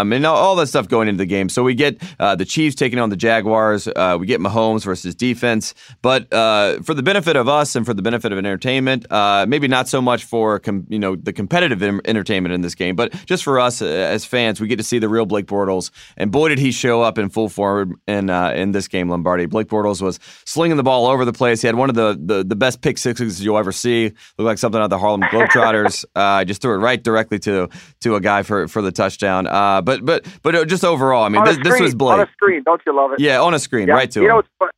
um, 0.00 0.12
and 0.12 0.24
all, 0.24 0.37
all 0.37 0.57
that 0.57 0.66
stuff 0.66 0.88
going 0.88 1.09
into 1.09 1.18
the 1.18 1.26
game. 1.26 1.48
So 1.48 1.62
we 1.62 1.74
get 1.74 2.02
uh, 2.18 2.35
the 2.35 2.44
Chiefs 2.44 2.74
taking 2.76 2.98
on 2.98 3.11
the 3.11 3.16
Jaguars. 3.16 3.88
Uh, 3.88 4.16
we 4.18 4.26
get 4.26 4.40
Mahomes 4.40 4.85
versus 4.85 5.14
defense. 5.14 5.74
But 6.00 6.33
uh, 6.33 6.81
for 6.83 6.94
the 6.94 7.02
benefit 7.02 7.37
of 7.37 7.48
us 7.48 7.76
and 7.76 7.85
for 7.85 7.94
the 7.94 8.02
benefit 8.02 8.33
of 8.33 8.38
entertainment, 8.38 9.11
uh, 9.11 9.46
maybe 9.48 9.68
not 9.68 9.88
so 9.88 10.00
much 10.00 10.24
for 10.24 10.59
com- 10.59 10.87
you 10.88 10.98
know 10.98 11.16
the 11.16 11.33
competitive 11.33 11.83
entertainment 11.83 12.55
in 12.55 12.61
this 12.61 12.74
game, 12.74 12.96
but 12.96 13.12
just 13.26 13.44
for 13.44 13.61
us 13.61 13.83
uh, 13.83 13.87
as 13.87 14.24
fans, 14.24 14.61
we 14.61 14.68
get 14.68 14.76
to 14.76 14.83
see 14.83 14.98
the 14.98 15.09
real 15.09 15.26
Blake 15.26 15.46
Bortles. 15.46 15.90
And 16.16 16.31
boy, 16.31 16.48
did 16.48 16.59
he 16.59 16.72
show 16.72 17.02
up 17.02 17.18
in 17.18 17.28
full 17.28 17.48
form 17.48 18.00
in 18.07 18.31
uh, 18.31 18.50
in 18.50 18.72
this 18.72 18.88
game, 18.88 19.09
Lombardi. 19.09 19.46
Blake 19.46 19.68
Bortles 19.68 20.00
was 20.00 20.18
slinging 20.44 20.76
the 20.76 20.83
ball 20.83 21.07
over 21.07 21.24
the 21.24 21.33
place. 21.33 21.61
He 21.61 21.66
had 21.66 21.76
one 21.76 21.88
of 21.88 21.94
the 21.94 22.18
the, 22.20 22.44
the 22.44 22.57
best 22.57 22.81
pick 22.81 22.98
sixes 22.98 23.44
you'll 23.44 23.59
ever 23.59 23.72
see. 23.72 24.05
Looked 24.05 24.46
like 24.46 24.59
something 24.59 24.81
out 24.81 24.85
of 24.85 24.90
the 24.90 24.98
Harlem 24.98 25.22
Globetrotters. 25.22 26.05
uh, 26.14 26.44
just 26.44 26.62
threw 26.62 26.74
it 26.74 26.78
right 26.78 27.02
directly 27.02 27.38
to 27.40 27.68
to 28.00 28.14
a 28.14 28.20
guy 28.20 28.42
for 28.42 28.68
for 28.68 28.83
the 28.83 28.92
touchdown. 28.92 29.46
Uh, 29.83 29.99
but 29.99 30.05
but 30.05 30.27
but 30.42 30.68
just 30.68 30.85
overall, 30.85 31.25
I 31.25 31.29
mean, 31.29 31.45
this, 31.45 31.59
this, 31.62 31.81
was 31.81 31.95
Blake 31.95 32.18
on 32.18 32.21
a 32.21 32.31
screen. 32.33 32.62
Don't 32.62 32.81
you 32.87 32.95
love 32.95 33.12
it? 33.12 33.21
Yeah, 33.21 33.40
on 33.40 33.55
a 33.55 33.59
screen, 33.59 33.88
yeah. 33.88 33.95
right 33.95 34.11
to 34.11 34.21
you 34.21 34.31
him. 34.31 34.42
know, 34.61 34.68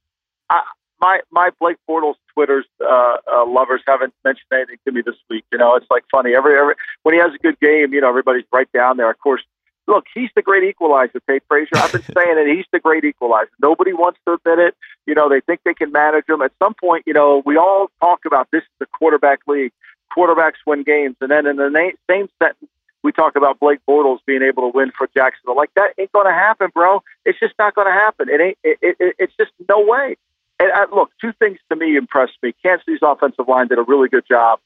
I, 0.51 0.63
my 1.01 1.21
my 1.31 1.51
Blake 1.61 1.77
Bortles 1.89 2.15
Twitter's 2.33 2.67
uh, 2.81 3.17
uh, 3.31 3.47
lovers 3.47 3.83
haven't 3.87 4.15
mentioned 4.25 4.47
anything 4.53 4.79
to 4.87 4.93
me 4.93 5.03
this 5.05 5.17
week. 5.29 5.45
You 5.53 5.59
know, 5.59 5.77
it's 5.77 5.87
like 5.91 6.05
funny. 6.11 6.35
Every 6.35 6.59
every 6.59 6.75
when 7.03 7.15
he 7.15 7.21
has 7.21 7.31
a 7.35 7.39
good 7.39 7.59
game, 7.61 7.93
you 7.93 8.01
know, 8.01 8.09
everybody's 8.09 8.45
right 8.53 8.71
down 8.73 8.97
there. 8.97 9.11
Of 9.11 9.19
course, 9.19 9.43
look, 9.87 10.05
he's 10.15 10.31
the 10.35 10.43
great 10.43 10.65
equalizer, 10.65 11.21
Tate 11.29 11.43
Frazier. 11.49 11.77
I've 11.77 11.93
been 11.93 12.03
saying 12.17 12.39
it. 12.39 12.57
He's 12.57 12.67
the 12.73 12.81
great 12.81 13.05
equalizer. 13.05 13.51
Nobody 13.61 13.93
wants 13.93 14.19
to 14.27 14.35
admit 14.35 14.59
it. 14.59 14.75
You 15.07 15.15
know, 15.15 15.29
they 15.29 15.41
think 15.41 15.61
they 15.65 15.75
can 15.75 15.93
manage 15.93 16.29
him. 16.29 16.43
At 16.43 16.53
some 16.59 16.75
point, 16.75 17.05
you 17.07 17.13
know, 17.13 17.43
we 17.45 17.57
all 17.57 17.91
talk 18.01 18.21
about 18.27 18.49
this 18.51 18.63
is 18.63 18.69
the 18.81 18.87
quarterback 18.87 19.41
league. 19.47 19.73
Quarterbacks 20.17 20.63
win 20.65 20.85
games, 20.85 21.17
and 21.21 21.31
then 21.31 21.47
in 21.47 21.57
the 21.57 21.69
na- 21.69 21.97
same 22.09 22.29
sentence, 22.41 22.71
we 23.05 23.13
talk 23.13 23.37
about 23.37 23.61
Blake 23.61 23.81
Bortles 23.89 24.19
being 24.27 24.43
able 24.43 24.63
to 24.73 24.77
win 24.77 24.91
for 24.97 25.09
Jacksonville. 25.15 25.57
Like 25.57 25.71
that 25.75 25.91
ain't 25.99 26.11
going 26.11 26.27
to 26.27 26.33
happen, 26.33 26.71
bro. 26.75 27.03
It's 27.25 27.39
just 27.39 27.55
not 27.59 27.75
going 27.75 27.87
to 27.87 27.93
happen. 27.93 28.29
It 28.31 28.41
ain't. 28.41 28.59
It, 28.65 28.79
it, 28.99 29.17
it's 29.19 29.35
just 29.37 29.53
no 29.69 29.85
way. 29.85 30.17
And 30.59 30.73
I, 30.73 30.87
look, 30.91 31.11
two 31.21 31.33
things 31.39 31.59
to 31.69 31.77
me 31.77 31.97
impressed 31.97 32.39
me. 32.43 32.55
Kansas 32.63 32.87
City's 32.87 33.01
offensive 33.03 33.47
line 33.47 33.69
did 33.69 33.79
a 33.79 33.83
really 33.83 34.09
good 34.09 34.25
job 34.27 34.59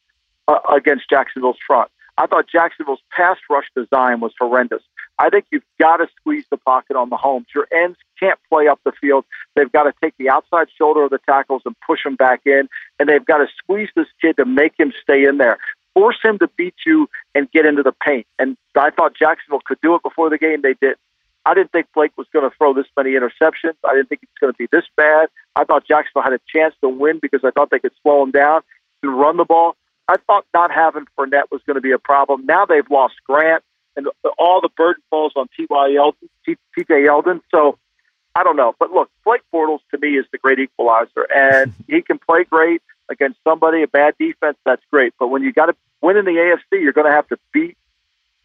uh, 0.46 0.60
against 0.74 1.10
Jacksonville's 1.10 1.58
front. 1.66 1.90
I 2.16 2.26
thought 2.26 2.46
Jacksonville's 2.50 3.02
pass 3.16 3.38
rush 3.50 3.66
design 3.76 4.20
was 4.20 4.32
horrendous. 4.38 4.82
I 5.18 5.30
think 5.30 5.46
you've 5.50 5.62
got 5.80 5.96
to 5.96 6.08
squeeze 6.16 6.44
the 6.50 6.56
pocket 6.56 6.96
on 6.96 7.10
Mahomes. 7.10 7.46
Your 7.54 7.66
ends 7.72 7.96
can't 8.20 8.38
play 8.48 8.68
up 8.68 8.80
the 8.84 8.92
field. 9.00 9.24
They've 9.56 9.70
got 9.70 9.84
to 9.84 9.92
take 10.02 10.14
the 10.16 10.30
outside 10.30 10.68
shoulder 10.76 11.04
of 11.04 11.10
the 11.10 11.18
tackles 11.26 11.62
and 11.64 11.74
push 11.86 12.04
them 12.04 12.16
back 12.16 12.42
in, 12.44 12.68
and 12.98 13.08
they've 13.08 13.24
got 13.24 13.38
to 13.38 13.46
squeeze 13.56 13.88
this 13.96 14.06
kid 14.20 14.36
to 14.36 14.44
make 14.44 14.74
him 14.78 14.92
stay 15.02 15.24
in 15.24 15.38
there 15.38 15.58
force 15.98 16.18
him 16.22 16.38
to 16.38 16.48
beat 16.56 16.76
you 16.86 17.08
and 17.34 17.50
get 17.50 17.66
into 17.66 17.82
the 17.82 17.90
paint. 17.90 18.24
And 18.38 18.56
I 18.76 18.90
thought 18.90 19.16
Jacksonville 19.18 19.62
could 19.64 19.80
do 19.82 19.96
it 19.96 20.02
before 20.04 20.30
the 20.30 20.38
game. 20.38 20.62
They 20.62 20.74
did. 20.80 20.96
I 21.44 21.54
didn't 21.54 21.72
think 21.72 21.86
Blake 21.92 22.12
was 22.16 22.28
going 22.32 22.48
to 22.48 22.56
throw 22.56 22.72
this 22.72 22.86
many 22.96 23.10
interceptions. 23.10 23.74
I 23.84 23.94
didn't 23.94 24.08
think 24.08 24.20
it's 24.22 24.38
going 24.40 24.52
to 24.52 24.56
be 24.56 24.68
this 24.70 24.84
bad. 24.96 25.28
I 25.56 25.64
thought 25.64 25.88
Jacksonville 25.88 26.22
had 26.22 26.34
a 26.34 26.40
chance 26.54 26.74
to 26.82 26.88
win 26.88 27.18
because 27.20 27.40
I 27.42 27.50
thought 27.50 27.70
they 27.70 27.80
could 27.80 27.94
slow 28.02 28.22
him 28.22 28.30
down 28.30 28.60
and 29.02 29.18
run 29.18 29.38
the 29.38 29.44
ball. 29.44 29.74
I 30.06 30.16
thought 30.26 30.46
not 30.54 30.70
having 30.70 31.06
Fournette 31.18 31.50
was 31.50 31.62
going 31.66 31.74
to 31.74 31.80
be 31.80 31.90
a 31.90 31.98
problem. 31.98 32.46
Now 32.46 32.64
they've 32.64 32.88
lost 32.88 33.14
Grant, 33.26 33.64
and 33.96 34.06
all 34.38 34.60
the 34.60 34.70
burden 34.76 35.02
falls 35.10 35.32
on 35.34 35.48
T.Y. 35.56 35.96
T.J. 36.46 36.84
Yeldon. 36.86 37.40
So 37.50 37.76
I 38.36 38.44
don't 38.44 38.56
know. 38.56 38.74
But 38.78 38.92
look, 38.92 39.10
Blake 39.24 39.42
Bortles 39.52 39.80
to 39.90 39.98
me 39.98 40.16
is 40.16 40.26
the 40.30 40.38
great 40.38 40.60
equalizer, 40.60 41.26
and 41.34 41.74
he 41.88 42.02
can 42.02 42.18
play 42.18 42.44
great 42.44 42.82
against 43.10 43.38
somebody, 43.44 43.82
a 43.82 43.88
bad 43.88 44.14
defense, 44.18 44.56
that's 44.64 44.82
great. 44.90 45.14
But 45.18 45.28
when 45.28 45.42
you 45.42 45.52
got 45.52 45.66
to 45.66 45.76
win 46.00 46.16
in 46.16 46.24
the 46.24 46.32
AFC, 46.32 46.82
you're 46.82 46.92
going 46.92 47.06
to 47.06 47.12
have 47.12 47.28
to 47.28 47.38
beat 47.52 47.76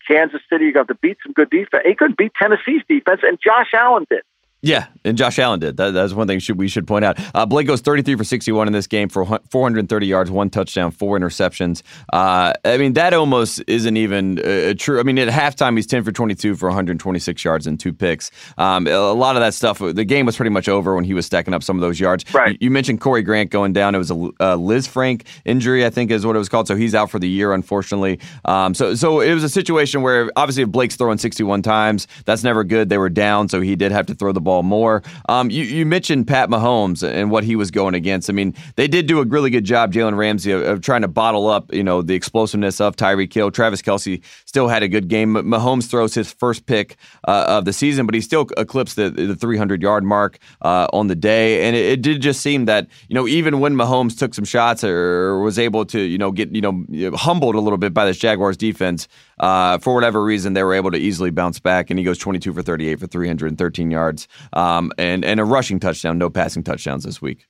Kansas 0.07 0.41
City. 0.49 0.65
You 0.65 0.73
got 0.73 0.87
to 0.87 0.95
beat 0.95 1.17
some 1.23 1.33
good 1.33 1.49
defense. 1.49 1.83
He 1.85 1.95
couldn't 1.95 2.17
beat 2.17 2.33
Tennessee's 2.35 2.81
defense, 2.87 3.21
and 3.23 3.39
Josh 3.41 3.73
Allen 3.73 4.05
did. 4.09 4.23
Yeah, 4.63 4.87
and 5.03 5.17
Josh 5.17 5.39
Allen 5.39 5.59
did. 5.59 5.75
That, 5.75 5.91
that's 5.91 6.13
one 6.13 6.25
thing 6.25 6.39
should, 6.39 6.57
we 6.57 6.69
should 6.69 6.87
point 6.87 7.03
out. 7.03 7.19
Uh, 7.35 7.45
Blake 7.45 7.67
goes 7.67 7.81
33 7.81 8.15
for 8.15 8.23
61 8.23 8.65
in 8.67 8.71
this 8.71 8.87
game 8.87 9.09
for 9.09 9.25
430 9.51 10.07
yards, 10.07 10.31
one 10.31 10.49
touchdown, 10.49 10.89
four 10.89 11.19
interceptions. 11.19 11.81
Uh, 12.13 12.53
I 12.63 12.77
mean, 12.77 12.93
that 12.93 13.13
almost 13.13 13.61
isn't 13.67 13.97
even 13.97 14.39
uh, 14.39 14.73
true. 14.77 15.01
I 15.01 15.03
mean, 15.03 15.17
at 15.19 15.27
halftime, 15.27 15.75
he's 15.75 15.85
10 15.85 16.05
for 16.05 16.13
22 16.13 16.55
for 16.55 16.69
126 16.69 17.43
yards 17.43 17.67
and 17.67 17.77
two 17.77 17.91
picks. 17.91 18.31
Um, 18.57 18.87
a 18.87 19.11
lot 19.11 19.35
of 19.35 19.41
that 19.41 19.53
stuff, 19.53 19.79
the 19.79 20.05
game 20.05 20.25
was 20.25 20.37
pretty 20.37 20.49
much 20.49 20.69
over 20.69 20.95
when 20.95 21.03
he 21.03 21.13
was 21.13 21.25
stacking 21.25 21.53
up 21.53 21.61
some 21.61 21.75
of 21.75 21.81
those 21.81 21.99
yards. 21.99 22.23
Right. 22.33 22.53
You, 22.53 22.57
you 22.61 22.71
mentioned 22.71 23.01
Corey 23.01 23.21
Grant 23.21 23.49
going 23.49 23.73
down. 23.73 23.95
It 23.95 23.97
was 23.97 24.11
a 24.11 24.15
Lisfranc 24.15 25.25
injury, 25.43 25.85
I 25.85 25.89
think 25.89 26.09
is 26.09 26.25
what 26.25 26.37
it 26.37 26.39
was 26.39 26.47
called. 26.47 26.69
So 26.69 26.77
he's 26.77 26.95
out 26.95 27.11
for 27.11 27.19
the 27.19 27.27
year, 27.27 27.51
unfortunately. 27.51 28.21
Um, 28.45 28.73
so, 28.73 28.95
so 28.95 29.19
it 29.19 29.33
was 29.33 29.43
a 29.43 29.49
situation 29.49 30.03
where 30.03 30.31
obviously 30.37 30.63
if 30.63 30.69
Blake's 30.69 30.95
throwing 30.95 31.17
61 31.17 31.63
times, 31.63 32.07
that's 32.23 32.45
never 32.45 32.63
good. 32.63 32.87
They 32.87 32.97
were 32.97 33.09
down, 33.09 33.49
so 33.49 33.59
he 33.59 33.75
did 33.75 33.91
have 33.91 34.05
to 34.05 34.15
throw 34.15 34.31
the 34.31 34.39
ball 34.39 34.52
more. 34.61 35.01
Um, 35.29 35.49
you, 35.49 35.63
you, 35.63 35.85
mentioned 35.85 36.27
Pat 36.27 36.49
Mahomes 36.49 37.07
and 37.07 37.31
what 37.31 37.43
he 37.43 37.55
was 37.55 37.71
going 37.71 37.93
against. 37.93 38.29
I 38.29 38.33
mean, 38.33 38.53
they 38.75 38.87
did 38.87 39.07
do 39.07 39.19
a 39.19 39.25
really 39.25 39.49
good 39.49 39.63
job, 39.63 39.93
Jalen 39.93 40.17
Ramsey, 40.17 40.51
of, 40.51 40.61
of, 40.61 40.81
trying 40.81 41.01
to 41.01 41.07
bottle 41.07 41.47
up, 41.47 41.73
you 41.73 41.83
know, 41.83 42.01
the 42.01 42.13
explosiveness 42.13 42.81
of 42.81 42.95
Tyreek 42.95 43.33
Hill. 43.33 43.51
Travis 43.51 43.81
Kelce 43.81 44.21
still 44.45 44.67
had 44.67 44.83
a 44.83 44.87
good 44.87 45.07
game. 45.07 45.33
Mahomes 45.33 45.89
throws 45.89 46.13
his 46.13 46.31
first 46.31 46.65
pick 46.65 46.97
uh, 47.27 47.45
of 47.47 47.65
the 47.65 47.73
season, 47.73 48.05
but 48.05 48.13
he 48.13 48.21
still 48.21 48.47
eclipsed 48.57 48.95
the, 48.95 49.09
the 49.09 49.35
300 49.35 49.81
yard 49.81 50.03
mark 50.03 50.37
uh, 50.61 50.87
on 50.93 51.07
the 51.07 51.15
day. 51.15 51.67
And 51.67 51.75
it, 51.75 51.85
it, 51.93 52.01
did 52.01 52.21
just 52.21 52.41
seem 52.41 52.65
that, 52.65 52.87
you 53.07 53.15
know, 53.15 53.27
even 53.27 53.59
when 53.59 53.75
Mahomes 53.75 54.17
took 54.17 54.33
some 54.33 54.45
shots 54.45 54.83
or 54.83 55.39
was 55.39 55.57
able 55.57 55.85
to, 55.85 55.99
you 55.99 56.17
know, 56.17 56.31
get, 56.31 56.53
you 56.53 56.61
know, 56.61 56.85
humbled 57.15 57.55
a 57.55 57.59
little 57.59 57.77
bit 57.77 57.93
by 57.93 58.05
this 58.05 58.17
Jaguars 58.17 58.57
defense, 58.57 59.07
uh, 59.39 59.77
for 59.79 59.93
whatever 59.93 60.23
reason, 60.23 60.53
they 60.53 60.63
were 60.63 60.73
able 60.73 60.91
to 60.91 60.97
easily 60.97 61.31
bounce 61.31 61.59
back, 61.59 61.89
and 61.89 61.99
he 61.99 62.05
goes 62.05 62.17
22 62.17 62.53
for 62.53 62.61
38 62.61 62.99
for 62.99 63.07
313 63.07 63.91
yards 63.91 64.27
um, 64.53 64.91
and, 64.97 65.25
and 65.25 65.39
a 65.39 65.45
rushing 65.45 65.79
touchdown, 65.79 66.17
no 66.17 66.29
passing 66.29 66.63
touchdowns 66.63 67.03
this 67.03 67.21
week. 67.21 67.47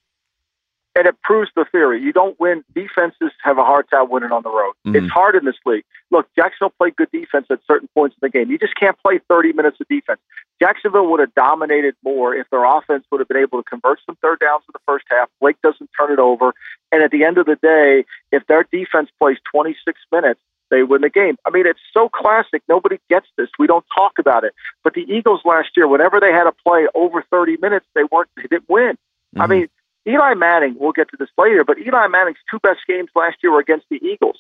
And 0.96 1.08
it 1.08 1.16
proves 1.24 1.50
the 1.56 1.66
theory. 1.72 2.00
You 2.00 2.14
don't 2.14 2.40
win. 2.40 2.64
Defenses 2.76 3.32
have 3.44 3.58
a 3.58 3.64
hard 3.64 3.90
time 3.90 4.12
winning 4.12 4.32
on 4.32 4.44
the 4.44 4.52
road. 4.52 4.74
Mm-hmm. 4.86 4.96
It's 4.98 5.12
hard 5.12 5.36
in 5.36 5.44
this 5.44 5.56
league. 5.66 5.86
Look, 6.12 6.28
Jacksonville 6.36 6.74
played 6.78 6.96
good 6.96 7.10
defense 7.12 7.48
at 7.50 7.60
certain 7.66 7.90
points 7.96 8.16
in 8.22 8.28
the 8.28 8.30
game. 8.30 8.52
You 8.52 8.60
just 8.60 8.76
can't 8.76 8.96
play 9.04 9.20
30 9.28 9.54
minutes 9.54 9.78
of 9.82 9.88
defense. 9.88 10.20
Jacksonville 10.62 11.10
would 11.10 11.20
have 11.20 11.34
dominated 11.34 11.96
more 12.04 12.36
if 12.36 12.48
their 12.52 12.64
offense 12.64 13.06
would 13.12 13.22
have 13.22 13.28
been 13.28 13.42
able 13.42 13.58
to 13.62 13.68
convert 13.68 14.02
some 14.06 14.16
third 14.22 14.40
downs 14.40 14.64
in 14.68 14.74
the 14.74 14.80
first 14.86 15.06
half. 15.10 15.30
Blake 15.42 15.60
doesn't 15.64 15.90
turn 16.00 16.12
it 16.12 16.20
over. 16.20 16.54
And 16.92 17.02
at 17.02 17.10
the 17.10 17.24
end 17.24 17.40
of 17.40 17.48
the 17.48 17.56
day, 17.56 18.06
if 18.32 18.46
their 18.46 18.64
defense 18.72 19.10
plays 19.20 19.38
26 19.52 20.00
minutes, 20.12 20.42
they 20.74 20.82
win 20.82 21.02
the 21.02 21.10
game. 21.10 21.38
I 21.46 21.52
mean, 21.52 21.68
it's 21.68 21.80
so 21.94 22.10
classic. 22.10 22.64
Nobody 22.68 22.98
gets 23.08 23.28
this. 23.38 23.48
We 23.60 23.68
don't 23.68 23.86
talk 23.96 24.14
about 24.18 24.44
it. 24.44 24.54
But 24.84 24.96
the 24.96 25.02
Eagles 25.02 25.42
last 25.46 25.70
year, 25.78 25.88
whenever 25.88 26.20
they 26.20 26.32
had 26.32 26.46
to 26.46 26.54
play 26.66 26.88
over 26.96 27.24
30 27.30 27.58
minutes, 27.62 27.86
they 27.94 28.02
weren't. 28.12 28.30
They 28.36 28.44
didn't 28.50 28.68
win. 28.68 28.94
Mm-hmm. 28.94 29.42
I 29.42 29.48
mean, 29.48 29.68
Eli 30.08 30.34
Manning. 30.34 30.76
We'll 30.80 30.92
get 30.92 31.10
to 31.12 31.18
this 31.18 31.30
later, 31.38 31.64
but 31.64 31.78
Eli 31.78 32.08
Manning's 32.08 32.42
two 32.50 32.58
best 32.60 32.80
games 32.88 33.10
last 33.16 33.38
year 33.44 33.52
were 33.52 33.60
against 33.60 33.86
the 33.92 33.98
Eagles. 33.98 34.38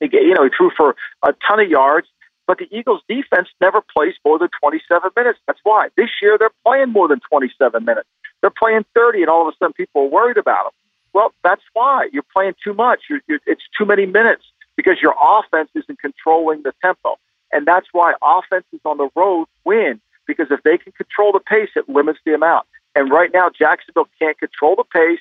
He, 0.00 0.08
you 0.10 0.32
know, 0.32 0.44
he 0.44 0.50
threw 0.56 0.70
for 0.74 0.96
a 1.22 1.34
ton 1.46 1.60
of 1.60 1.68
yards, 1.68 2.08
but 2.46 2.56
the 2.56 2.66
Eagles' 2.74 3.02
defense 3.06 3.48
never 3.60 3.82
plays 3.94 4.14
more 4.24 4.38
than 4.38 4.48
27 4.62 5.10
minutes. 5.14 5.38
That's 5.46 5.60
why 5.64 5.88
this 5.98 6.10
year 6.22 6.36
they're 6.38 6.50
playing 6.64 6.92
more 6.92 7.08
than 7.08 7.20
27 7.28 7.84
minutes. 7.84 8.08
They're 8.40 8.50
playing 8.50 8.86
30, 8.94 9.20
and 9.20 9.28
all 9.28 9.46
of 9.46 9.52
a 9.52 9.56
sudden 9.58 9.74
people 9.74 10.02
are 10.02 10.08
worried 10.08 10.38
about 10.38 10.64
them. 10.64 10.72
Well, 11.12 11.32
that's 11.44 11.62
why 11.74 12.08
you're 12.12 12.26
playing 12.34 12.54
too 12.62 12.72
much. 12.72 13.00
You're, 13.10 13.20
you're, 13.28 13.40
it's 13.46 13.64
too 13.78 13.84
many 13.84 14.06
minutes 14.06 14.44
because 14.76 14.98
your 15.02 15.14
offense 15.20 15.70
isn't 15.74 15.98
controlling 15.98 16.62
the 16.62 16.72
tempo. 16.82 17.18
And 17.52 17.66
that's 17.66 17.86
why 17.92 18.14
offenses 18.22 18.80
on 18.84 18.98
the 18.98 19.08
road 19.14 19.46
win 19.64 20.00
because 20.26 20.48
if 20.50 20.62
they 20.62 20.76
can 20.76 20.92
control 20.92 21.32
the 21.32 21.40
pace, 21.40 21.70
it 21.76 21.88
limits 21.88 22.18
the 22.24 22.34
amount. 22.34 22.66
And 22.94 23.10
right 23.10 23.30
now, 23.32 23.50
Jacksonville 23.50 24.08
can't 24.18 24.38
control 24.38 24.76
the 24.76 24.84
pace, 24.84 25.20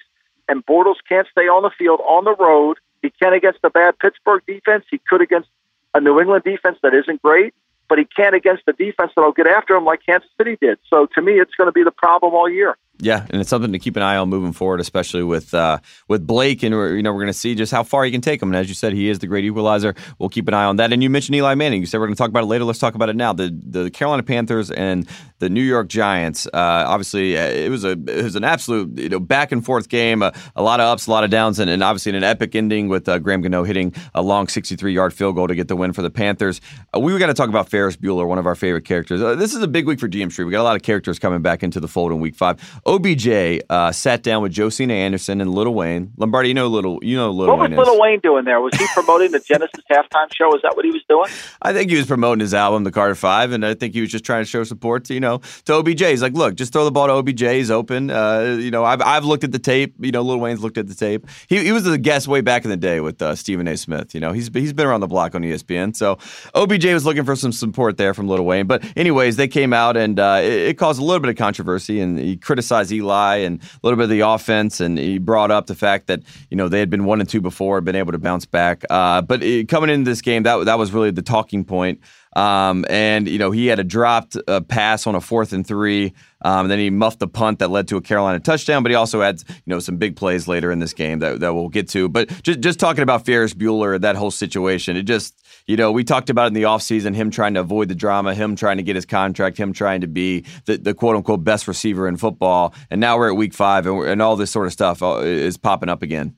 and 0.49 0.65
Bortles 0.65 0.95
can't 1.07 1.27
stay 1.31 1.47
on 1.47 1.63
the 1.63 1.69
field 1.77 1.99
on 2.01 2.25
the 2.25 2.35
road. 2.35 2.77
He 3.01 3.11
can 3.11 3.33
against 3.33 3.59
a 3.63 3.69
bad 3.69 3.99
Pittsburgh 3.99 4.43
defense. 4.47 4.85
He 4.89 4.97
could 4.97 5.21
against 5.21 5.49
a 5.93 6.01
New 6.01 6.19
England 6.19 6.43
defense 6.43 6.77
that 6.83 6.93
isn't 6.93 7.21
great, 7.21 7.53
but 7.87 7.97
he 7.97 8.05
can't 8.05 8.35
against 8.35 8.65
the 8.65 8.73
defense 8.73 9.11
that'll 9.15 9.31
get 9.31 9.47
after 9.47 9.75
him 9.75 9.85
like 9.85 10.05
Kansas 10.05 10.29
City 10.37 10.57
did. 10.59 10.79
So 10.89 11.05
to 11.13 11.21
me, 11.21 11.33
it's 11.33 11.53
going 11.55 11.67
to 11.67 11.71
be 11.71 11.83
the 11.83 11.91
problem 11.91 12.33
all 12.33 12.49
year. 12.49 12.77
Yeah, 12.99 13.25
and 13.29 13.41
it's 13.41 13.49
something 13.49 13.73
to 13.73 13.79
keep 13.79 13.97
an 13.97 14.03
eye 14.03 14.15
on 14.15 14.29
moving 14.29 14.53
forward, 14.53 14.79
especially 14.79 15.23
with 15.23 15.53
uh, 15.53 15.79
with 16.07 16.25
Blake, 16.25 16.63
and 16.63 16.73
we're, 16.73 16.95
you 16.95 17.03
know 17.03 17.11
we're 17.11 17.21
going 17.21 17.27
to 17.27 17.33
see 17.33 17.53
just 17.53 17.71
how 17.71 17.83
far 17.83 18.05
he 18.05 18.11
can 18.11 18.21
take 18.21 18.41
him. 18.41 18.49
And 18.49 18.55
as 18.55 18.69
you 18.69 18.73
said, 18.73 18.93
he 18.93 19.09
is 19.09 19.19
the 19.19 19.27
great 19.27 19.43
equalizer. 19.43 19.95
We'll 20.17 20.29
keep 20.29 20.47
an 20.47 20.53
eye 20.53 20.63
on 20.63 20.77
that. 20.77 20.93
And 20.93 21.03
you 21.03 21.09
mentioned 21.09 21.35
Eli 21.35 21.55
Manning. 21.55 21.81
You 21.81 21.87
said 21.87 21.99
we're 21.99 22.07
going 22.07 22.15
to 22.15 22.17
talk 22.17 22.29
about 22.29 22.43
it 22.43 22.47
later. 22.47 22.63
Let's 22.63 22.79
talk 22.79 22.95
about 22.95 23.09
it 23.09 23.17
now. 23.17 23.33
The 23.33 23.49
the 23.65 23.91
Carolina 23.91 24.23
Panthers 24.23 24.71
and 24.71 25.09
the 25.39 25.49
New 25.49 25.61
York 25.61 25.89
Giants. 25.89 26.47
Uh, 26.47 26.85
obviously, 26.87 27.37
uh, 27.37 27.41
it 27.41 27.69
was 27.69 27.83
a 27.83 27.91
it 27.91 28.23
was 28.23 28.37
an 28.37 28.45
absolute 28.45 28.97
you 28.97 29.09
know 29.09 29.19
back 29.19 29.51
and 29.51 29.65
forth 29.65 29.89
game. 29.89 30.23
Uh, 30.23 30.31
a 30.55 30.63
lot 30.63 30.79
of 30.79 30.85
ups, 30.85 31.07
a 31.07 31.11
lot 31.11 31.25
of 31.25 31.29
downs, 31.29 31.59
and, 31.59 31.69
and 31.69 31.83
obviously 31.83 32.15
an 32.15 32.23
epic 32.23 32.55
ending 32.55 32.87
with 32.87 33.09
uh, 33.09 33.19
Graham 33.19 33.41
Gano 33.41 33.63
hitting 33.63 33.93
a 34.13 34.21
long 34.21 34.47
63 34.47 34.93
yard 34.93 35.13
field 35.13 35.35
goal 35.35 35.47
to 35.47 35.55
get 35.55 35.67
the 35.67 35.75
win 35.75 35.91
for 35.91 36.01
the 36.01 36.09
Panthers. 36.09 36.61
Uh, 36.95 36.99
we 36.99 37.11
were 37.11 37.19
going 37.19 37.29
to 37.29 37.35
talk 37.35 37.49
about 37.49 37.69
Ferris 37.69 37.97
Bueller, 37.97 38.25
one 38.25 38.37
of 38.37 38.45
our 38.45 38.55
favorite 38.55 38.85
characters. 38.85 39.19
this 39.37 39.53
is 39.53 39.61
a 39.61 39.67
big 39.67 39.85
week 39.85 39.99
for 39.99 40.07
GM 40.07 40.31
Street. 40.31 40.45
We 40.45 40.51
got 40.51 40.61
a 40.61 40.63
lot 40.63 40.77
of 40.77 40.81
characters 40.81 41.19
coming 41.19 41.41
back 41.41 41.61
into 41.61 41.81
the 41.81 41.89
fold 41.89 42.13
in 42.13 42.21
Week 42.21 42.35
Five. 42.35 42.57
OBJ 42.87 43.63
uh, 43.67 43.91
sat 43.91 44.21
down 44.21 44.43
with 44.43 44.53
Josina 44.53 44.93
Anderson 44.93 45.41
and 45.41 45.51
Little 45.51 45.73
Wayne. 45.73 46.13
Lombardi, 46.17 46.49
you 46.49 46.53
know 46.53 46.67
Little, 46.67 46.99
you 47.01 47.17
know 47.17 47.31
Lil 47.31 47.47
what 47.47 47.59
Wayne. 47.59 47.71
Was 47.71 47.79
Little 47.79 47.99
Wayne 47.99 48.19
doing 48.19 48.45
there? 48.45 48.61
Was 48.61 48.75
he 48.75 48.85
promoting 48.93 49.31
the 49.31 49.39
Genesis 49.39 49.83
halftime 49.91 50.31
show? 50.31 50.55
Is 50.55 50.61
that 50.61 50.75
what 50.75 50.85
he 50.85 50.91
was 50.91 51.01
doing? 51.09 51.27
I 51.63 51.73
think 51.73 51.89
he 51.89 51.97
was 51.97 52.05
promoting 52.05 52.41
his 52.41 52.53
album, 52.53 52.83
The 52.83 52.91
Carter 52.91 53.15
Five, 53.15 53.53
and 53.53 53.65
I 53.65 53.73
think 53.73 53.95
he 53.95 54.01
was 54.01 54.11
just 54.11 54.23
trying 54.23 54.43
to 54.43 54.47
show 54.47 54.63
support 54.63 55.05
to 55.05 55.15
you 55.15 55.19
know 55.19 55.39
to 55.65 55.73
OBJ. 55.73 56.01
He's 56.01 56.21
like, 56.21 56.33
look, 56.33 56.53
just 56.53 56.73
throw 56.73 56.85
the 56.85 56.91
ball 56.91 57.07
to 57.07 57.13
OBJ. 57.13 57.41
He's 57.41 57.71
open. 57.71 58.11
Uh, 58.11 58.57
you 58.59 58.69
know, 58.69 58.85
I've 58.85 59.01
I've 59.01 59.25
looked 59.25 59.43
at 59.43 59.51
the 59.51 59.57
tape. 59.59 59.95
You 59.99 60.11
know, 60.11 60.21
Lil 60.21 60.39
Wayne's 60.39 60.61
looked 60.61 60.77
at 60.77 60.87
the 60.87 60.95
tape. 60.95 61.25
He 61.47 61.63
he 61.63 61.71
was 61.71 61.87
a 61.87 61.97
guest 61.97 62.27
way 62.27 62.41
back 62.41 62.65
in 62.65 62.69
the 62.69 62.77
day 62.77 62.99
with 62.99 63.19
uh, 63.19 63.33
Stephen 63.33 63.67
A. 63.67 63.77
Smith. 63.77 64.13
You 64.13 64.21
know, 64.21 64.31
he's 64.31 64.49
he's 64.53 64.73
been 64.73 64.85
around 64.85 64.99
the 64.99 65.07
block 65.07 65.33
on 65.33 65.41
ESPN. 65.41 65.95
So 65.95 66.19
OBJ 66.53 66.85
was 66.93 67.03
looking 67.03 67.23
for 67.23 67.35
some 67.35 67.51
support 67.51 67.97
there 67.97 68.13
from 68.13 68.27
Little 68.27 68.45
Wayne. 68.45 68.67
But 68.67 68.85
anyways, 68.95 69.37
they 69.37 69.47
came 69.47 69.73
out 69.73 69.97
and 69.97 70.19
uh, 70.19 70.39
it, 70.43 70.51
it 70.51 70.77
caused 70.77 71.01
a 71.01 71.03
little 71.03 71.19
bit 71.19 71.29
of 71.31 71.35
controversy, 71.35 71.99
and 71.99 72.19
he 72.19 72.37
criticized 72.37 72.74
Eli 72.91 73.37
and 73.37 73.61
a 73.61 73.79
little 73.83 73.97
bit 73.97 74.05
of 74.05 74.09
the 74.09 74.21
offense, 74.21 74.79
and 74.79 74.97
he 74.97 75.17
brought 75.17 75.51
up 75.51 75.67
the 75.67 75.75
fact 75.75 76.07
that 76.07 76.21
you 76.49 76.57
know 76.57 76.67
they 76.67 76.79
had 76.79 76.89
been 76.89 77.05
one 77.05 77.19
and 77.19 77.29
two 77.29 77.41
before, 77.41 77.81
been 77.81 77.95
able 77.95 78.11
to 78.11 78.17
bounce 78.17 78.45
back. 78.45 78.83
Uh, 78.89 79.21
but 79.21 79.43
it, 79.43 79.67
coming 79.67 79.89
into 79.89 80.09
this 80.09 80.21
game, 80.21 80.43
that 80.43 80.65
that 80.65 80.77
was 80.77 80.91
really 80.91 81.11
the 81.11 81.21
talking 81.21 81.63
point. 81.63 81.99
Um, 82.35 82.85
and 82.89 83.29
you 83.29 83.39
know 83.39 83.51
he 83.51 83.67
had 83.67 83.79
a 83.79 83.83
dropped 83.83 84.37
uh, 84.47 84.59
pass 84.61 85.07
on 85.07 85.15
a 85.15 85.21
fourth 85.21 85.53
and 85.53 85.65
three. 85.65 86.13
Um, 86.41 86.67
then 86.67 86.79
he 86.79 86.89
muffed 86.89 87.19
the 87.19 87.27
punt 87.27 87.59
that 87.59 87.69
led 87.69 87.87
to 87.87 87.97
a 87.97 88.01
Carolina 88.01 88.39
touchdown. 88.39 88.83
But 88.83 88.91
he 88.91 88.95
also 88.95 89.21
had 89.21 89.41
you 89.47 89.55
know 89.67 89.79
some 89.79 89.97
big 89.97 90.15
plays 90.15 90.47
later 90.47 90.71
in 90.71 90.79
this 90.79 90.93
game 90.93 91.19
that, 91.19 91.39
that 91.39 91.53
we'll 91.53 91.69
get 91.69 91.87
to. 91.89 92.09
But 92.09 92.29
just 92.43 92.59
just 92.59 92.79
talking 92.79 93.03
about 93.03 93.25
Ferris 93.25 93.53
Bueller, 93.53 93.99
that 94.01 94.15
whole 94.15 94.31
situation, 94.31 94.97
it 94.97 95.03
just 95.03 95.41
you 95.65 95.77
know 95.77 95.91
we 95.91 96.03
talked 96.03 96.29
about 96.29 96.47
in 96.47 96.53
the 96.53 96.63
offseason 96.63 97.15
him 97.15 97.31
trying 97.31 97.53
to 97.53 97.61
avoid 97.61 97.87
the 97.87 97.95
drama, 97.95 98.33
him 98.33 98.55
trying 98.55 98.77
to 98.77 98.83
get 98.83 98.95
his 98.95 99.05
contract, 99.05 99.57
him 99.57 99.71
trying 99.71 100.01
to 100.01 100.07
be 100.07 100.43
the, 100.65 100.77
the 100.77 100.93
quote 100.93 101.15
unquote 101.15 101.43
best 101.43 101.67
receiver 101.67 102.07
in 102.07 102.17
football. 102.17 102.73
And 102.91 102.99
now 102.99 103.17
we're 103.17 103.29
at 103.29 103.37
week 103.37 103.53
five, 103.53 103.87
and, 103.87 104.03
and 104.03 104.21
all 104.21 104.35
this 104.35 104.51
sort 104.51 104.67
of 104.67 104.73
stuff 104.73 105.01
uh, 105.01 105.19
is 105.19 105.57
popping 105.57 105.89
up 105.89 106.03
again. 106.03 106.35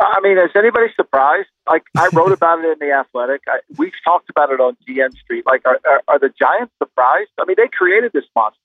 I 0.00 0.20
mean, 0.22 0.38
is 0.38 0.50
anybody 0.54 0.86
surprised? 0.94 1.48
Like 1.66 1.84
I 1.96 2.08
wrote 2.12 2.32
about 2.32 2.64
it 2.64 2.80
in 2.80 2.88
the 2.88 2.94
Athletic. 2.94 3.42
I, 3.48 3.58
we've 3.76 3.92
talked 4.04 4.30
about 4.30 4.50
it 4.50 4.60
on 4.60 4.76
GM 4.88 5.16
Street. 5.18 5.44
Like, 5.46 5.62
are, 5.64 5.80
are, 5.88 6.02
are 6.06 6.18
the 6.18 6.30
Giants 6.38 6.72
surprised? 6.78 7.30
I 7.38 7.44
mean, 7.44 7.56
they 7.58 7.68
created 7.68 8.12
this 8.12 8.24
monster. 8.36 8.60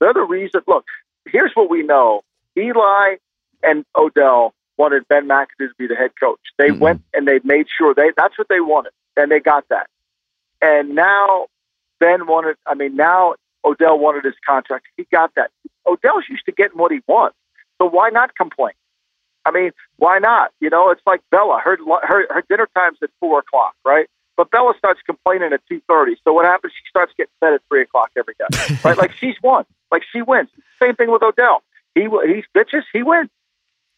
They're 0.00 0.14
the 0.14 0.22
reason. 0.22 0.62
Look, 0.66 0.86
here's 1.26 1.52
what 1.54 1.68
we 1.68 1.82
know: 1.82 2.22
Eli 2.56 3.16
and 3.62 3.84
Odell 3.94 4.54
wanted 4.78 5.06
Ben 5.08 5.28
McAdoo 5.28 5.68
to 5.68 5.74
be 5.78 5.86
the 5.86 5.94
head 5.94 6.12
coach. 6.18 6.40
They 6.56 6.68
mm-hmm. 6.68 6.78
went 6.78 7.02
and 7.12 7.26
they 7.28 7.40
made 7.44 7.66
sure 7.76 7.94
they 7.94 8.12
that's 8.16 8.38
what 8.38 8.48
they 8.48 8.60
wanted, 8.60 8.92
and 9.16 9.30
they 9.30 9.40
got 9.40 9.64
that. 9.68 9.88
And 10.62 10.94
now 10.94 11.46
Ben 12.00 12.26
wanted. 12.26 12.56
I 12.66 12.74
mean, 12.74 12.96
now 12.96 13.34
Odell 13.64 13.98
wanted 13.98 14.24
his 14.24 14.34
contract. 14.46 14.86
He 14.96 15.06
got 15.12 15.34
that. 15.34 15.50
Odell's 15.86 16.24
used 16.30 16.46
to 16.46 16.52
getting 16.52 16.78
what 16.78 16.92
he 16.92 17.00
wants, 17.06 17.36
so 17.78 17.88
why 17.88 18.08
not 18.10 18.34
complain? 18.34 18.74
I 19.48 19.50
mean, 19.50 19.70
why 19.96 20.18
not? 20.18 20.52
You 20.60 20.68
know, 20.68 20.90
it's 20.90 21.00
like 21.06 21.22
Bella. 21.30 21.60
Her 21.64 21.78
her, 22.02 22.26
her 22.30 22.44
dinner 22.48 22.68
time's 22.74 22.98
at 23.02 23.10
four 23.18 23.38
o'clock, 23.38 23.74
right? 23.84 24.06
But 24.36 24.50
Bella 24.50 24.74
starts 24.76 25.00
complaining 25.06 25.52
at 25.52 25.60
two 25.68 25.80
thirty. 25.88 26.16
So 26.24 26.32
what 26.34 26.44
happens? 26.44 26.72
She 26.74 26.88
starts 26.88 27.12
getting 27.16 27.32
fed 27.40 27.54
at 27.54 27.62
three 27.68 27.82
o'clock 27.82 28.10
every 28.16 28.34
day, 28.38 28.76
right? 28.84 28.96
like 28.98 29.12
she's 29.12 29.36
won. 29.42 29.64
Like 29.90 30.02
she 30.12 30.22
wins. 30.22 30.50
Same 30.80 30.94
thing 30.94 31.10
with 31.10 31.22
Odell. 31.22 31.62
He 31.94 32.02
he 32.02 32.44
bitches. 32.54 32.82
He 32.92 33.02
wins. 33.02 33.30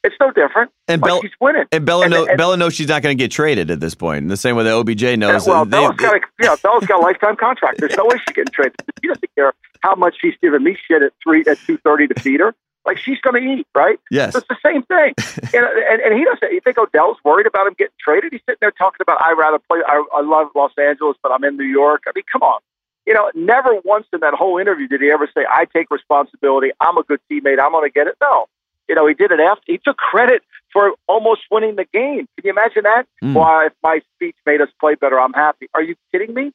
It's 0.02 0.16
no 0.18 0.30
different. 0.30 0.70
And 0.88 1.02
like 1.02 1.08
Bella, 1.10 1.20
she's 1.20 1.30
winning. 1.40 1.64
And 1.72 1.84
Bella, 1.84 2.04
and, 2.04 2.12
know, 2.12 2.26
and, 2.26 2.38
Bella 2.38 2.56
knows 2.56 2.72
she's 2.74 2.88
not 2.88 3.02
going 3.02 3.16
to 3.16 3.22
get 3.22 3.30
traded 3.30 3.70
at 3.70 3.80
this 3.80 3.94
point. 3.94 4.18
In 4.18 4.28
the 4.28 4.36
same 4.36 4.56
way 4.56 4.64
that 4.64 4.72
OBJ 4.72 5.18
knows. 5.18 5.46
well, 5.46 5.66
they, 5.66 5.72
Bella's 5.72 5.96
got 5.96 6.16
a, 6.16 6.20
yeah, 6.40 6.56
Bella's 6.62 6.86
got 6.86 7.00
a 7.00 7.02
lifetime 7.02 7.36
contract. 7.36 7.80
There's 7.80 7.96
no 7.98 8.06
way 8.06 8.16
she's 8.26 8.34
getting 8.34 8.52
traded. 8.52 8.76
She 9.02 9.08
doesn't 9.08 9.30
care 9.34 9.52
how 9.80 9.94
much 9.96 10.16
she's 10.18 10.34
giving 10.40 10.62
me 10.62 10.76
shit 10.88 11.02
at 11.02 11.12
three 11.22 11.44
at 11.46 11.58
two 11.66 11.76
thirty 11.78 12.06
to 12.06 12.18
feed 12.20 12.40
her. 12.40 12.54
Like 12.86 12.98
she's 12.98 13.20
going 13.20 13.42
to 13.42 13.52
eat, 13.52 13.66
right? 13.74 14.00
Yes. 14.10 14.32
So 14.32 14.38
it's 14.38 14.48
the 14.48 14.56
same 14.64 14.82
thing. 14.84 15.14
and, 15.54 15.66
and, 15.66 16.00
and 16.00 16.18
he 16.18 16.24
doesn't. 16.24 16.52
You 16.52 16.60
think 16.60 16.78
Odell's 16.78 17.18
worried 17.24 17.46
about 17.46 17.66
him 17.66 17.74
getting 17.76 17.92
traded? 18.00 18.32
He's 18.32 18.40
sitting 18.46 18.58
there 18.60 18.70
talking 18.70 18.98
about 19.02 19.22
I 19.22 19.32
rather 19.32 19.58
play. 19.58 19.80
I, 19.86 20.02
I 20.14 20.22
love 20.22 20.48
Los 20.54 20.72
Angeles, 20.78 21.16
but 21.22 21.30
I'm 21.30 21.44
in 21.44 21.56
New 21.56 21.64
York. 21.64 22.04
I 22.06 22.12
mean, 22.14 22.24
come 22.30 22.42
on. 22.42 22.60
You 23.06 23.14
know, 23.14 23.30
never 23.34 23.76
once 23.84 24.06
in 24.12 24.20
that 24.20 24.34
whole 24.34 24.58
interview 24.58 24.88
did 24.88 25.00
he 25.00 25.10
ever 25.10 25.28
say, 25.34 25.44
"I 25.50 25.66
take 25.66 25.90
responsibility. 25.90 26.70
I'm 26.80 26.96
a 26.96 27.02
good 27.02 27.20
teammate. 27.30 27.60
I'm 27.60 27.72
going 27.72 27.88
to 27.88 27.92
get 27.92 28.06
it." 28.06 28.14
No. 28.20 28.46
You 28.88 28.94
know, 28.94 29.06
he 29.06 29.14
did 29.14 29.30
it 29.30 29.40
after. 29.40 29.62
He 29.66 29.78
took 29.78 29.96
credit 29.96 30.42
for 30.72 30.92
almost 31.06 31.42
winning 31.50 31.76
the 31.76 31.86
game. 31.92 32.26
Can 32.36 32.44
you 32.44 32.50
imagine 32.50 32.82
that? 32.84 33.06
Mm. 33.22 33.34
Why, 33.34 33.66
if 33.66 33.72
my 33.82 34.00
speech 34.16 34.36
made 34.46 34.60
us 34.60 34.68
play 34.80 34.94
better, 34.94 35.20
I'm 35.20 35.32
happy. 35.32 35.68
Are 35.74 35.82
you 35.82 35.94
kidding 36.12 36.34
me? 36.34 36.52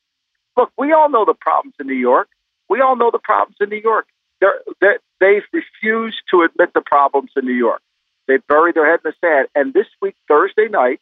Look, 0.58 0.72
we 0.78 0.92
all 0.94 1.10
know 1.10 1.26
the 1.26 1.34
problems 1.34 1.76
in 1.80 1.88
New 1.88 1.94
York. 1.94 2.30
We 2.70 2.82
all 2.82 2.96
know 2.96 3.12
the 3.12 3.20
problems 3.20 3.58
in 3.60 3.70
New 3.70 3.82
York. 3.82 4.08
They're, 4.42 4.60
they're, 4.82 5.00
they've 5.20 5.44
refused 5.52 6.22
to 6.32 6.42
admit 6.42 6.74
the 6.74 6.82
problems 6.82 7.32
in 7.36 7.46
New 7.46 7.54
York. 7.54 7.82
They 8.28 8.38
buried 8.38 8.76
their 8.76 8.90
head 8.90 9.00
in 9.06 9.12
the 9.12 9.28
sand. 9.28 9.48
And 9.56 9.74
this 9.74 9.88
week, 10.02 10.16
Thursday 10.28 10.68
night, 10.68 11.00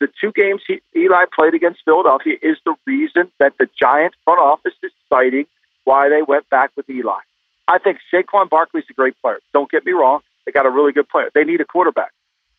the 0.00 0.08
two 0.20 0.32
games 0.32 0.62
he, 0.66 0.80
Eli 0.96 1.24
played 1.32 1.54
against 1.54 1.80
Philadelphia 1.84 2.36
is 2.42 2.56
the 2.64 2.74
reason 2.86 3.30
that 3.38 3.54
the 3.58 3.68
Giant 3.78 4.14
front 4.24 4.40
office 4.40 4.74
is 4.82 4.92
citing 5.08 5.46
why 5.84 6.08
they 6.08 6.22
went 6.22 6.48
back 6.50 6.70
with 6.76 6.88
Eli. 6.88 7.20
I 7.68 7.78
think 7.78 7.98
Saquon 8.12 8.48
Barkley's 8.48 8.84
a 8.90 8.92
great 8.92 9.14
player. 9.20 9.38
Don't 9.52 9.70
get 9.70 9.84
me 9.84 9.92
wrong. 9.92 10.20
They 10.44 10.52
got 10.52 10.66
a 10.66 10.70
really 10.70 10.92
good 10.92 11.08
player. 11.08 11.30
They 11.34 11.44
need 11.44 11.60
a 11.60 11.64
quarterback. 11.64 12.12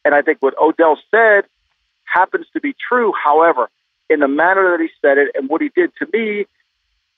And 0.06 0.15
I 0.15 0.21
think 0.21 0.38
what 0.39 0.58
Odell 0.58 0.97
said 1.12 1.45
happens 2.06 2.45
to 2.53 2.62
be 2.62 2.73
true. 2.88 3.13
However, 3.21 3.69
in 4.10 4.19
the 4.19 4.27
manner 4.27 4.71
that 4.71 4.82
he 4.82 4.89
said 5.01 5.17
it 5.17 5.32
and 5.36 5.49
what 5.49 5.62
he 5.62 5.69
did 5.75 5.91
to 5.99 6.08
me, 6.13 6.45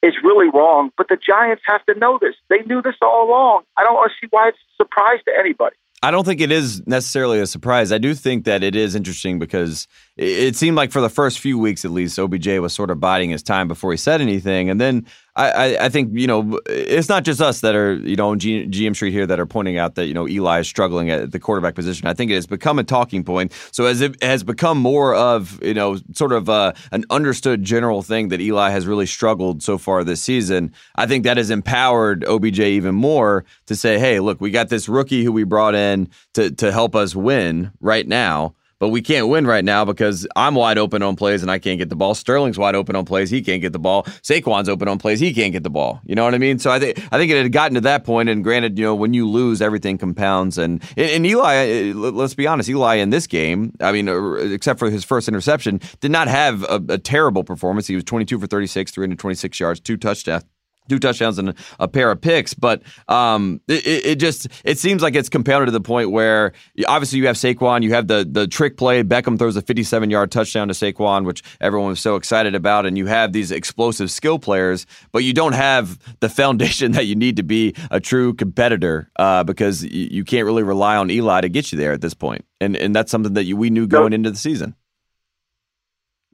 is 0.03 0.13
really 0.23 0.49
wrong. 0.49 0.91
But 0.97 1.07
the 1.09 1.17
Giants 1.17 1.63
have 1.65 1.85
to 1.85 1.97
know 1.97 2.19
this. 2.21 2.35
They 2.49 2.61
knew 2.67 2.81
this 2.81 2.95
all 3.01 3.27
along. 3.27 3.63
I 3.77 3.83
don't 3.83 4.11
see 4.21 4.27
why 4.29 4.49
it's 4.49 4.57
a 4.57 4.83
surprise 4.83 5.19
to 5.25 5.31
anybody. 5.37 5.75
I 6.03 6.11
don't 6.11 6.23
think 6.23 6.39
it 6.39 6.51
is 6.51 6.85
necessarily 6.85 7.39
a 7.39 7.47
surprise. 7.47 7.91
I 7.91 7.97
do 7.97 8.13
think 8.13 8.45
that 8.45 8.63
it 8.63 8.75
is 8.75 8.93
interesting 8.93 9.39
because 9.39 9.87
it 10.17 10.55
seemed 10.55 10.75
like 10.75 10.91
for 10.91 11.01
the 11.01 11.09
first 11.09 11.39
few 11.39 11.57
weeks 11.57 11.83
at 11.83 11.91
least, 11.91 12.19
OBJ 12.19 12.59
was 12.59 12.73
sort 12.73 12.91
of 12.91 12.99
biding 12.99 13.31
his 13.31 13.41
time 13.41 13.67
before 13.67 13.91
he 13.91 13.97
said 13.97 14.21
anything. 14.21 14.69
And 14.69 14.79
then 14.79 15.07
I, 15.37 15.77
I 15.85 15.89
think, 15.89 16.11
you 16.13 16.27
know, 16.27 16.59
it's 16.65 17.09
not 17.09 17.25
just 17.25 17.41
us 17.41 17.59
that 17.59 17.75
are, 17.75 17.95
you 17.95 18.15
know, 18.15 18.29
on 18.29 18.39
G, 18.39 18.65
GM 18.67 18.95
Street 18.95 19.11
here 19.11 19.27
that 19.27 19.37
are 19.37 19.45
pointing 19.45 19.77
out 19.77 19.95
that, 19.95 20.05
you 20.05 20.13
know, 20.13 20.29
Eli 20.29 20.61
is 20.61 20.67
struggling 20.67 21.09
at 21.09 21.33
the 21.33 21.39
quarterback 21.39 21.75
position. 21.75 22.07
I 22.07 22.13
think 22.13 22.31
it 22.31 22.35
has 22.35 22.47
become 22.47 22.79
a 22.79 22.85
talking 22.85 23.21
point. 23.23 23.51
So 23.71 23.85
as 23.85 23.99
it 23.99 24.21
has 24.23 24.43
become 24.43 24.77
more 24.77 25.13
of, 25.13 25.61
you 25.61 25.73
know, 25.73 25.97
sort 26.13 26.31
of 26.31 26.49
uh, 26.49 26.71
an 26.93 27.03
understood 27.09 27.65
general 27.65 28.01
thing 28.01 28.29
that 28.29 28.39
Eli 28.39 28.69
has 28.69 28.87
really 28.87 29.05
struggled 29.05 29.61
so 29.61 29.77
far 29.77 30.05
this 30.05 30.21
season, 30.21 30.71
I 30.95 31.05
think 31.05 31.25
that 31.25 31.35
has 31.35 31.49
empowered 31.49 32.23
OBJ 32.23 32.61
even 32.61 32.95
more 32.95 33.43
to 33.65 33.75
say, 33.75 33.99
hey, 33.99 34.21
look, 34.21 34.39
we 34.39 34.51
got 34.51 34.69
this 34.69 34.87
rookie 34.87 35.25
who 35.25 35.33
we 35.33 35.43
brought 35.43 35.75
in 35.75 36.07
to, 36.35 36.49
to 36.51 36.71
help 36.71 36.95
us 36.95 37.13
win 37.13 37.71
right 37.81 38.07
now 38.07 38.55
but 38.79 38.89
we 38.89 39.01
can't 39.01 39.27
win 39.27 39.47
right 39.47 39.63
now 39.63 39.85
because 39.85 40.27
I'm 40.35 40.55
wide 40.55 40.77
open 40.77 41.01
on 41.01 41.15
plays 41.15 41.41
and 41.41 41.51
I 41.51 41.59
can't 41.59 41.79
get 41.79 41.89
the 41.89 41.95
ball. 41.95 42.13
Sterling's 42.13 42.57
wide 42.57 42.75
open 42.75 42.95
on 42.95 43.05
plays, 43.05 43.29
he 43.29 43.41
can't 43.41 43.61
get 43.61 43.73
the 43.73 43.79
ball. 43.79 44.03
Saquon's 44.21 44.69
open 44.69 44.87
on 44.87 44.97
plays, 44.97 45.19
he 45.19 45.33
can't 45.33 45.51
get 45.51 45.63
the 45.63 45.69
ball. 45.69 46.01
You 46.05 46.15
know 46.15 46.23
what 46.23 46.33
I 46.33 46.37
mean? 46.37 46.59
So 46.59 46.71
I 46.71 46.79
think 46.79 46.99
I 47.11 47.17
think 47.17 47.31
it 47.31 47.41
had 47.41 47.51
gotten 47.51 47.75
to 47.75 47.81
that 47.81 48.03
point. 48.03 48.29
and 48.29 48.43
granted, 48.43 48.77
you 48.77 48.85
know, 48.85 48.95
when 48.95 49.13
you 49.13 49.27
lose, 49.27 49.61
everything 49.61 49.97
compounds. 49.97 50.57
And 50.57 50.83
and 50.97 51.25
Eli, 51.25 51.91
uh, 51.91 51.93
let's 51.93 52.35
be 52.35 52.47
honest, 52.47 52.69
Eli 52.69 52.95
in 52.95 53.09
this 53.09 53.27
game, 53.27 53.73
I 53.79 53.91
mean, 53.91 54.09
uh, 54.09 54.33
except 54.35 54.79
for 54.79 54.89
his 54.89 55.03
first 55.03 55.27
interception, 55.27 55.79
did 55.99 56.11
not 56.11 56.27
have 56.27 56.63
a, 56.63 56.81
a 56.89 56.97
terrible 56.97 57.43
performance. 57.43 57.87
He 57.87 57.95
was 57.95 58.03
22 58.03 58.39
for 58.39 58.47
36, 58.47 58.91
326 58.91 59.59
yards, 59.59 59.79
two 59.79 59.97
touchdowns 59.97 60.43
two 60.89 60.99
touchdowns 60.99 61.37
and 61.37 61.53
a 61.79 61.87
pair 61.87 62.11
of 62.11 62.21
picks. 62.21 62.53
But 62.53 62.81
um, 63.07 63.61
it, 63.67 63.85
it, 63.85 64.15
just 64.15 64.47
it 64.63 64.77
seems 64.77 65.01
like 65.01 65.15
it's 65.15 65.29
compounded 65.29 65.67
to 65.67 65.71
the 65.71 65.81
point 65.81 66.11
where 66.11 66.53
obviously 66.87 67.19
you 67.19 67.27
have 67.27 67.35
Saquon, 67.35 67.83
you 67.83 67.93
have 67.93 68.07
the 68.07 68.27
the 68.29 68.47
trick 68.47 68.77
play. 68.77 69.03
Beckham 69.03 69.37
throws 69.37 69.55
a 69.55 69.61
57 69.61 70.09
yard 70.09 70.31
touchdown 70.31 70.67
to 70.67 70.73
Saquon, 70.73 71.25
which 71.25 71.43
everyone 71.61 71.89
was 71.89 71.99
so 71.99 72.15
excited 72.15 72.55
about, 72.55 72.85
and 72.85 72.97
you 72.97 73.05
have 73.05 73.33
these 73.33 73.51
explosive 73.51 74.11
skill 74.11 74.39
players, 74.39 74.85
but 75.11 75.23
you 75.23 75.33
don't 75.33 75.53
have 75.53 75.99
the 76.19 76.29
foundation 76.29 76.91
that 76.93 77.05
you 77.05 77.15
need 77.15 77.37
to 77.37 77.43
be 77.43 77.75
a 77.91 77.99
true 77.99 78.33
competitor 78.33 79.09
uh, 79.17 79.43
because 79.43 79.83
you, 79.83 80.07
you, 80.11 80.25
can't 80.25 80.45
really 80.45 80.63
rely 80.63 80.95
on 80.95 81.11
Eli 81.11 81.41
to 81.41 81.49
get 81.49 81.71
you 81.71 81.77
there 81.77 81.91
at 81.91 82.01
this 82.01 82.13
point. 82.13 82.45
And 82.59 82.75
and 82.75 82.95
that's 82.95 83.11
something 83.11 83.33
that 83.33 83.43
you, 83.43 83.55
we 83.57 83.69
knew 83.69 83.87
going 83.87 84.13
into 84.13 84.31
the 84.31 84.37
season. 84.37 84.75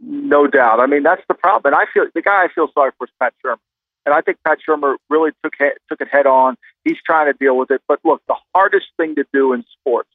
No 0.01 0.47
doubt. 0.47 0.79
I 0.79 0.87
mean, 0.87 1.03
that's 1.03 1.21
the 1.27 1.33
problem. 1.35 1.73
And 1.73 1.81
I 1.81 1.85
feel 1.93 2.05
the 2.13 2.21
guy 2.21 2.43
I 2.43 2.47
feel 2.53 2.67
sorry 2.73 2.91
for 2.97 3.05
is 3.05 3.11
Pat 3.19 3.33
Shurmur. 3.45 3.57
And 4.05 4.15
I 4.15 4.21
think 4.21 4.37
Pat 4.45 4.59
Shurmur 4.67 4.95
really 5.09 5.31
took 5.43 5.53
took 5.89 6.01
it 6.01 6.07
head 6.11 6.25
on. 6.25 6.57
He's 6.83 6.97
trying 7.05 7.31
to 7.31 7.37
deal 7.37 7.57
with 7.57 7.71
it. 7.71 7.81
But 7.87 7.99
look, 8.03 8.21
the 8.27 8.35
hardest 8.53 8.87
thing 8.97 9.15
to 9.15 9.25
do 9.33 9.53
in 9.53 9.63
sports 9.79 10.09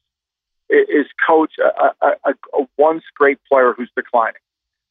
is 0.69 1.05
coach 1.25 1.53
a, 1.59 2.05
a, 2.05 2.11
a, 2.25 2.61
a 2.61 2.67
once 2.77 3.03
great 3.15 3.39
player 3.49 3.73
who's 3.75 3.89
declining. 3.95 4.41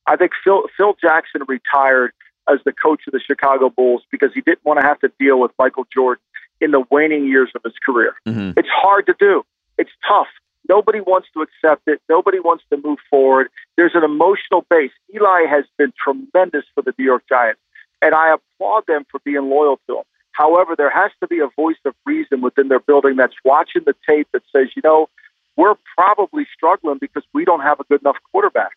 I 0.06 0.16
think 0.16 0.32
Phil 0.42 0.62
Phil 0.76 0.96
Jackson 1.00 1.42
retired 1.46 2.12
as 2.48 2.60
the 2.64 2.72
coach 2.72 3.02
of 3.06 3.12
the 3.12 3.20
Chicago 3.20 3.70
Bulls 3.70 4.02
because 4.10 4.30
he 4.34 4.40
didn't 4.40 4.64
want 4.64 4.80
to 4.80 4.86
have 4.86 5.00
to 5.00 5.10
deal 5.18 5.40
with 5.40 5.50
Michael 5.58 5.86
Jordan 5.92 6.22
in 6.60 6.70
the 6.70 6.84
waning 6.90 7.26
years 7.26 7.50
of 7.54 7.62
his 7.64 7.74
career. 7.84 8.14
Mm-hmm. 8.26 8.58
It's 8.58 8.68
hard 8.72 9.06
to 9.06 9.14
do. 9.18 9.44
It's 9.78 9.90
tough. 10.08 10.28
Nobody 10.68 11.00
wants 11.00 11.28
to 11.34 11.42
accept 11.42 11.82
it. 11.86 12.00
Nobody 12.08 12.40
wants 12.40 12.64
to 12.70 12.80
move 12.82 12.98
forward. 13.10 13.48
There's 13.76 13.94
an 13.94 14.04
emotional 14.04 14.64
base. 14.68 14.90
Eli 15.14 15.46
has 15.48 15.64
been 15.76 15.92
tremendous 16.02 16.64
for 16.74 16.82
the 16.82 16.92
New 16.98 17.04
York 17.04 17.24
Giants, 17.28 17.60
and 18.02 18.14
I 18.14 18.34
applaud 18.34 18.86
them 18.86 19.04
for 19.10 19.20
being 19.24 19.48
loyal 19.50 19.80
to 19.88 19.98
him. 19.98 20.04
However, 20.32 20.74
there 20.76 20.90
has 20.90 21.10
to 21.20 21.26
be 21.26 21.40
a 21.40 21.48
voice 21.56 21.78
of 21.84 21.94
reason 22.04 22.42
within 22.42 22.68
their 22.68 22.80
building 22.80 23.16
that's 23.16 23.34
watching 23.44 23.82
the 23.86 23.94
tape 24.06 24.28
that 24.32 24.42
says, 24.52 24.68
you 24.76 24.82
know, 24.84 25.08
we're 25.56 25.76
probably 25.96 26.46
struggling 26.54 26.98
because 27.00 27.22
we 27.32 27.44
don't 27.44 27.60
have 27.60 27.80
a 27.80 27.84
good 27.84 28.02
enough 28.02 28.16
quarterback. 28.30 28.72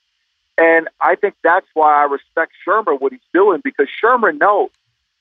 And 0.57 0.87
I 1.01 1.15
think 1.15 1.35
that's 1.43 1.67
why 1.73 2.01
I 2.01 2.03
respect 2.03 2.53
Shurmur, 2.65 2.99
what 2.99 3.11
he's 3.11 3.21
doing, 3.33 3.61
because 3.63 3.87
Shurmur 4.01 4.37
knows. 4.37 4.69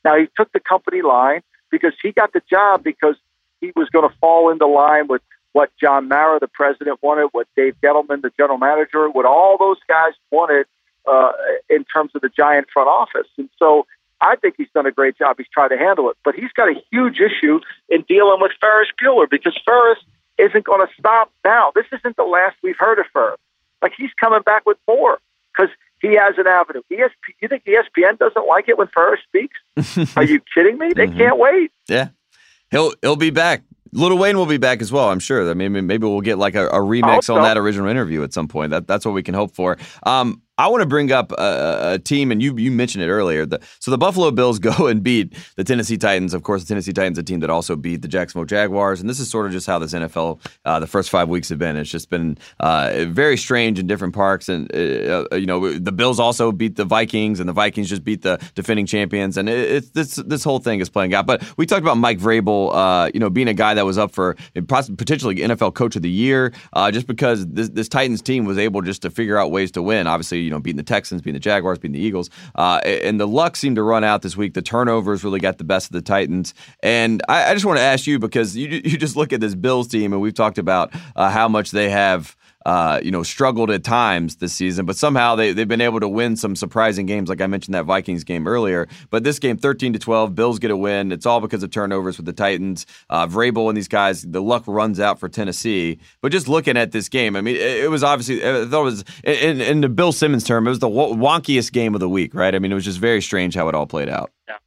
Now, 0.04 0.16
he 0.16 0.28
took 0.36 0.52
the 0.52 0.60
company 0.60 1.02
line 1.02 1.42
because 1.70 1.92
he 2.00 2.12
got 2.12 2.32
the 2.32 2.42
job 2.48 2.84
because 2.84 3.16
he 3.60 3.72
was 3.74 3.88
going 3.90 4.08
to 4.08 4.14
fall 4.18 4.50
into 4.50 4.66
line 4.66 5.08
with 5.08 5.22
what 5.52 5.70
John 5.80 6.08
Mara, 6.08 6.38
the 6.38 6.48
president, 6.48 7.02
wanted, 7.02 7.28
what 7.32 7.48
Dave 7.56 7.74
Gettleman, 7.82 8.22
the 8.22 8.30
general 8.36 8.58
manager, 8.58 9.08
what 9.10 9.26
all 9.26 9.58
those 9.58 9.78
guys 9.88 10.12
wanted 10.30 10.66
uh, 11.06 11.32
in 11.68 11.84
terms 11.84 12.12
of 12.14 12.22
the 12.22 12.30
giant 12.30 12.68
front 12.72 12.88
office. 12.88 13.28
And 13.36 13.48
so 13.58 13.86
I 14.20 14.36
think 14.36 14.54
he's 14.56 14.68
done 14.74 14.86
a 14.86 14.92
great 14.92 15.16
job. 15.16 15.36
He's 15.38 15.48
tried 15.48 15.68
to 15.68 15.78
handle 15.78 16.10
it. 16.10 16.16
But 16.24 16.34
he's 16.34 16.52
got 16.52 16.68
a 16.68 16.74
huge 16.90 17.20
issue 17.20 17.60
in 17.88 18.02
dealing 18.08 18.38
with 18.40 18.52
Ferris 18.60 18.88
Bueller 19.02 19.28
because 19.30 19.58
Ferris 19.64 19.98
isn't 20.38 20.64
going 20.64 20.86
to 20.86 20.92
stop 20.98 21.32
now. 21.44 21.72
This 21.74 21.86
isn't 21.92 22.16
the 22.16 22.24
last 22.24 22.56
we've 22.62 22.78
heard 22.78 22.98
of 22.98 23.06
Ferris. 23.12 23.40
Like 23.82 23.92
he's 23.96 24.10
coming 24.20 24.42
back 24.42 24.66
with 24.66 24.78
more 24.88 25.18
because 25.56 25.70
he 26.00 26.14
has 26.14 26.34
an 26.38 26.46
avenue. 26.46 26.82
ESP, 26.90 27.10
you 27.40 27.48
think 27.48 27.64
ESPN 27.64 28.18
doesn't 28.18 28.46
like 28.46 28.68
it 28.68 28.78
when 28.78 28.88
Ferris 28.88 29.20
speaks? 29.24 30.16
Are 30.16 30.24
you 30.24 30.40
kidding 30.54 30.78
me? 30.78 30.92
They 30.94 31.06
mm-hmm. 31.06 31.18
can't 31.18 31.38
wait. 31.38 31.70
Yeah, 31.88 32.08
he'll 32.70 32.92
he'll 33.02 33.16
be 33.16 33.30
back. 33.30 33.62
Little 33.92 34.18
Wayne 34.18 34.36
will 34.36 34.46
be 34.46 34.58
back 34.58 34.82
as 34.82 34.92
well, 34.92 35.08
I'm 35.08 35.18
sure. 35.18 35.48
I 35.48 35.54
mean, 35.54 35.72
maybe 35.86 36.06
we'll 36.06 36.20
get 36.20 36.36
like 36.36 36.54
a, 36.54 36.66
a 36.68 36.78
remix 36.78 37.34
on 37.34 37.42
that 37.42 37.56
original 37.56 37.88
interview 37.88 38.22
at 38.22 38.34
some 38.34 38.46
point. 38.46 38.70
That 38.70 38.86
that's 38.86 39.04
what 39.04 39.14
we 39.14 39.22
can 39.22 39.34
hope 39.34 39.54
for. 39.54 39.78
Um, 40.02 40.42
I 40.58 40.66
want 40.66 40.82
to 40.82 40.86
bring 40.86 41.12
up 41.12 41.30
a, 41.32 41.92
a, 41.94 41.98
team, 42.00 42.32
and 42.32 42.42
you 42.42 42.56
you 42.56 42.72
mentioned 42.72 43.04
it 43.04 43.08
earlier. 43.08 43.46
The, 43.46 43.60
so 43.78 43.92
the 43.92 43.98
Buffalo 43.98 44.32
Bills 44.32 44.58
go 44.58 44.86
and 44.88 45.02
beat 45.02 45.34
the 45.54 45.62
Tennessee 45.62 45.96
Titans. 45.96 46.34
Of 46.34 46.42
course, 46.42 46.62
the 46.62 46.68
Tennessee 46.68 46.92
Titans, 46.92 47.16
a 47.16 47.22
team 47.22 47.38
that 47.40 47.50
also 47.50 47.76
beat 47.76 48.02
the 48.02 48.08
Jacksonville 48.08 48.44
Jaguars, 48.44 49.00
and 49.00 49.08
this 49.08 49.20
is 49.20 49.30
sort 49.30 49.46
of 49.46 49.52
just 49.52 49.68
how 49.68 49.78
this 49.78 49.94
NFL 49.94 50.40
uh, 50.64 50.80
the 50.80 50.88
first 50.88 51.10
five 51.10 51.28
weeks 51.28 51.48
have 51.48 51.60
been. 51.60 51.76
It's 51.76 51.90
just 51.90 52.10
been 52.10 52.38
uh, 52.58 53.04
very 53.06 53.36
strange 53.36 53.78
in 53.78 53.86
different 53.86 54.14
parks, 54.14 54.48
and 54.48 54.70
uh, 54.74 55.26
uh 55.32 55.36
you 55.36 55.46
know 55.46 55.72
the 55.72 55.92
Bills 55.92 56.18
also 56.18 56.50
beat 56.50 56.74
the 56.74 56.84
Vikings, 56.84 57.38
and 57.38 57.48
the 57.48 57.52
Vikings 57.52 57.88
just 57.88 58.02
beat 58.02 58.22
the 58.22 58.38
defending 58.56 58.86
champions, 58.86 59.36
and 59.36 59.48
it, 59.48 59.70
it's 59.70 59.90
this 59.90 60.16
this 60.16 60.42
whole 60.42 60.58
thing 60.58 60.80
is 60.80 60.90
playing 60.90 61.14
out. 61.14 61.24
But 61.24 61.56
we 61.56 61.66
talked 61.66 61.82
about 61.82 61.98
Mike 61.98 62.18
Vrabel, 62.18 62.74
uh, 62.74 63.10
you 63.14 63.20
know, 63.20 63.30
being 63.30 63.48
a 63.48 63.54
guy 63.54 63.74
that 63.74 63.84
was 63.84 63.96
up 63.96 64.10
for 64.10 64.36
potentially 64.66 65.36
NFL 65.36 65.74
Coach 65.74 65.94
of 65.94 66.02
the 66.02 66.10
Year, 66.10 66.52
uh, 66.72 66.90
just 66.90 67.06
because 67.06 67.46
this, 67.46 67.68
this 67.68 67.88
Titans 67.88 68.22
team 68.22 68.44
was 68.44 68.58
able 68.58 68.82
just 68.82 69.02
to 69.02 69.10
figure 69.10 69.38
out 69.38 69.52
ways 69.52 69.70
to 69.70 69.82
win. 69.82 70.08
Obviously 70.08 70.47
you 70.48 70.54
know, 70.54 70.58
beating 70.58 70.78
the 70.78 70.82
Texans, 70.82 71.20
beating 71.20 71.34
the 71.34 71.40
Jaguars, 71.40 71.78
beating 71.78 71.92
the 71.92 72.00
Eagles. 72.00 72.30
Uh, 72.54 72.80
and 72.82 73.20
the 73.20 73.28
luck 73.28 73.54
seemed 73.54 73.76
to 73.76 73.82
run 73.82 74.02
out 74.02 74.22
this 74.22 74.34
week. 74.34 74.54
The 74.54 74.62
turnovers 74.62 75.22
really 75.22 75.40
got 75.40 75.58
the 75.58 75.64
best 75.64 75.88
of 75.88 75.92
the 75.92 76.00
Titans. 76.00 76.54
And 76.82 77.22
I, 77.28 77.50
I 77.50 77.52
just 77.52 77.66
want 77.66 77.78
to 77.78 77.82
ask 77.82 78.06
you 78.06 78.18
because 78.18 78.56
you, 78.56 78.80
you 78.82 78.96
just 78.96 79.14
look 79.14 79.34
at 79.34 79.42
this 79.42 79.54
Bills 79.54 79.88
team, 79.88 80.14
and 80.14 80.22
we've 80.22 80.32
talked 80.32 80.56
about 80.56 80.94
uh, 81.16 81.30
how 81.30 81.48
much 81.48 81.70
they 81.70 81.90
have 81.90 82.34
uh, 82.68 83.00
you 83.02 83.10
know, 83.10 83.22
struggled 83.22 83.70
at 83.70 83.82
times 83.82 84.36
this 84.36 84.52
season, 84.52 84.84
but 84.84 84.94
somehow 84.94 85.34
they, 85.34 85.54
they've 85.54 85.66
been 85.66 85.80
able 85.80 86.00
to 86.00 86.08
win 86.08 86.36
some 86.36 86.54
surprising 86.54 87.06
games, 87.06 87.30
like 87.30 87.40
I 87.40 87.46
mentioned 87.46 87.72
that 87.74 87.86
Vikings 87.86 88.24
game 88.24 88.46
earlier. 88.46 88.86
But 89.08 89.24
this 89.24 89.38
game, 89.38 89.56
13 89.56 89.94
to 89.94 89.98
12, 89.98 90.34
Bills 90.34 90.58
get 90.58 90.70
a 90.70 90.76
win. 90.76 91.10
It's 91.10 91.24
all 91.24 91.40
because 91.40 91.62
of 91.62 91.70
turnovers 91.70 92.18
with 92.18 92.26
the 92.26 92.34
Titans. 92.34 92.84
Uh, 93.08 93.26
Vrabel 93.26 93.68
and 93.68 93.76
these 93.76 93.88
guys, 93.88 94.20
the 94.20 94.42
luck 94.42 94.64
runs 94.66 95.00
out 95.00 95.18
for 95.18 95.30
Tennessee. 95.30 95.98
But 96.20 96.30
just 96.30 96.46
looking 96.46 96.76
at 96.76 96.92
this 96.92 97.08
game, 97.08 97.36
I 97.36 97.40
mean, 97.40 97.56
it, 97.56 97.84
it 97.84 97.90
was 97.90 98.04
obviously, 98.04 98.40
thought 98.40 98.80
it 98.80 98.84
was, 98.84 99.02
in, 99.24 99.62
in 99.62 99.80
the 99.80 99.88
Bill 99.88 100.12
Simmons 100.12 100.44
term, 100.44 100.66
it 100.66 100.70
was 100.70 100.80
the 100.80 100.90
wonkiest 100.90 101.72
game 101.72 101.94
of 101.94 102.00
the 102.00 102.08
week, 102.10 102.34
right? 102.34 102.54
I 102.54 102.58
mean, 102.58 102.70
it 102.70 102.74
was 102.74 102.84
just 102.84 102.98
very 102.98 103.22
strange 103.22 103.54
how 103.54 103.70
it 103.70 103.74
all 103.74 103.86
played 103.86 104.10
out. 104.10 104.30
Yeah. 104.46 104.58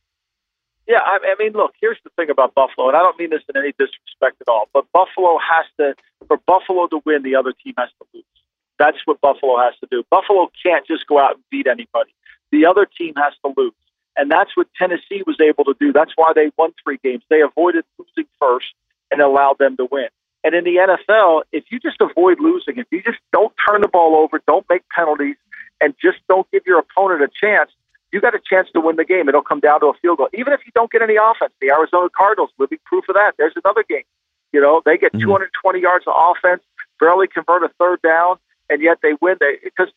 Yeah, 0.92 1.00
I, 1.06 1.36
mean, 1.40 1.54
look, 1.54 1.72
here's 1.80 2.00
the 2.04 2.10
thing 2.18 2.30
about 2.30 2.54
Buffalo, 2.54 2.90
and 2.90 2.98
I 2.98 3.00
don't 3.00 3.18
mean 3.18 3.30
this 3.30 3.44
in 3.48 3.56
any 3.56 3.72
disrespect 3.80 4.42
at 4.42 4.50
all, 4.50 4.68
but 4.74 4.84
Buffalo 4.92 5.40
has 5.40 5.66
to, 5.78 5.96
for 6.28 6.36
Buffalo 6.46 6.88
to 6.88 7.00
win, 7.06 7.24
the 7.24 7.34
other 7.34 7.54
team 7.54 7.76
has 7.78 7.88
to 8.00 8.06
lose. 8.14 8.26
That's 8.78 8.98
what 9.06 9.22
Buffalo 9.22 9.58
has 9.58 9.74
to 9.80 9.88
do. 9.90 10.04
Buffalo 10.10 10.52
can't 10.62 10.86
just 10.86 11.08
go 11.08 11.18
out 11.18 11.36
and 11.36 11.44
beat 11.50 11.66
anybody. 11.66 12.12
The 12.52 12.66
other 12.66 12.86
team 12.86 13.14
has 13.16 13.32
to 13.46 13.54
lose. 13.56 13.72
And 14.18 14.30
that's 14.30 14.58
what 14.58 14.68
Tennessee 14.78 15.24
was 15.26 15.40
able 15.40 15.64
to 15.64 15.76
do. 15.80 15.94
That's 15.94 16.12
why 16.18 16.34
they 16.36 16.52
won 16.58 16.74
three 16.84 17.00
games. 17.02 17.24
They 17.30 17.40
avoided 17.40 17.86
losing 17.98 18.30
first 18.38 18.74
and 19.12 19.22
allowed 19.22 19.60
them 19.60 19.78
to 19.78 19.88
win. 19.90 20.10
And 20.44 20.54
in 20.54 20.66
the 20.66 20.76
NFL, 20.76 21.44
if 21.54 21.64
you 21.72 21.80
just 21.80 22.02
avoid 22.02 22.42
losing, 22.42 22.80
if 22.80 22.88
you 22.92 23.02
just 23.02 23.20
don't 23.32 23.54
turn 23.66 23.80
the 23.80 23.88
ball 23.88 24.18
over, 24.18 24.42
don't 24.46 24.66
make 24.70 24.82
penalties, 24.90 25.38
and 25.80 25.94
just 26.02 26.18
don't 26.28 26.52
give 26.52 26.64
your 26.66 26.80
opponent 26.80 27.22
a 27.22 27.30
chance, 27.30 27.72
you 28.12 28.20
got 28.20 28.36
a 28.36 28.40
chance 28.40 28.68
to 28.74 28.82
win 28.82 28.98
the 28.98 29.06
game. 29.06 29.30
It'll 29.30 29.42
come 29.42 29.60
down 29.60 29.80
to 29.82 29.88
a 29.88 29.94
field 30.02 30.18
goal. 30.18 30.30
Even 30.34 30.54
if 30.54 30.62
you 30.66 30.72
don't 30.76 30.92
get 30.92 31.02
any 31.02 31.16
offense, 31.16 31.54
the 31.62 31.72
Arizona 31.72 32.10
Cardinals, 32.16 32.50
living 32.60 32.80
proof 32.86 33.06
of 33.08 33.16
that. 33.16 33.34
There's 33.38 33.54
another 33.64 33.84
game. 33.88 34.04
You 34.52 34.60
know, 34.62 34.82
they 34.86 34.98
get 34.98 35.14
mm-hmm. 35.14 35.28
220 35.28 35.80
yards 35.80 36.06
of 36.08 36.14
offense, 36.16 36.62
barely 37.00 37.28
convert 37.28 37.64
a 37.64 37.70
third 37.80 38.02
down, 38.02 38.38
and 38.70 38.82
yet 38.82 38.98
they 39.02 39.14
win. 39.22 39.38
They 39.40 39.58
because 39.64 39.92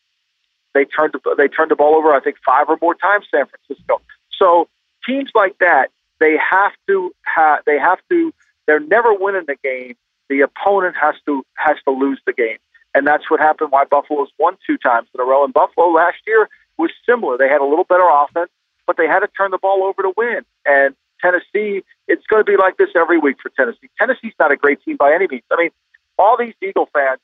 they 0.73 0.85
turned 0.85 1.13
the, 1.13 1.35
they 1.37 1.47
turned 1.47 1.71
the 1.71 1.75
ball 1.75 1.95
over. 1.95 2.13
I 2.13 2.21
think 2.21 2.37
five 2.45 2.67
or 2.69 2.77
more 2.81 2.95
times. 2.95 3.25
San 3.29 3.45
Francisco. 3.47 4.01
So 4.31 4.69
teams 5.05 5.31
like 5.35 5.57
that, 5.59 5.87
they 6.19 6.37
have 6.37 6.71
to 6.87 7.11
have 7.23 7.59
they 7.65 7.77
have 7.77 7.99
to. 8.11 8.33
They're 8.65 8.79
never 8.79 9.13
winning 9.13 9.43
the 9.45 9.57
game. 9.61 9.95
The 10.29 10.41
opponent 10.41 10.95
has 10.99 11.15
to 11.25 11.45
has 11.55 11.75
to 11.85 11.91
lose 11.91 12.21
the 12.25 12.33
game, 12.33 12.57
and 12.93 13.05
that's 13.05 13.29
what 13.29 13.41
happened. 13.41 13.71
Why 13.71 13.83
Buffalo's 13.83 14.31
won 14.39 14.57
two 14.65 14.77
times 14.77 15.09
in 15.13 15.19
a 15.19 15.25
row. 15.25 15.43
And 15.43 15.53
Buffalo 15.53 15.87
last 15.87 16.17
year 16.25 16.49
was 16.77 16.91
similar. 17.05 17.37
They 17.37 17.49
had 17.49 17.61
a 17.61 17.65
little 17.65 17.83
better 17.85 18.07
offense, 18.07 18.51
but 18.85 18.97
they 18.97 19.07
had 19.07 19.19
to 19.19 19.27
turn 19.27 19.51
the 19.51 19.57
ball 19.57 19.83
over 19.83 20.01
to 20.03 20.13
win. 20.15 20.45
And 20.65 20.95
Tennessee, 21.21 21.83
it's 22.07 22.25
going 22.27 22.43
to 22.43 22.49
be 22.49 22.57
like 22.57 22.77
this 22.77 22.89
every 22.95 23.17
week 23.17 23.37
for 23.41 23.49
Tennessee. 23.49 23.89
Tennessee's 23.97 24.33
not 24.39 24.51
a 24.51 24.57
great 24.57 24.83
team 24.83 24.97
by 24.97 25.13
any 25.13 25.27
means. 25.27 25.43
I 25.51 25.55
mean, 25.57 25.71
all 26.17 26.37
these 26.37 26.53
Eagle 26.61 26.89
fans 26.93 27.19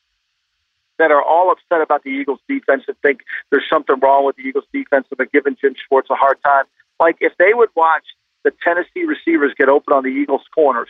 that 0.97 1.11
are 1.11 1.23
all 1.23 1.51
upset 1.51 1.81
about 1.81 2.03
the 2.03 2.09
Eagles 2.09 2.39
defense 2.47 2.83
and 2.87 2.97
think 3.01 3.21
there's 3.49 3.67
something 3.69 3.99
wrong 4.01 4.25
with 4.25 4.35
the 4.35 4.43
Eagles 4.43 4.65
defense 4.73 5.07
and 5.09 5.17
they're 5.17 5.25
giving 5.27 5.57
Jim 5.59 5.75
Schwartz 5.87 6.09
a 6.09 6.15
hard 6.15 6.37
time. 6.43 6.65
Like 6.99 7.17
if 7.19 7.33
they 7.37 7.53
would 7.53 7.69
watch 7.75 8.03
the 8.43 8.51
Tennessee 8.63 9.05
receivers 9.05 9.53
get 9.57 9.69
open 9.69 9.93
on 9.93 10.03
the 10.03 10.09
Eagles 10.09 10.43
corners 10.53 10.89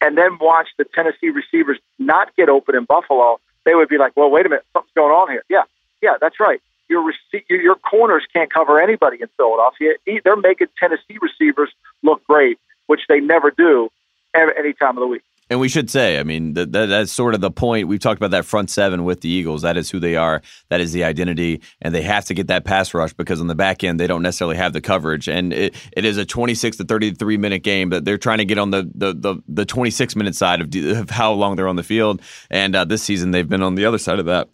and 0.00 0.16
then 0.16 0.38
watch 0.40 0.68
the 0.78 0.84
Tennessee 0.84 1.28
receivers 1.28 1.78
not 1.98 2.34
get 2.36 2.48
open 2.48 2.74
in 2.74 2.84
Buffalo, 2.84 3.38
they 3.64 3.74
would 3.74 3.88
be 3.88 3.98
like, 3.98 4.16
well, 4.16 4.30
wait 4.30 4.46
a 4.46 4.48
minute, 4.48 4.64
something's 4.72 4.92
going 4.94 5.12
on 5.12 5.30
here. 5.30 5.44
Yeah, 5.50 5.64
yeah, 6.00 6.14
that's 6.20 6.40
right 6.40 6.62
your 6.90 7.10
your 7.48 7.76
corners 7.76 8.24
can't 8.32 8.52
cover 8.52 8.80
anybody 8.80 9.18
in 9.20 9.28
Philadelphia. 9.36 9.92
They're 10.24 10.36
making 10.36 10.68
Tennessee 10.78 11.18
receivers 11.22 11.70
look 12.02 12.22
great, 12.26 12.58
which 12.86 13.00
they 13.08 13.20
never 13.20 13.50
do 13.50 13.88
any 14.34 14.74
time 14.74 14.96
of 14.98 15.00
the 15.00 15.06
week. 15.06 15.22
And 15.50 15.58
we 15.58 15.68
should 15.68 15.90
say, 15.90 16.20
I 16.20 16.22
mean, 16.22 16.54
that, 16.54 16.70
that, 16.70 16.86
that's 16.86 17.10
sort 17.10 17.34
of 17.34 17.40
the 17.40 17.50
point. 17.50 17.88
We've 17.88 17.98
talked 17.98 18.18
about 18.18 18.30
that 18.30 18.44
front 18.44 18.70
seven 18.70 19.04
with 19.04 19.20
the 19.20 19.28
Eagles. 19.28 19.62
That 19.62 19.76
is 19.76 19.90
who 19.90 19.98
they 19.98 20.14
are. 20.14 20.42
That 20.68 20.80
is 20.80 20.92
the 20.92 21.02
identity. 21.02 21.60
And 21.82 21.92
they 21.92 22.02
have 22.02 22.24
to 22.26 22.34
get 22.34 22.46
that 22.46 22.64
pass 22.64 22.94
rush 22.94 23.12
because 23.14 23.40
on 23.40 23.48
the 23.48 23.56
back 23.56 23.82
end, 23.82 23.98
they 23.98 24.06
don't 24.06 24.22
necessarily 24.22 24.56
have 24.56 24.72
the 24.72 24.80
coverage. 24.80 25.28
And 25.28 25.52
it, 25.52 25.74
it 25.96 26.04
is 26.04 26.18
a 26.18 26.24
26 26.24 26.76
to 26.76 26.84
33 26.84 27.36
minute 27.36 27.64
game, 27.64 27.90
but 27.90 28.04
they're 28.04 28.16
trying 28.16 28.38
to 28.38 28.44
get 28.44 28.58
on 28.58 28.70
the, 28.70 28.88
the, 28.94 29.12
the, 29.12 29.42
the 29.48 29.64
26 29.64 30.14
minute 30.14 30.36
side 30.36 30.60
of, 30.60 30.72
of 30.96 31.10
how 31.10 31.32
long 31.32 31.56
they're 31.56 31.66
on 31.66 31.74
the 31.74 31.82
field. 31.82 32.22
And 32.48 32.76
uh, 32.76 32.84
this 32.84 33.02
season, 33.02 33.32
they've 33.32 33.48
been 33.48 33.62
on 33.62 33.74
the 33.74 33.86
other 33.86 33.98
side 33.98 34.20
of 34.20 34.26
that 34.26 34.48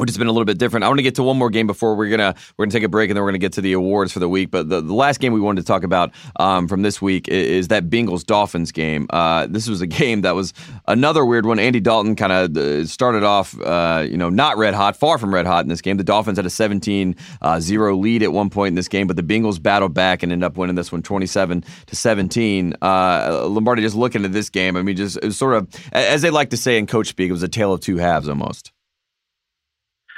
which 0.00 0.08
has 0.08 0.16
been 0.16 0.28
a 0.28 0.32
little 0.32 0.46
bit 0.46 0.58
different. 0.58 0.84
I 0.84 0.88
want 0.88 0.98
to 0.98 1.02
get 1.02 1.16
to 1.16 1.22
one 1.22 1.36
more 1.36 1.50
game 1.50 1.66
before 1.66 1.94
we're 1.94 2.08
gonna 2.08 2.34
we're 2.56 2.64
gonna 2.64 2.72
take 2.72 2.82
a 2.82 2.88
break 2.88 3.10
and 3.10 3.16
then 3.16 3.22
we're 3.22 3.30
gonna 3.30 3.38
get 3.38 3.52
to 3.54 3.60
the 3.60 3.74
awards 3.74 4.12
for 4.12 4.18
the 4.18 4.28
week. 4.28 4.50
But 4.50 4.68
the, 4.68 4.80
the 4.80 4.94
last 4.94 5.20
game 5.20 5.32
we 5.34 5.40
wanted 5.40 5.60
to 5.60 5.66
talk 5.66 5.84
about 5.84 6.10
um, 6.36 6.68
from 6.68 6.82
this 6.82 7.02
week 7.02 7.28
is, 7.28 7.50
is 7.50 7.68
that 7.68 7.90
Bengals 7.90 8.24
Dolphins 8.24 8.72
game. 8.72 9.06
Uh, 9.10 9.46
this 9.46 9.68
was 9.68 9.82
a 9.82 9.86
game 10.00 10.22
that 10.22 10.34
was 10.34 10.54
another 10.88 11.24
weird 11.24 11.44
one. 11.44 11.58
Andy 11.58 11.80
Dalton 11.80 12.16
kind 12.16 12.32
of 12.32 12.56
uh, 12.56 12.86
started 12.86 13.22
off, 13.24 13.60
uh, 13.60 14.06
you 14.08 14.16
know, 14.16 14.30
not 14.30 14.56
red 14.56 14.72
hot, 14.72 14.96
far 14.96 15.18
from 15.18 15.34
red 15.34 15.46
hot 15.46 15.64
in 15.64 15.68
this 15.68 15.82
game. 15.82 15.98
The 15.98 16.04
Dolphins 16.04 16.38
had 16.38 16.46
a 16.46 16.48
17-0 16.48 17.14
uh, 17.42 17.94
lead 17.94 18.22
at 18.22 18.32
one 18.32 18.48
point 18.48 18.68
in 18.68 18.74
this 18.76 18.88
game, 18.88 19.06
but 19.06 19.16
the 19.16 19.22
Bengals 19.22 19.62
battled 19.62 19.92
back 19.92 20.22
and 20.22 20.32
ended 20.32 20.46
up 20.46 20.56
winning 20.56 20.76
this 20.76 20.90
one 20.90 21.02
27 21.02 21.62
to 21.86 21.96
17. 21.96 22.74
Uh, 22.80 23.46
Lombardi 23.48 23.82
just 23.82 23.96
looking 23.96 24.24
at 24.24 24.32
this 24.32 24.48
game, 24.48 24.76
I 24.76 24.82
mean, 24.82 24.96
just 24.96 25.32
sort 25.32 25.54
of 25.54 25.68
as 25.92 26.22
they 26.22 26.30
like 26.30 26.50
to 26.50 26.56
say 26.56 26.78
in 26.78 26.86
coach 26.86 27.08
speak, 27.08 27.28
it 27.28 27.32
was 27.32 27.42
a 27.42 27.48
tale 27.48 27.74
of 27.74 27.80
two 27.80 27.98
halves 27.98 28.28
almost. 28.28 28.72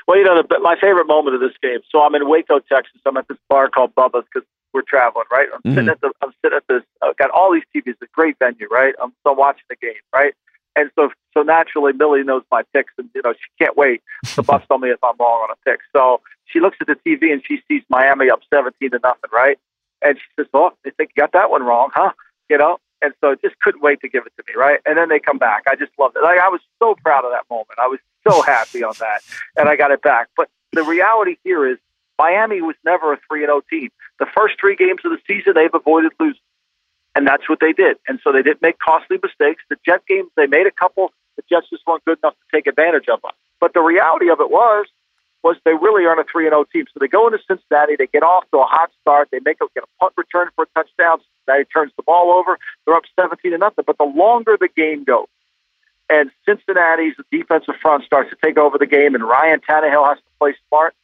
Well, 0.06 0.18
you 0.18 0.24
know, 0.24 0.42
the, 0.42 0.58
my 0.60 0.76
favorite 0.80 1.06
moment 1.06 1.34
of 1.34 1.40
this 1.40 1.56
game. 1.62 1.80
So 1.90 2.02
I'm 2.02 2.14
in 2.14 2.28
Waco, 2.28 2.58
Texas. 2.60 3.00
I'm 3.06 3.16
at 3.16 3.28
this 3.28 3.38
bar 3.48 3.68
called 3.68 3.94
Bubba's 3.94 4.24
because 4.32 4.46
we're 4.72 4.82
traveling, 4.82 5.26
right? 5.30 5.48
I'm 5.52 5.60
mm-hmm. 5.60 5.74
sitting 5.74 5.88
at 5.90 6.00
the, 6.00 6.12
I'm 6.22 6.32
sitting 6.42 6.56
at 6.56 6.64
this, 6.68 6.82
uh, 7.02 7.12
got 7.18 7.30
all 7.30 7.52
these 7.52 7.62
TVs, 7.74 7.94
a 8.02 8.06
great 8.12 8.38
venue, 8.38 8.68
right? 8.70 8.94
I'm, 9.02 9.12
so 9.26 9.32
watching 9.32 9.64
the 9.68 9.76
game, 9.76 10.00
right? 10.14 10.34
And 10.74 10.90
so, 10.94 11.10
so 11.34 11.42
naturally, 11.42 11.92
Millie 11.92 12.22
knows 12.22 12.42
my 12.50 12.62
picks, 12.72 12.92
and 12.96 13.08
you 13.14 13.20
know 13.22 13.34
she 13.34 13.64
can't 13.64 13.76
wait 13.76 14.02
to 14.34 14.42
bust 14.42 14.64
on 14.70 14.80
me 14.80 14.88
if 14.88 15.02
I'm 15.04 15.16
wrong 15.20 15.46
on 15.46 15.50
a 15.50 15.70
pick. 15.70 15.80
So 15.94 16.20
she 16.46 16.60
looks 16.60 16.78
at 16.80 16.86
the 16.86 16.96
TV 17.06 17.32
and 17.32 17.42
she 17.46 17.60
sees 17.68 17.82
Miami 17.90 18.30
up 18.30 18.40
17 18.52 18.90
to 18.90 19.00
nothing, 19.02 19.30
right? 19.32 19.58
And 20.00 20.16
she 20.16 20.24
says, 20.36 20.46
"Oh, 20.54 20.72
I 20.86 20.90
think 20.90 21.10
you 21.14 21.20
got 21.20 21.32
that 21.32 21.50
one 21.50 21.62
wrong, 21.62 21.90
huh?" 21.94 22.12
You 22.48 22.58
know. 22.58 22.78
And 23.02 23.12
so 23.20 23.34
just 23.34 23.58
couldn't 23.60 23.82
wait 23.82 24.00
to 24.00 24.08
give 24.08 24.24
it 24.26 24.32
to 24.36 24.44
me, 24.46 24.54
right? 24.56 24.78
And 24.86 24.96
then 24.96 25.08
they 25.08 25.18
come 25.18 25.38
back. 25.38 25.64
I 25.68 25.74
just 25.74 25.92
loved 25.98 26.16
it. 26.16 26.22
Like 26.22 26.38
I 26.38 26.48
was 26.48 26.60
so 26.78 26.94
proud 27.02 27.24
of 27.24 27.32
that 27.32 27.44
moment. 27.50 27.78
I 27.78 27.88
was 27.88 27.98
so 28.26 28.42
happy 28.46 28.82
on 28.84 28.94
that, 29.00 29.22
and 29.56 29.68
I 29.68 29.76
got 29.76 29.90
it 29.90 30.02
back. 30.02 30.28
But 30.36 30.48
the 30.72 30.84
reality 30.84 31.36
here 31.44 31.66
is 31.66 31.78
Miami 32.18 32.62
was 32.62 32.76
never 32.84 33.12
a 33.12 33.18
3 33.28 33.44
and 33.44 33.48
0 33.48 33.62
team. 33.68 33.90
The 34.18 34.26
first 34.34 34.54
three 34.60 34.76
games 34.76 35.00
of 35.04 35.10
the 35.10 35.18
season, 35.26 35.54
they've 35.54 35.74
avoided 35.74 36.12
losing. 36.20 36.40
And 37.14 37.26
that's 37.26 37.48
what 37.48 37.58
they 37.60 37.72
did. 37.72 37.98
And 38.08 38.20
so 38.24 38.32
they 38.32 38.42
didn't 38.42 38.62
make 38.62 38.78
costly 38.78 39.18
mistakes. 39.22 39.62
The 39.68 39.76
Jet 39.84 40.02
games, 40.08 40.30
they 40.36 40.46
made 40.46 40.66
a 40.66 40.70
couple. 40.70 41.12
The 41.36 41.42
Jets 41.48 41.68
just 41.68 41.86
weren't 41.86 42.04
good 42.04 42.18
enough 42.22 42.34
to 42.34 42.56
take 42.56 42.66
advantage 42.66 43.08
of 43.12 43.20
them. 43.20 43.32
But 43.60 43.74
the 43.74 43.80
reality 43.80 44.30
of 44.30 44.40
it 44.40 44.50
was, 44.50 44.86
was 45.42 45.56
they 45.64 45.74
really 45.74 46.06
aren't 46.06 46.20
a 46.20 46.24
3 46.30 46.46
and 46.46 46.52
0 46.52 46.64
team. 46.72 46.84
So 46.92 46.98
they 47.00 47.08
go 47.08 47.26
into 47.26 47.38
Cincinnati, 47.46 47.96
they 47.96 48.06
get 48.06 48.22
off 48.22 48.44
to 48.52 48.58
a 48.58 48.64
hot 48.64 48.90
start, 49.00 49.28
they 49.32 49.40
make 49.44 49.58
a, 49.60 49.66
get 49.74 49.84
a 49.84 49.90
punt 50.00 50.14
return 50.16 50.48
for 50.54 50.64
a 50.64 50.66
touchdown. 50.78 51.20
Cincinnati 51.46 51.68
turns 51.72 51.92
the 51.96 52.02
ball 52.02 52.32
over, 52.32 52.58
they're 52.86 52.94
up 52.94 53.04
17 53.18 53.50
to 53.50 53.58
nothing. 53.58 53.84
But 53.86 53.98
the 53.98 54.04
longer 54.04 54.56
the 54.58 54.68
game 54.68 55.04
goes, 55.04 55.26
and 56.08 56.30
Cincinnati's 56.46 57.14
defensive 57.30 57.74
front 57.80 58.04
starts 58.04 58.30
to 58.30 58.36
take 58.42 58.58
over 58.58 58.78
the 58.78 58.86
game, 58.86 59.14
and 59.14 59.24
Ryan 59.24 59.60
Tannehill 59.60 60.08
has 60.08 60.18
to 60.18 60.30
play 60.38 60.54
smart, 60.68 60.94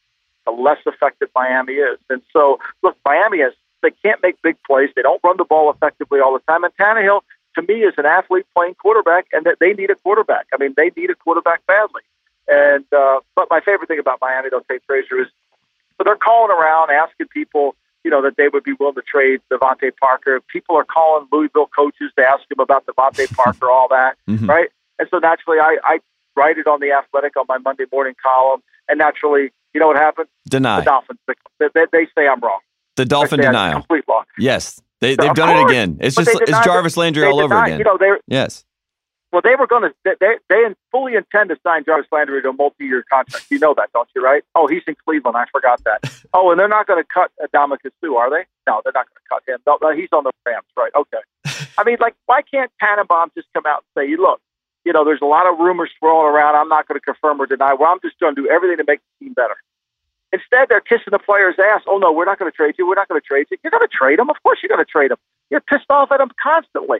the 0.45 0.51
less 0.51 0.79
effective 0.85 1.29
Miami 1.35 1.73
is. 1.73 1.99
And 2.09 2.21
so, 2.31 2.59
look, 2.83 2.95
Miami 3.05 3.39
has 3.39 3.53
they 3.81 3.91
can't 4.03 4.21
make 4.21 4.41
big 4.41 4.57
plays. 4.67 4.89
They 4.95 5.01
don't 5.01 5.21
run 5.23 5.37
the 5.37 5.45
ball 5.45 5.71
effectively 5.71 6.19
all 6.19 6.33
the 6.33 6.43
time. 6.51 6.63
And 6.63 6.75
Tannehill, 6.75 7.21
to 7.55 7.61
me, 7.61 7.83
is 7.83 7.93
an 7.97 8.05
athlete 8.05 8.45
playing 8.55 8.75
quarterback, 8.75 9.27
and 9.31 9.45
that 9.45 9.57
they 9.59 9.73
need 9.73 9.89
a 9.89 9.95
quarterback. 9.95 10.47
I 10.53 10.57
mean, 10.57 10.73
they 10.75 10.91
need 10.95 11.09
a 11.09 11.15
quarterback 11.15 11.65
badly. 11.65 12.01
And 12.47 12.85
uh, 12.95 13.19
but 13.35 13.47
my 13.49 13.59
favorite 13.61 13.87
thing 13.87 13.99
about 13.99 14.19
Miami, 14.21 14.49
Tate 14.69 14.81
Frazier, 14.87 15.21
is 15.21 15.27
so 15.97 16.03
they're 16.03 16.15
calling 16.15 16.51
around 16.51 16.91
asking 16.91 17.27
people, 17.27 17.75
you 18.03 18.11
know, 18.11 18.21
that 18.21 18.37
they 18.37 18.47
would 18.47 18.63
be 18.63 18.73
willing 18.79 18.95
to 18.95 19.01
trade 19.01 19.41
DeVante 19.51 19.91
Parker. 19.99 20.39
People 20.51 20.77
are 20.77 20.85
calling 20.85 21.27
Louisville 21.31 21.69
coaches 21.75 22.11
to 22.17 22.23
ask 22.23 22.47
them 22.47 22.59
about 22.59 22.85
DeVante 22.85 23.31
Parker, 23.35 23.69
all 23.69 23.87
that, 23.89 24.15
mm-hmm. 24.27 24.49
right? 24.49 24.69
And 24.97 25.07
so 25.11 25.19
naturally, 25.19 25.59
I, 25.59 25.77
I 25.83 25.99
write 26.35 26.57
it 26.57 26.67
on 26.67 26.79
the 26.79 26.91
Athletic 26.91 27.35
on 27.37 27.45
my 27.49 27.57
Monday 27.57 27.85
morning 27.91 28.15
column, 28.21 28.61
and 28.87 28.97
naturally, 28.97 29.51
you 29.73 29.79
know 29.79 29.87
what 29.87 29.97
happened? 29.97 30.27
Deny. 30.47 30.79
The 30.79 30.85
Dolphins. 30.85 31.19
They, 31.27 31.67
they, 31.73 31.85
they 31.91 32.07
say 32.17 32.27
I'm 32.27 32.39
wrong. 32.39 32.59
The 32.95 33.05
Dolphin 33.05 33.39
denial. 33.39 33.79
Complete 33.79 34.05
law. 34.07 34.23
Yes, 34.37 34.81
they, 35.01 35.15
they've 35.15 35.33
done 35.33 35.55
course, 35.55 35.61
it 35.61 35.73
again. 35.73 35.97
It's 36.01 36.15
just 36.15 36.29
it's 36.41 36.65
Jarvis 36.65 36.97
Landry 36.97 37.25
all 37.25 37.39
over 37.39 37.61
again. 37.63 37.79
You 37.79 37.85
know, 37.85 37.97
they're, 37.97 38.19
yes. 38.27 38.65
Well, 39.31 39.41
they 39.43 39.55
were 39.55 39.67
going 39.67 39.83
to. 39.83 39.93
They 40.03 40.37
they 40.49 40.63
fully 40.91 41.13
intend 41.13 41.49
to 41.49 41.57
sign 41.61 41.85
Jarvis 41.85 42.07
Landry 42.11 42.41
to 42.41 42.49
a 42.49 42.53
multi-year 42.53 43.05
contract. 43.11 43.45
You 43.51 43.59
know 43.59 43.75
that, 43.77 43.91
don't 43.93 44.09
you? 44.15 44.23
Right? 44.23 44.43
Oh, 44.55 44.65
he's 44.65 44.81
in 44.87 44.95
Cleveland. 45.05 45.37
I 45.37 45.45
forgot 45.51 45.83
that. 45.83 45.99
oh, 46.33 46.49
and 46.49 46.59
they're 46.59 46.67
not 46.67 46.87
going 46.87 47.01
to 47.01 47.07
cut 47.07 47.31
Ndamukong 47.39 47.91
Suh, 48.01 48.15
are 48.15 48.29
they? 48.29 48.45
No, 48.65 48.81
they're 48.83 48.93
not 48.93 49.05
going 49.05 49.21
to 49.21 49.29
cut 49.29 49.43
him. 49.47 49.59
No, 49.67 49.77
no, 49.81 49.95
he's 49.95 50.09
on 50.11 50.23
the 50.23 50.31
Rams, 50.45 50.65
right? 50.75 50.91
Okay. 50.95 51.21
I 51.77 51.83
mean, 51.83 51.97
like, 51.99 52.15
why 52.25 52.41
can't 52.41 52.71
Tannenbaum 52.79 53.31
just 53.35 53.47
come 53.53 53.65
out 53.67 53.83
and 53.95 54.03
say, 54.03 54.17
"Look, 54.17 54.41
you 54.83 54.93
know, 54.93 55.05
there's 55.05 55.21
a 55.21 55.29
lot 55.29 55.45
of 55.45 55.59
rumors 55.59 55.91
swirling 55.99 56.33
around. 56.33 56.55
I'm 56.55 56.69
not 56.69 56.87
going 56.87 56.99
to 56.99 57.05
confirm 57.05 57.39
or 57.39 57.45
deny. 57.45 57.73
Well, 57.73 57.91
I'm 57.91 57.99
just 58.01 58.19
going 58.19 58.35
to 58.35 58.41
do 58.41 58.49
everything 58.49 58.77
to 58.77 58.85
make 58.87 58.99
the 58.99 59.25
team 59.25 59.33
better." 59.33 59.57
Instead, 60.31 60.69
they're 60.69 60.81
kissing 60.81 61.11
the 61.11 61.19
player's 61.19 61.55
ass. 61.57 61.81
Oh 61.87 61.97
no, 61.97 62.11
we're 62.11 62.25
not 62.25 62.39
going 62.39 62.51
to 62.51 62.55
trade 62.55 62.75
you. 62.77 62.87
We're 62.87 62.95
not 62.95 63.07
going 63.07 63.21
to 63.21 63.25
trade 63.25 63.47
you. 63.51 63.57
You're 63.63 63.71
going 63.71 63.87
to 63.87 63.93
trade 63.93 64.17
him. 64.17 64.29
Of 64.29 64.41
course, 64.41 64.59
you're 64.61 64.69
going 64.69 64.83
to 64.83 64.89
trade 64.89 65.11
him. 65.11 65.17
You're 65.49 65.61
pissed 65.61 65.89
off 65.89 66.11
at 66.11 66.19
him 66.19 66.29
constantly. 66.41 66.99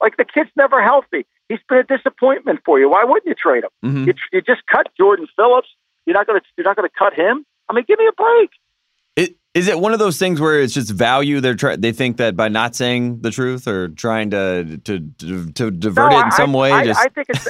Like 0.00 0.16
the 0.16 0.24
kid's 0.24 0.50
never 0.56 0.82
healthy. 0.82 1.26
He's 1.50 1.58
been 1.68 1.78
a 1.78 1.82
disappointment 1.82 2.60
for 2.64 2.78
you. 2.78 2.88
Why 2.88 3.02
wouldn't 3.02 3.26
you 3.26 3.34
trade 3.34 3.64
him? 3.64 3.70
Mm-hmm. 3.84 4.04
You, 4.06 4.14
you 4.32 4.40
just 4.40 4.62
cut 4.72 4.86
Jordan 4.96 5.26
Phillips. 5.34 5.68
You're 6.06 6.14
not 6.14 6.28
going 6.28 6.38
to. 6.38 6.46
You're 6.56 6.64
not 6.64 6.76
going 6.76 6.88
to 6.88 6.94
cut 6.96 7.12
him. 7.12 7.44
I 7.68 7.74
mean, 7.74 7.84
give 7.88 7.98
me 7.98 8.06
a 8.06 8.12
break. 8.12 8.50
It, 9.16 9.36
is 9.52 9.66
it 9.66 9.80
one 9.80 9.92
of 9.92 9.98
those 9.98 10.16
things 10.16 10.40
where 10.40 10.60
it's 10.60 10.72
just 10.72 10.90
value? 10.92 11.40
They're 11.40 11.56
try, 11.56 11.74
they 11.74 11.90
think 11.90 12.18
that 12.18 12.36
by 12.36 12.46
not 12.46 12.76
saying 12.76 13.22
the 13.22 13.32
truth 13.32 13.66
or 13.66 13.88
trying 13.88 14.30
to 14.30 14.78
to 14.84 15.00
to, 15.18 15.50
to 15.50 15.70
divert 15.72 16.12
no, 16.12 16.20
it 16.20 16.24
in 16.26 16.30
some 16.30 16.52
way. 16.52 16.70
I, 16.70 16.84
just... 16.84 17.00
I 17.00 17.08
think 17.08 17.26
it's. 17.30 17.48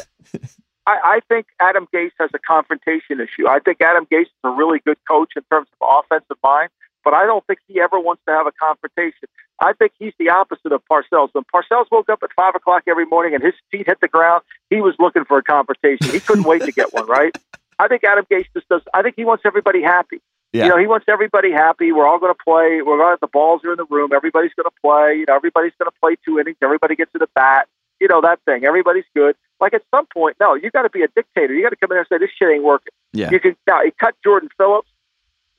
I, 0.86 0.98
I 1.04 1.20
think 1.28 1.46
Adam 1.60 1.86
Gase 1.94 2.12
has 2.18 2.30
a 2.32 2.38
confrontation 2.38 3.20
issue. 3.20 3.46
I 3.46 3.58
think 3.58 3.82
Adam 3.82 4.06
Gase 4.10 4.22
is 4.22 4.28
a 4.44 4.50
really 4.50 4.78
good 4.80 4.96
coach 5.06 5.32
in 5.36 5.42
terms 5.52 5.68
of 5.78 6.04
offensive 6.04 6.38
mind, 6.42 6.70
but 7.04 7.14
I 7.14 7.26
don't 7.26 7.46
think 7.46 7.60
he 7.66 7.80
ever 7.80 7.98
wants 7.98 8.22
to 8.26 8.32
have 8.32 8.46
a 8.46 8.52
confrontation. 8.52 9.28
I 9.60 9.72
think 9.74 9.92
he's 9.98 10.14
the 10.18 10.30
opposite 10.30 10.72
of 10.72 10.82
Parcells. 10.90 11.30
When 11.32 11.44
Parcells 11.52 11.86
woke 11.90 12.08
up 12.08 12.22
at 12.22 12.30
five 12.34 12.54
o'clock 12.54 12.84
every 12.88 13.06
morning 13.06 13.34
and 13.34 13.42
his 13.42 13.54
feet 13.70 13.86
hit 13.86 13.98
the 14.00 14.08
ground, 14.08 14.42
he 14.70 14.80
was 14.80 14.94
looking 14.98 15.24
for 15.24 15.38
a 15.38 15.42
confrontation. 15.42 16.10
He 16.10 16.20
couldn't 16.20 16.44
wait 16.44 16.62
to 16.62 16.72
get 16.72 16.92
one, 16.94 17.06
right? 17.06 17.36
I 17.78 17.88
think 17.88 18.04
Adam 18.04 18.26
Gase 18.30 18.46
just 18.54 18.68
does. 18.68 18.82
I 18.92 19.02
think 19.02 19.16
he 19.16 19.24
wants 19.24 19.42
everybody 19.46 19.82
happy. 19.82 20.20
Yeah. 20.52 20.64
You 20.64 20.70
know, 20.70 20.78
he 20.78 20.86
wants 20.86 21.06
everybody 21.08 21.52
happy. 21.52 21.92
We're 21.92 22.06
all 22.06 22.18
going 22.18 22.34
to 22.34 22.44
play. 22.44 22.82
We're 22.82 22.98
going 22.98 23.16
to, 23.16 23.18
the 23.20 23.28
balls 23.28 23.64
are 23.64 23.72
in 23.72 23.76
the 23.76 23.86
room. 23.88 24.10
Everybody's 24.12 24.52
going 24.54 24.68
to 24.68 24.80
play. 24.82 25.18
You 25.20 25.24
know, 25.28 25.36
everybody's 25.36 25.72
going 25.78 25.90
to 25.90 25.96
play 26.00 26.16
two 26.24 26.38
innings. 26.38 26.56
Everybody 26.62 26.96
gets 26.96 27.12
to 27.12 27.18
the 27.18 27.28
bat. 27.34 27.68
You 28.00 28.08
know 28.08 28.20
that 28.22 28.40
thing. 28.46 28.64
Everybody's 28.64 29.04
good. 29.14 29.36
Like 29.60 29.74
at 29.74 29.82
some 29.90 30.06
point, 30.06 30.36
no, 30.40 30.54
you 30.54 30.70
got 30.70 30.82
to 30.82 30.90
be 30.90 31.02
a 31.02 31.08
dictator. 31.08 31.54
You 31.54 31.62
got 31.62 31.70
to 31.70 31.76
come 31.76 31.92
in 31.92 31.96
there 31.96 32.00
and 32.00 32.08
say 32.08 32.18
this 32.18 32.30
shit 32.36 32.48
ain't 32.50 32.64
working. 32.64 32.92
Yeah. 33.12 33.30
You 33.30 33.38
can 33.38 33.56
now 33.66 33.80
he 33.84 33.92
cut 34.00 34.14
Jordan 34.24 34.48
Phillips, 34.56 34.88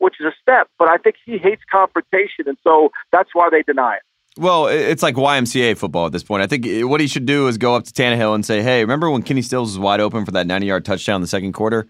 which 0.01 0.15
is 0.19 0.25
a 0.25 0.33
step, 0.41 0.67
but 0.79 0.89
I 0.89 0.97
think 0.97 1.15
he 1.23 1.37
hates 1.37 1.61
confrontation, 1.71 2.47
and 2.47 2.57
so 2.63 2.91
that's 3.11 3.29
why 3.33 3.49
they 3.51 3.61
deny 3.61 3.95
it. 3.95 4.01
Well, 4.37 4.67
it's 4.67 5.03
like 5.03 5.15
YMCA 5.15 5.77
football 5.77 6.05
at 6.05 6.11
this 6.11 6.23
point. 6.23 6.41
I 6.41 6.47
think 6.47 6.65
what 6.89 7.01
he 7.01 7.07
should 7.07 7.25
do 7.25 7.47
is 7.47 7.57
go 7.57 7.75
up 7.75 7.83
to 7.83 7.91
Tannehill 7.91 8.33
and 8.33 8.45
say, 8.45 8.61
"Hey, 8.61 8.81
remember 8.81 9.09
when 9.11 9.23
Kenny 9.23 9.41
Stills 9.41 9.71
was 9.71 9.79
wide 9.79 9.99
open 9.99 10.25
for 10.25 10.31
that 10.31 10.47
90-yard 10.47 10.85
touchdown 10.85 11.15
in 11.15 11.21
the 11.21 11.27
second 11.27 11.53
quarter? 11.53 11.87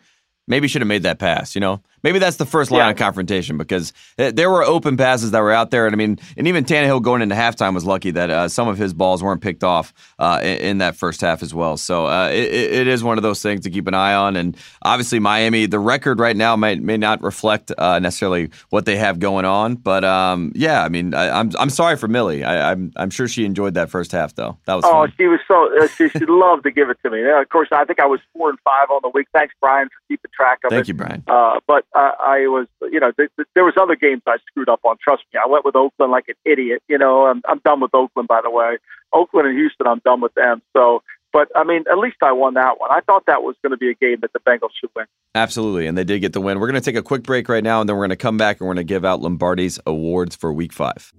Maybe 0.47 0.67
should 0.67 0.81
have 0.81 0.87
made 0.87 1.03
that 1.03 1.19
pass. 1.19 1.55
You 1.55 1.61
know, 1.61 1.83
maybe 2.03 2.19
that's 2.19 2.37
the 2.37 2.45
first 2.45 2.71
line 2.71 2.79
yeah. 2.79 2.89
of 2.91 2.97
confrontation 2.97 3.57
because 3.57 3.93
there 4.17 4.49
were 4.49 4.63
open 4.63 4.97
passes 4.97 5.31
that 5.31 5.41
were 5.41 5.51
out 5.51 5.71
there, 5.71 5.85
and 5.85 5.95
I 5.95 5.97
mean, 5.97 6.19
and 6.37 6.47
even 6.47 6.63
Tannehill 6.63 7.01
going 7.01 7.21
into 7.21 7.35
halftime 7.35 7.73
was 7.73 7.85
lucky 7.85 8.11
that 8.11 8.29
uh, 8.29 8.47
some 8.47 8.67
of 8.67 8.77
his 8.77 8.93
balls 8.93 9.23
weren't 9.23 9.41
picked 9.41 9.63
off 9.63 9.93
uh, 10.19 10.39
in, 10.41 10.57
in, 10.57 10.77
that 10.79 10.95
first 10.95 11.21
half 11.21 11.43
as 11.43 11.53
well. 11.53 11.77
So 11.77 12.07
uh, 12.07 12.29
it, 12.29 12.51
it 12.51 12.87
is 12.87 13.03
one 13.03 13.17
of 13.17 13.23
those 13.23 13.41
things 13.41 13.61
to 13.61 13.69
keep 13.69 13.87
an 13.87 13.93
eye 13.93 14.13
on, 14.13 14.35
and 14.35 14.57
obviously 14.81 15.19
Miami, 15.19 15.65
the 15.65 15.79
record 15.79 16.19
right 16.19 16.35
now 16.35 16.55
may 16.55 16.75
may 16.75 16.97
not 16.97 17.21
reflect 17.21 17.71
uh, 17.77 17.99
necessarily 17.99 18.49
what 18.69 18.85
they 18.85 18.97
have 18.97 19.19
going 19.19 19.45
on, 19.45 19.75
but 19.75 20.03
um, 20.03 20.51
yeah, 20.55 20.83
I 20.83 20.89
mean, 20.89 21.13
I, 21.13 21.27
am 21.27 21.49
I'm, 21.49 21.51
I'm 21.59 21.69
sorry 21.69 21.97
for 21.97 22.07
Millie. 22.07 22.43
I, 22.43 22.71
am 22.71 22.91
I'm, 22.95 23.03
I'm 23.03 23.09
sure 23.09 23.27
she 23.27 23.45
enjoyed 23.45 23.75
that 23.75 23.89
first 23.89 24.11
half 24.11 24.35
though. 24.35 24.57
That 24.65 24.75
was 24.75 24.85
oh, 24.85 24.91
fun. 24.91 25.13
she 25.17 25.27
was 25.27 25.39
so 25.47 25.69
uh, 25.81 25.87
she, 25.87 26.09
she 26.09 26.25
loved 26.27 26.63
to 26.63 26.71
give 26.71 26.89
it 26.89 26.97
to 27.03 27.09
me. 27.09 27.23
of 27.29 27.49
course, 27.49 27.69
I 27.71 27.85
think 27.85 27.99
I 27.99 28.05
was 28.05 28.19
four 28.33 28.49
and 28.49 28.59
five 28.61 28.89
on 28.89 29.01
the 29.03 29.09
week. 29.09 29.27
Thanks, 29.33 29.53
Brian, 29.61 29.87
for 29.87 30.01
keeping 30.07 30.31
track 30.33 30.59
of 30.63 30.69
Thank 30.69 30.71
it. 30.71 30.75
Thank 30.75 30.87
you, 30.87 30.93
Brian. 30.93 31.23
Uh, 31.27 31.59
but 31.67 31.85
uh, 31.93 32.11
I 32.19 32.47
was, 32.47 32.67
you 32.81 32.99
know, 32.99 33.11
th- 33.11 33.29
th- 33.35 33.47
there 33.53 33.65
was 33.65 33.73
other 33.79 33.95
games 33.95 34.21
I 34.25 34.37
screwed 34.47 34.69
up 34.69 34.79
on. 34.83 34.97
Trust 35.03 35.23
me, 35.33 35.39
I 35.43 35.47
went 35.49 35.65
with 35.65 35.75
Oakland 35.75 36.11
like 36.11 36.25
an 36.29 36.35
idiot. 36.45 36.81
You 36.87 36.97
know, 36.97 37.25
I'm, 37.25 37.41
I'm 37.47 37.59
done 37.65 37.81
with 37.81 37.93
Oakland, 37.93 38.27
by 38.27 38.41
the 38.41 38.49
way. 38.49 38.77
Oakland 39.13 39.47
and 39.47 39.57
Houston, 39.57 39.87
I'm 39.87 40.01
done 40.05 40.21
with 40.21 40.33
them. 40.33 40.61
So, 40.75 41.03
but 41.33 41.49
I 41.55 41.63
mean, 41.63 41.83
at 41.91 41.97
least 41.97 42.17
I 42.21 42.31
won 42.31 42.53
that 42.55 42.79
one. 42.79 42.91
I 42.91 43.01
thought 43.01 43.25
that 43.27 43.43
was 43.43 43.55
going 43.61 43.71
to 43.71 43.77
be 43.77 43.89
a 43.89 43.93
game 43.93 44.17
that 44.21 44.31
the 44.33 44.39
Bengals 44.39 44.71
should 44.79 44.89
win. 44.95 45.05
Absolutely, 45.35 45.87
and 45.87 45.97
they 45.97 46.03
did 46.03 46.19
get 46.19 46.33
the 46.33 46.41
win. 46.41 46.59
We're 46.59 46.67
going 46.67 46.81
to 46.81 46.85
take 46.85 46.97
a 46.97 47.03
quick 47.03 47.23
break 47.23 47.49
right 47.49 47.63
now, 47.63 47.81
and 47.81 47.89
then 47.89 47.95
we're 47.95 48.03
going 48.07 48.09
to 48.11 48.15
come 48.15 48.37
back 48.37 48.59
and 48.59 48.67
we're 48.67 48.75
going 48.75 48.85
to 48.87 48.93
give 48.93 49.05
out 49.05 49.21
Lombardi's 49.21 49.79
awards 49.85 50.35
for 50.35 50.51
Week 50.53 50.73
Five. 50.73 51.13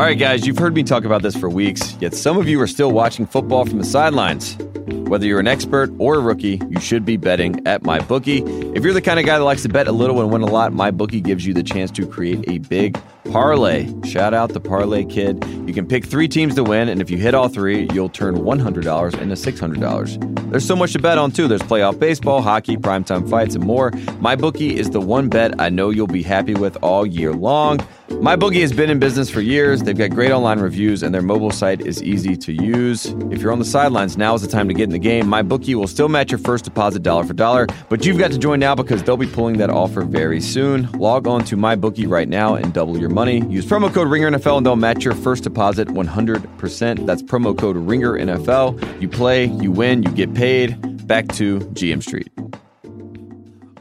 All 0.00 0.06
right, 0.06 0.18
guys, 0.18 0.46
you've 0.46 0.56
heard 0.56 0.74
me 0.74 0.82
talk 0.82 1.04
about 1.04 1.20
this 1.20 1.36
for 1.36 1.50
weeks, 1.50 1.94
yet 2.00 2.14
some 2.14 2.38
of 2.38 2.48
you 2.48 2.58
are 2.62 2.66
still 2.66 2.90
watching 2.90 3.26
football 3.26 3.66
from 3.66 3.76
the 3.76 3.84
sidelines. 3.84 4.56
Whether 4.88 5.26
you're 5.26 5.40
an 5.40 5.46
expert 5.46 5.90
or 5.98 6.14
a 6.14 6.20
rookie, 6.20 6.58
you 6.70 6.80
should 6.80 7.04
be 7.04 7.18
betting 7.18 7.60
at 7.66 7.82
MyBookie. 7.82 8.74
If 8.74 8.82
you're 8.82 8.94
the 8.94 9.02
kind 9.02 9.20
of 9.20 9.26
guy 9.26 9.36
that 9.36 9.44
likes 9.44 9.60
to 9.64 9.68
bet 9.68 9.88
a 9.88 9.92
little 9.92 10.22
and 10.22 10.32
win 10.32 10.40
a 10.40 10.46
lot, 10.46 10.72
MyBookie 10.72 11.22
gives 11.22 11.44
you 11.44 11.52
the 11.52 11.62
chance 11.62 11.90
to 11.90 12.06
create 12.06 12.42
a 12.48 12.60
big 12.60 12.98
parlay. 13.24 13.88
Shout 14.04 14.34
out 14.34 14.52
the 14.52 14.60
Parlay 14.60 15.04
Kid. 15.04 15.44
You 15.66 15.74
can 15.74 15.86
pick 15.86 16.04
three 16.04 16.28
teams 16.28 16.54
to 16.56 16.64
win, 16.64 16.88
and 16.88 17.00
if 17.00 17.10
you 17.10 17.18
hit 17.18 17.34
all 17.34 17.48
three, 17.48 17.88
you'll 17.92 18.08
turn 18.08 18.36
$100 18.36 19.20
into 19.20 19.34
$600. 19.34 20.50
There's 20.50 20.66
so 20.66 20.74
much 20.74 20.92
to 20.94 20.98
bet 20.98 21.18
on, 21.18 21.30
too. 21.30 21.46
There's 21.46 21.62
playoff 21.62 21.98
baseball, 21.98 22.42
hockey, 22.42 22.76
primetime 22.76 23.28
fights, 23.28 23.54
and 23.54 23.64
more. 23.64 23.90
MyBookie 23.92 24.72
is 24.72 24.90
the 24.90 25.00
one 25.00 25.28
bet 25.28 25.60
I 25.60 25.68
know 25.68 25.90
you'll 25.90 26.06
be 26.06 26.22
happy 26.22 26.54
with 26.54 26.76
all 26.82 27.06
year 27.06 27.32
long. 27.32 27.78
MyBookie 28.08 28.60
has 28.60 28.72
been 28.72 28.90
in 28.90 28.98
business 28.98 29.30
for 29.30 29.40
years. 29.40 29.82
They've 29.82 29.96
got 29.96 30.10
great 30.10 30.32
online 30.32 30.58
reviews, 30.58 31.02
and 31.04 31.14
their 31.14 31.22
mobile 31.22 31.52
site 31.52 31.80
is 31.80 32.02
easy 32.02 32.36
to 32.36 32.52
use. 32.52 33.06
If 33.30 33.40
you're 33.40 33.52
on 33.52 33.60
the 33.60 33.64
sidelines, 33.64 34.18
now 34.18 34.34
is 34.34 34.42
the 34.42 34.48
time 34.48 34.66
to 34.66 34.74
get 34.74 34.84
in 34.84 34.90
the 34.90 34.98
game. 34.98 35.26
MyBookie 35.26 35.76
will 35.76 35.86
still 35.86 36.08
match 36.08 36.32
your 36.32 36.38
first 36.38 36.64
deposit 36.64 37.04
dollar 37.04 37.24
for 37.24 37.34
dollar, 37.34 37.68
but 37.88 38.04
you've 38.04 38.18
got 38.18 38.32
to 38.32 38.38
join 38.38 38.58
now 38.58 38.74
because 38.74 39.04
they'll 39.04 39.16
be 39.16 39.28
pulling 39.28 39.58
that 39.58 39.70
offer 39.70 40.02
very 40.02 40.40
soon. 40.40 40.90
Log 40.92 41.28
on 41.28 41.44
to 41.44 41.56
MyBookie 41.56 42.08
right 42.08 42.28
now 42.28 42.56
and 42.56 42.72
double 42.74 42.98
your 42.98 43.09
money. 43.10 43.44
Use 43.46 43.66
promo 43.66 43.92
code 43.92 44.08
RINGERNFL 44.08 44.58
and 44.58 44.66
they'll 44.66 44.76
match 44.76 45.04
your 45.04 45.14
first 45.14 45.44
deposit 45.44 45.88
100%. 45.88 47.06
That's 47.06 47.22
promo 47.22 47.56
code 47.56 47.76
RINGERNFL. 47.76 49.00
You 49.00 49.08
play, 49.08 49.44
you 49.46 49.72
win, 49.72 50.02
you 50.02 50.10
get 50.12 50.34
paid. 50.34 51.06
Back 51.06 51.28
to 51.28 51.60
GM 51.60 52.02
Street. 52.02 52.30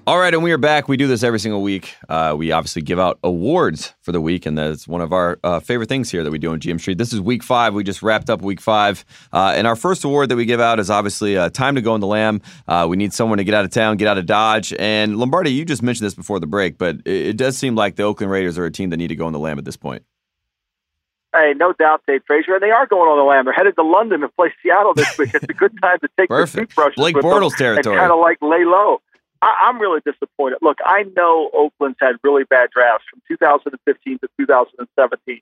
All 0.10 0.18
right, 0.18 0.34
and 0.34 0.42
we 0.42 0.52
are 0.52 0.58
back. 0.58 0.88
We 0.88 0.98
do 0.98 1.06
this 1.06 1.22
every 1.22 1.40
single 1.40 1.62
week. 1.62 1.94
Uh, 2.10 2.34
we 2.36 2.52
obviously 2.52 2.82
give 2.82 2.98
out 2.98 3.20
awards 3.24 3.94
for 4.02 4.12
the 4.12 4.20
week, 4.20 4.48
and 4.48 4.58
that's 4.58 4.88
one 4.88 5.02
of 5.02 5.14
our 5.14 5.38
uh, 5.44 5.60
favorite 5.60 5.88
things 5.88 6.10
here 6.10 6.24
that 6.24 6.32
we 6.32 6.40
do 6.40 6.52
on 6.52 6.60
GM 6.60 6.80
Street. 6.80 6.98
This 6.98 7.14
is 7.14 7.22
week 7.22 7.44
five. 7.44 7.76
We 7.76 7.84
just 7.84 8.02
wrapped 8.02 8.28
up 8.28 8.42
week 8.42 8.60
five. 8.60 9.06
Uh, 9.32 9.54
and 9.56 9.68
our 9.68 9.76
first 9.76 10.04
award 10.04 10.30
that 10.30 10.36
we 10.36 10.46
give 10.46 10.60
out 10.60 10.80
is 10.80 10.90
obviously 10.90 11.38
uh, 11.38 11.52
Time 11.52 11.76
to 11.76 11.82
Go 11.82 11.94
in 11.94 12.02
the 12.02 12.08
Lam. 12.08 12.42
Uh, 12.68 12.88
we 12.90 12.98
need 12.98 13.14
someone 13.14 13.38
to 13.38 13.44
get 13.44 13.54
out 13.54 13.66
of 13.66 13.70
town, 13.70 13.98
get 13.98 14.08
out 14.08 14.18
of 14.18 14.26
Dodge. 14.26 14.74
And 14.80 15.16
Lombardi, 15.18 15.52
you 15.52 15.64
just 15.64 15.84
mentioned 15.84 16.08
this 16.08 16.16
before 16.16 16.40
the 16.40 16.48
break, 16.48 16.80
but 16.80 16.96
it, 17.06 17.28
it 17.28 17.38
does 17.38 17.56
seem 17.56 17.76
like 17.76 17.96
the 17.96 18.02
Oakland 18.02 18.32
Raiders 18.32 18.58
are 18.58 18.66
a 18.66 18.72
team 18.72 18.90
that 18.90 18.98
need 18.98 19.10
to 19.10 19.16
go 19.16 19.28
in 19.28 19.34
the 19.34 19.38
Lam 19.38 19.60
at 19.60 19.66
this 19.66 19.78
point. 19.78 20.04
Hey, 21.36 21.54
no 21.56 21.74
doubt, 21.74 22.02
Tate 22.08 22.24
Frazier. 22.26 22.56
And 22.56 22.64
they 22.64 22.72
are 22.72 22.88
going 22.88 23.08
on 23.08 23.20
the 23.20 23.24
lam. 23.24 23.46
They're 23.46 23.54
headed 23.54 23.76
to 23.76 23.84
London 23.84 24.22
to 24.22 24.30
play 24.30 24.52
Seattle 24.64 24.96
this 24.96 25.16
week. 25.20 25.36
It's 25.36 25.44
a 25.44 25.54
good 25.54 25.80
time 25.80 26.00
to 26.00 26.10
take 26.18 26.30
Perfect. 26.30 26.54
the 26.56 26.62
toothbrushes 26.62 26.96
Blake 26.96 27.16
Bortles 27.18 27.56
territory. 27.56 27.96
and 27.96 28.02
kind 28.02 28.12
of 28.12 28.20
like 28.20 28.40
lay 28.42 28.66
low. 28.66 29.04
I, 29.42 29.68
I'm 29.68 29.80
really 29.80 30.02
disappointed. 30.06 30.60
Look, 30.62 30.78
I 30.86 31.04
know 31.16 31.50
Oakland's 31.54 31.98
had 32.02 32.16
really 32.24 32.44
bad 32.44 32.70
drafts 32.72 33.06
from 33.10 33.22
2015 33.28 34.20
to 34.20 34.28
2017. 34.38 35.42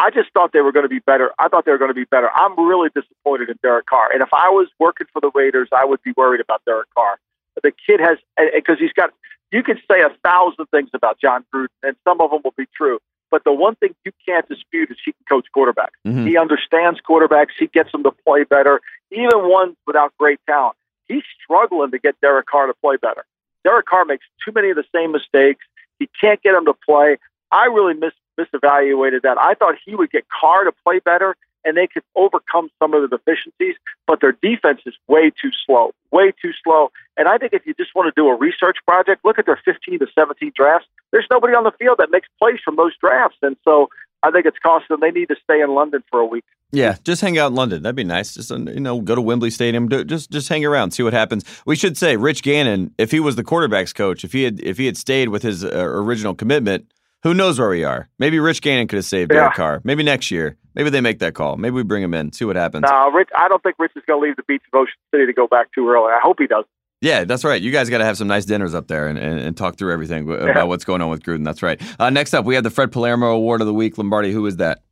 I 0.00 0.10
just 0.10 0.30
thought 0.32 0.52
they 0.52 0.60
were 0.60 0.72
going 0.72 0.84
to 0.84 0.88
be 0.88 0.98
better. 0.98 1.30
I 1.38 1.48
thought 1.48 1.64
they 1.64 1.70
were 1.70 1.78
going 1.78 1.90
to 1.90 1.94
be 1.94 2.04
better. 2.04 2.28
I'm 2.34 2.58
really 2.58 2.88
disappointed 2.94 3.48
in 3.48 3.58
Derek 3.62 3.86
Carr. 3.86 4.10
And 4.12 4.22
if 4.22 4.28
I 4.32 4.48
was 4.50 4.68
working 4.80 5.06
for 5.12 5.20
the 5.20 5.30
Raiders, 5.34 5.68
I 5.72 5.84
would 5.84 6.02
be 6.02 6.12
worried 6.16 6.40
about 6.40 6.62
Derek 6.64 6.88
Carr. 6.94 7.18
The 7.62 7.72
kid 7.86 8.00
has, 8.00 8.18
because 8.54 8.78
he's 8.80 8.92
got, 8.92 9.10
you 9.52 9.62
can 9.62 9.76
say 9.90 10.00
a 10.00 10.10
thousand 10.24 10.66
things 10.72 10.90
about 10.94 11.20
Jon 11.20 11.44
Gruden, 11.54 11.68
and 11.84 11.94
some 12.02 12.20
of 12.20 12.30
them 12.30 12.40
will 12.42 12.54
be 12.56 12.66
true. 12.76 12.98
But 13.30 13.44
the 13.44 13.52
one 13.52 13.76
thing 13.76 13.94
you 14.04 14.12
can't 14.26 14.48
dispute 14.48 14.90
is 14.90 14.96
he 15.04 15.12
can 15.12 15.24
coach 15.28 15.46
quarterbacks. 15.56 15.94
Mhm. 16.06 16.26
He 16.26 16.36
understands 16.36 17.00
quarterbacks. 17.08 17.50
He 17.58 17.68
gets 17.68 17.92
them 17.92 18.02
to 18.02 18.10
play 18.26 18.44
better, 18.44 18.80
even 19.12 19.48
ones 19.48 19.76
without 19.86 20.12
great 20.18 20.40
talent. 20.46 20.76
He's 21.08 21.22
struggling 21.42 21.90
to 21.92 21.98
get 21.98 22.20
Derek 22.20 22.46
Carr 22.46 22.66
to 22.66 22.74
play 22.74 22.96
better. 22.96 23.24
Derek 23.64 23.86
Carr 23.86 24.04
makes 24.04 24.26
too 24.44 24.52
many 24.54 24.70
of 24.70 24.76
the 24.76 24.84
same 24.94 25.12
mistakes. 25.12 25.64
He 25.98 26.08
can't 26.20 26.42
get 26.42 26.54
him 26.54 26.66
to 26.66 26.74
play. 26.74 27.18
I 27.50 27.66
really 27.66 27.94
mis- 27.94 28.12
misevaluated 28.38 29.22
that. 29.22 29.38
I 29.40 29.54
thought 29.54 29.76
he 29.84 29.94
would 29.94 30.10
get 30.10 30.24
Carr 30.28 30.64
to 30.64 30.72
play 30.84 30.98
better 30.98 31.36
and 31.64 31.76
they 31.76 31.86
could 31.86 32.02
overcome 32.14 32.68
some 32.78 32.92
of 32.92 33.02
the 33.02 33.08
deficiencies, 33.08 33.74
but 34.06 34.20
their 34.20 34.36
defense 34.42 34.80
is 34.84 34.94
way 35.08 35.30
too 35.30 35.50
slow, 35.64 35.92
way 36.12 36.32
too 36.42 36.52
slow. 36.62 36.90
And 37.16 37.26
I 37.26 37.38
think 37.38 37.54
if 37.54 37.66
you 37.66 37.74
just 37.74 37.94
want 37.94 38.14
to 38.14 38.20
do 38.20 38.28
a 38.28 38.36
research 38.36 38.76
project, 38.86 39.24
look 39.24 39.38
at 39.38 39.46
their 39.46 39.60
15 39.64 39.98
to 40.00 40.06
17 40.14 40.52
drafts. 40.54 40.86
There's 41.10 41.26
nobody 41.30 41.54
on 41.54 41.64
the 41.64 41.72
field 41.78 41.96
that 41.98 42.10
makes 42.10 42.28
plays 42.38 42.58
from 42.62 42.76
those 42.76 42.92
drafts. 43.00 43.38
And 43.40 43.56
so 43.64 43.88
I 44.24 44.30
think 44.30 44.46
it's 44.46 44.58
costing 44.58 44.86
them. 44.94 45.00
They 45.00 45.10
need 45.10 45.26
to 45.28 45.36
stay 45.44 45.60
in 45.60 45.74
London 45.74 46.02
for 46.10 46.20
a 46.20 46.26
week. 46.26 46.44
Yeah, 46.72 46.96
just 47.04 47.20
hang 47.20 47.38
out 47.38 47.48
in 47.48 47.54
London. 47.54 47.82
That'd 47.82 47.94
be 47.94 48.04
nice. 48.04 48.34
Just 48.34 48.50
you 48.50 48.80
know, 48.80 49.00
go 49.00 49.14
to 49.14 49.20
Wembley 49.20 49.50
Stadium. 49.50 49.88
Do, 49.88 50.02
just 50.04 50.30
just 50.30 50.48
hang 50.48 50.64
around, 50.64 50.92
see 50.92 51.02
what 51.02 51.12
happens. 51.12 51.44
We 51.66 51.76
should 51.76 51.96
say 51.96 52.16
Rich 52.16 52.42
Gannon, 52.42 52.92
if 52.98 53.10
he 53.10 53.20
was 53.20 53.36
the 53.36 53.44
quarterbacks 53.44 53.94
coach, 53.94 54.24
if 54.24 54.32
he 54.32 54.42
had 54.44 54.60
if 54.60 54.78
he 54.78 54.86
had 54.86 54.96
stayed 54.96 55.28
with 55.28 55.42
his 55.42 55.64
uh, 55.64 55.68
original 55.74 56.34
commitment, 56.34 56.90
who 57.22 57.34
knows 57.34 57.58
where 57.60 57.68
we 57.68 57.84
are? 57.84 58.08
Maybe 58.18 58.38
Rich 58.40 58.60
Gannon 58.62 58.88
could 58.88 58.96
have 58.96 59.04
saved 59.04 59.30
Yeah. 59.32 59.40
Derek 59.40 59.54
Carr. 59.54 59.80
Maybe 59.84 60.02
next 60.02 60.30
year. 60.30 60.56
Maybe 60.74 60.90
they 60.90 61.00
make 61.00 61.20
that 61.20 61.34
call. 61.34 61.56
Maybe 61.56 61.74
we 61.74 61.84
bring 61.84 62.02
him 62.02 62.14
in, 62.14 62.32
see 62.32 62.44
what 62.44 62.56
happens. 62.56 62.86
No, 62.90 63.10
Rich. 63.12 63.28
I 63.38 63.46
don't 63.48 63.62
think 63.62 63.76
Rich 63.78 63.92
is 63.94 64.02
going 64.06 64.20
to 64.20 64.26
leave 64.26 64.36
the 64.36 64.42
beach 64.42 64.62
of 64.72 64.76
Ocean 64.76 64.94
City 65.12 65.26
to 65.26 65.32
go 65.32 65.46
back 65.46 65.68
too 65.72 65.88
early. 65.88 66.10
I 66.12 66.18
hope 66.22 66.36
he 66.40 66.48
does. 66.48 66.64
Yeah, 67.04 67.24
that's 67.24 67.44
right. 67.44 67.60
You 67.60 67.70
guys 67.70 67.90
got 67.90 67.98
to 67.98 68.04
have 68.06 68.16
some 68.16 68.28
nice 68.28 68.46
dinners 68.46 68.74
up 68.74 68.88
there 68.88 69.08
and, 69.08 69.18
and, 69.18 69.38
and 69.38 69.54
talk 69.54 69.76
through 69.76 69.92
everything 69.92 70.24
w- 70.24 70.50
about 70.50 70.68
what's 70.68 70.86
going 70.86 71.02
on 71.02 71.10
with 71.10 71.22
Gruden. 71.22 71.44
That's 71.44 71.62
right. 71.62 71.78
Uh, 72.00 72.08
next 72.08 72.32
up, 72.32 72.46
we 72.46 72.54
have 72.54 72.64
the 72.64 72.70
Fred 72.70 72.92
Palermo 72.92 73.32
Award 73.32 73.60
of 73.60 73.66
the 73.66 73.74
Week. 73.74 73.98
Lombardi, 73.98 74.32
who 74.32 74.46
is 74.46 74.56
that? 74.56 74.82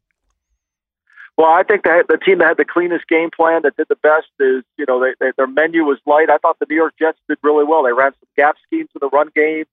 Well, 1.38 1.50
I 1.50 1.62
think 1.62 1.84
the, 1.84 2.04
the 2.06 2.18
team 2.18 2.38
that 2.40 2.48
had 2.48 2.56
the 2.58 2.66
cleanest 2.66 3.08
game 3.08 3.30
plan, 3.34 3.62
that 3.62 3.78
did 3.78 3.86
the 3.88 3.96
best, 3.96 4.26
is 4.38 4.62
you 4.76 4.84
know 4.86 5.00
they, 5.00 5.14
they, 5.20 5.32
their 5.38 5.46
menu 5.46 5.84
was 5.84 6.00
light. 6.04 6.28
I 6.28 6.36
thought 6.36 6.58
the 6.58 6.66
New 6.68 6.76
York 6.76 6.92
Jets 6.98 7.16
did 7.30 7.38
really 7.42 7.64
well. 7.64 7.82
They 7.82 7.94
ran 7.94 8.12
some 8.12 8.28
gap 8.36 8.56
schemes 8.66 8.90
in 8.94 8.98
the 9.00 9.08
run 9.08 9.30
game. 9.34 9.64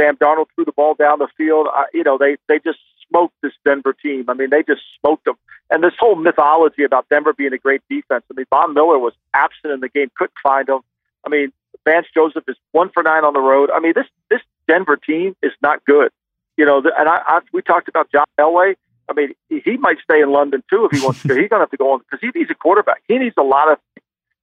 Sam 0.00 0.16
Darnold 0.18 0.46
threw 0.54 0.64
the 0.64 0.70
ball 0.70 0.94
down 0.94 1.18
the 1.18 1.26
field. 1.36 1.66
I, 1.72 1.86
you 1.92 2.04
know 2.04 2.16
they 2.16 2.36
they 2.46 2.60
just 2.60 2.78
smoked 3.08 3.34
this 3.42 3.54
Denver 3.64 3.92
team. 3.92 4.26
I 4.28 4.34
mean 4.34 4.50
they 4.50 4.62
just 4.62 4.82
smoked 5.00 5.24
them. 5.24 5.34
And 5.68 5.82
this 5.82 5.94
whole 5.98 6.14
mythology 6.14 6.84
about 6.84 7.08
Denver 7.10 7.32
being 7.32 7.52
a 7.52 7.58
great 7.58 7.82
defense. 7.90 8.22
I 8.30 8.34
mean 8.36 8.46
Von 8.50 8.72
Miller 8.72 9.00
was 9.00 9.14
absent 9.34 9.72
in 9.72 9.80
the 9.80 9.88
game, 9.88 10.12
couldn't 10.16 10.38
find 10.40 10.68
him. 10.68 10.82
I 11.26 11.28
mean 11.28 11.52
Vance 11.84 12.06
Joseph 12.14 12.44
is 12.48 12.56
one 12.72 12.90
for 12.92 13.02
nine 13.02 13.24
on 13.24 13.32
the 13.32 13.40
road. 13.40 13.70
I 13.74 13.80
mean 13.80 13.92
this 13.94 14.06
this 14.30 14.40
Denver 14.68 14.96
team 14.96 15.34
is 15.42 15.52
not 15.62 15.84
good. 15.84 16.10
You 16.56 16.64
know, 16.64 16.78
and 16.78 17.08
I, 17.08 17.20
I 17.26 17.40
we 17.52 17.62
talked 17.62 17.88
about 17.88 18.10
John 18.12 18.26
Elway. 18.38 18.74
I 19.08 19.14
mean, 19.14 19.32
he 19.48 19.76
might 19.78 19.96
stay 20.02 20.20
in 20.20 20.30
London 20.30 20.62
too 20.68 20.86
if 20.90 20.98
he 20.98 21.04
wants 21.04 21.22
to. 21.22 21.28
He's 21.28 21.48
going 21.48 21.60
to 21.60 21.60
have 21.60 21.70
to 21.70 21.76
go 21.76 21.92
on 21.92 22.00
because 22.00 22.18
he 22.20 22.38
needs 22.38 22.50
a 22.50 22.54
quarterback. 22.54 23.02
He 23.08 23.18
needs 23.18 23.34
a 23.38 23.42
lot 23.42 23.72
of. 23.72 23.78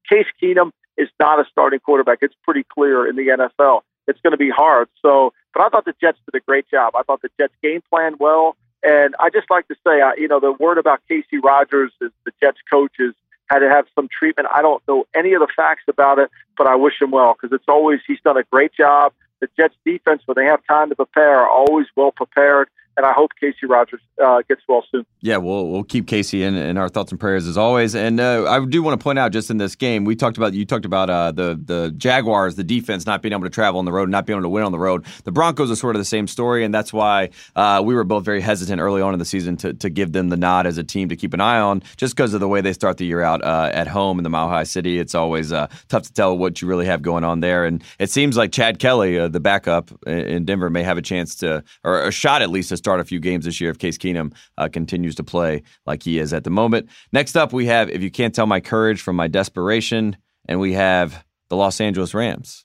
Case 0.09 0.27
Keenum 0.41 0.71
is 0.97 1.09
not 1.19 1.39
a 1.39 1.45
starting 1.49 1.79
quarterback. 1.79 2.19
It's 2.21 2.35
pretty 2.43 2.63
clear 2.63 3.07
in 3.07 3.15
the 3.15 3.27
NFL. 3.27 3.81
It's 4.07 4.19
going 4.21 4.31
to 4.31 4.37
be 4.37 4.49
hard. 4.49 4.87
So, 5.01 5.33
but 5.53 5.63
I 5.63 5.69
thought 5.69 5.85
the 5.85 5.95
Jets 5.99 6.19
did 6.31 6.39
a 6.39 6.43
great 6.45 6.69
job. 6.69 6.93
I 6.95 7.01
thought 7.03 7.21
the 7.21 7.29
Jets 7.39 7.53
game 7.63 7.81
planned 7.89 8.17
well, 8.19 8.55
and 8.83 9.15
I 9.19 9.29
just 9.29 9.49
like 9.49 9.67
to 9.69 9.75
say, 9.85 10.01
I, 10.01 10.13
you 10.17 10.27
know, 10.27 10.39
the 10.39 10.51
word 10.51 10.77
about 10.77 11.01
Kacy 11.09 11.43
Rodgers 11.43 11.91
is 12.01 12.11
the 12.23 12.31
Jets 12.39 12.59
coaches 12.69 13.15
had 13.49 13.59
to 13.59 13.69
have 13.69 13.85
some 13.95 14.07
treatment. 14.07 14.47
I 14.53 14.61
don't 14.61 14.81
know 14.87 15.05
any 15.15 15.33
of 15.33 15.41
the 15.41 15.47
facts 15.55 15.83
about 15.87 16.19
it, 16.19 16.29
but 16.57 16.67
I 16.67 16.75
wish 16.75 16.93
him 17.01 17.11
well 17.11 17.35
because 17.39 17.55
it's 17.55 17.67
always 17.67 17.99
he's 18.07 18.19
done 18.23 18.37
a 18.37 18.43
great 18.43 18.73
job. 18.73 19.13
The 19.41 19.47
Jets 19.57 19.75
defense, 19.85 20.21
when 20.25 20.35
they 20.35 20.45
have 20.45 20.65
time 20.65 20.89
to 20.89 20.95
prepare, 20.95 21.39
are 21.39 21.49
always 21.49 21.87
well 21.95 22.11
prepared. 22.11 22.69
And 22.97 23.05
I 23.05 23.11
hope 23.13 23.31
Kacy 23.41 23.67
Rodgers 23.67 23.99
uh, 24.23 24.41
gets 24.47 24.61
well 24.69 24.83
soon. 24.91 25.05
Yeah, 25.21 25.37
we'll 25.37 25.67
we'll 25.67 25.83
keep 25.83 26.05
Kacy 26.05 26.41
in, 26.41 26.55
in 26.55 26.77
our 26.77 26.87
thoughts 26.87 27.11
and 27.11 27.19
prayers 27.19 27.45
as 27.45 27.57
always. 27.57 27.93
And 27.93 28.19
uh, 28.19 28.49
I 28.49 28.63
do 28.65 28.81
want 28.81 28.97
to 28.99 29.03
point 29.03 29.19
out, 29.19 29.33
just 29.33 29.49
in 29.51 29.57
this 29.57 29.75
game, 29.75 30.05
we 30.05 30.15
talked 30.15 30.37
about 30.37 30.53
you 30.53 30.65
talked 30.65 30.85
about 30.85 31.09
uh, 31.09 31.31
the 31.33 31.59
the 31.61 31.93
Jaguars, 31.97 32.55
the 32.55 32.63
defense 32.63 33.05
not 33.05 33.21
being 33.21 33.33
able 33.33 33.43
to 33.43 33.49
travel 33.49 33.79
on 33.79 33.85
the 33.85 33.91
road, 33.91 34.09
not 34.09 34.25
being 34.25 34.35
able 34.35 34.43
to 34.43 34.49
win 34.49 34.63
on 34.63 34.71
the 34.71 34.79
road. 34.79 35.05
The 35.25 35.31
Broncos 35.31 35.69
are 35.71 35.75
sort 35.75 35.95
of 35.95 35.99
the 35.99 36.05
same 36.05 36.27
story, 36.27 36.63
and 36.63 36.73
that's 36.73 36.93
why 36.93 37.31
uh, 37.55 37.81
we 37.83 37.95
were 37.95 38.05
both 38.05 38.23
very 38.23 38.39
hesitant 38.39 38.79
early 38.79 39.01
on 39.01 39.13
in 39.13 39.19
the 39.19 39.25
season 39.25 39.57
to 39.57 39.73
to 39.73 39.89
give 39.89 40.13
them 40.13 40.29
the 40.29 40.37
nod 40.37 40.65
as 40.65 40.77
a 40.77 40.83
team 40.83 41.09
to 41.09 41.15
keep 41.17 41.33
an 41.33 41.41
eye 41.41 41.59
on, 41.59 41.81
just 41.97 42.15
because 42.15 42.33
of 42.33 42.39
the 42.39 42.47
way 42.47 42.61
they 42.61 42.73
start 42.73 42.97
the 42.97 43.05
year 43.05 43.21
out 43.21 43.43
uh, 43.43 43.69
at 43.73 43.87
home 43.87 44.19
in 44.19 44.23
the 44.23 44.29
Mile 44.29 44.47
High 44.47 44.63
City. 44.63 44.99
It's 44.99 45.15
always 45.15 45.51
uh, 45.51 45.67
tough 45.89 46.03
to 46.03 46.13
tell 46.13 46.37
what 46.37 46.61
you 46.61 46.67
really 46.69 46.85
have 46.85 47.01
going 47.01 47.25
on 47.25 47.41
there, 47.41 47.65
and 47.65 47.83
it 47.99 48.09
seems 48.09 48.37
like 48.37 48.53
Chad 48.53 48.79
Kelly, 48.79 49.27
the 49.27 49.39
backup 49.41 49.91
in- 50.07 50.25
in 50.35 50.45
Denver, 50.45 50.69
may 50.69 50.83
have 50.83 50.97
a 50.97 51.01
chance 51.01 51.35
to 51.35 51.61
or 51.83 52.01
a 52.03 52.11
shot 52.11 52.41
at 52.41 52.49
least 52.49 52.69
to 52.69 52.77
start 52.85 52.99
a 52.99 53.03
few 53.03 53.19
games 53.19 53.45
this 53.45 53.59
year 53.59 53.71
if 53.71 53.79
Case 53.79 53.97
Keenum 53.97 54.31
uh, 54.59 54.69
continues 54.71 55.15
to 55.15 55.23
play 55.23 55.63
like 55.87 56.03
he 56.03 56.19
is 56.19 56.33
at 56.33 56.43
the 56.43 56.51
moment. 56.51 56.87
Next 57.11 57.35
up, 57.35 57.51
we 57.51 57.65
have 57.65 57.89
If 57.89 58.03
You 58.03 58.11
Can't 58.11 58.35
Tell 58.35 58.45
My 58.45 58.59
Courage 58.59 59.01
from 59.01 59.15
My 59.15 59.27
Desperation, 59.27 60.17
and 60.47 60.59
we 60.59 60.73
have 60.73 61.25
the 61.49 61.55
Los 61.55 61.81
Angeles 61.81 62.13
Rams. 62.13 62.63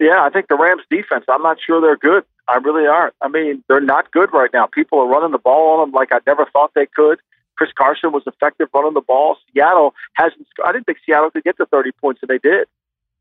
Yeah, 0.00 0.24
I 0.24 0.30
think 0.30 0.48
the 0.48 0.56
Rams 0.56 0.82
defense, 0.90 1.24
I'm 1.28 1.42
not 1.42 1.58
sure 1.64 1.80
they're 1.80 1.96
good. 1.96 2.24
I 2.48 2.56
really 2.56 2.88
aren't. 2.88 3.14
I 3.22 3.28
mean, 3.28 3.62
they're 3.68 3.80
not 3.80 4.10
good 4.10 4.30
right 4.32 4.50
now. 4.52 4.66
People 4.66 4.98
are 4.98 5.06
running 5.06 5.30
the 5.30 5.38
ball 5.38 5.78
on 5.78 5.86
them 5.86 5.94
like 5.94 6.08
I 6.10 6.18
never 6.26 6.46
thought 6.52 6.72
they 6.74 6.86
could. 6.86 7.20
Chris 7.56 7.70
Carson 7.78 8.10
was 8.10 8.24
effective 8.26 8.68
running 8.74 8.94
the 8.94 9.00
ball. 9.00 9.36
Seattle 9.54 9.94
hasn't. 10.14 10.48
I 10.64 10.72
didn't 10.72 10.86
think 10.86 10.98
Seattle 11.06 11.30
could 11.30 11.44
get 11.44 11.56
to 11.58 11.66
30 11.66 11.92
points, 11.92 12.22
and 12.22 12.28
they 12.28 12.38
did. 12.38 12.66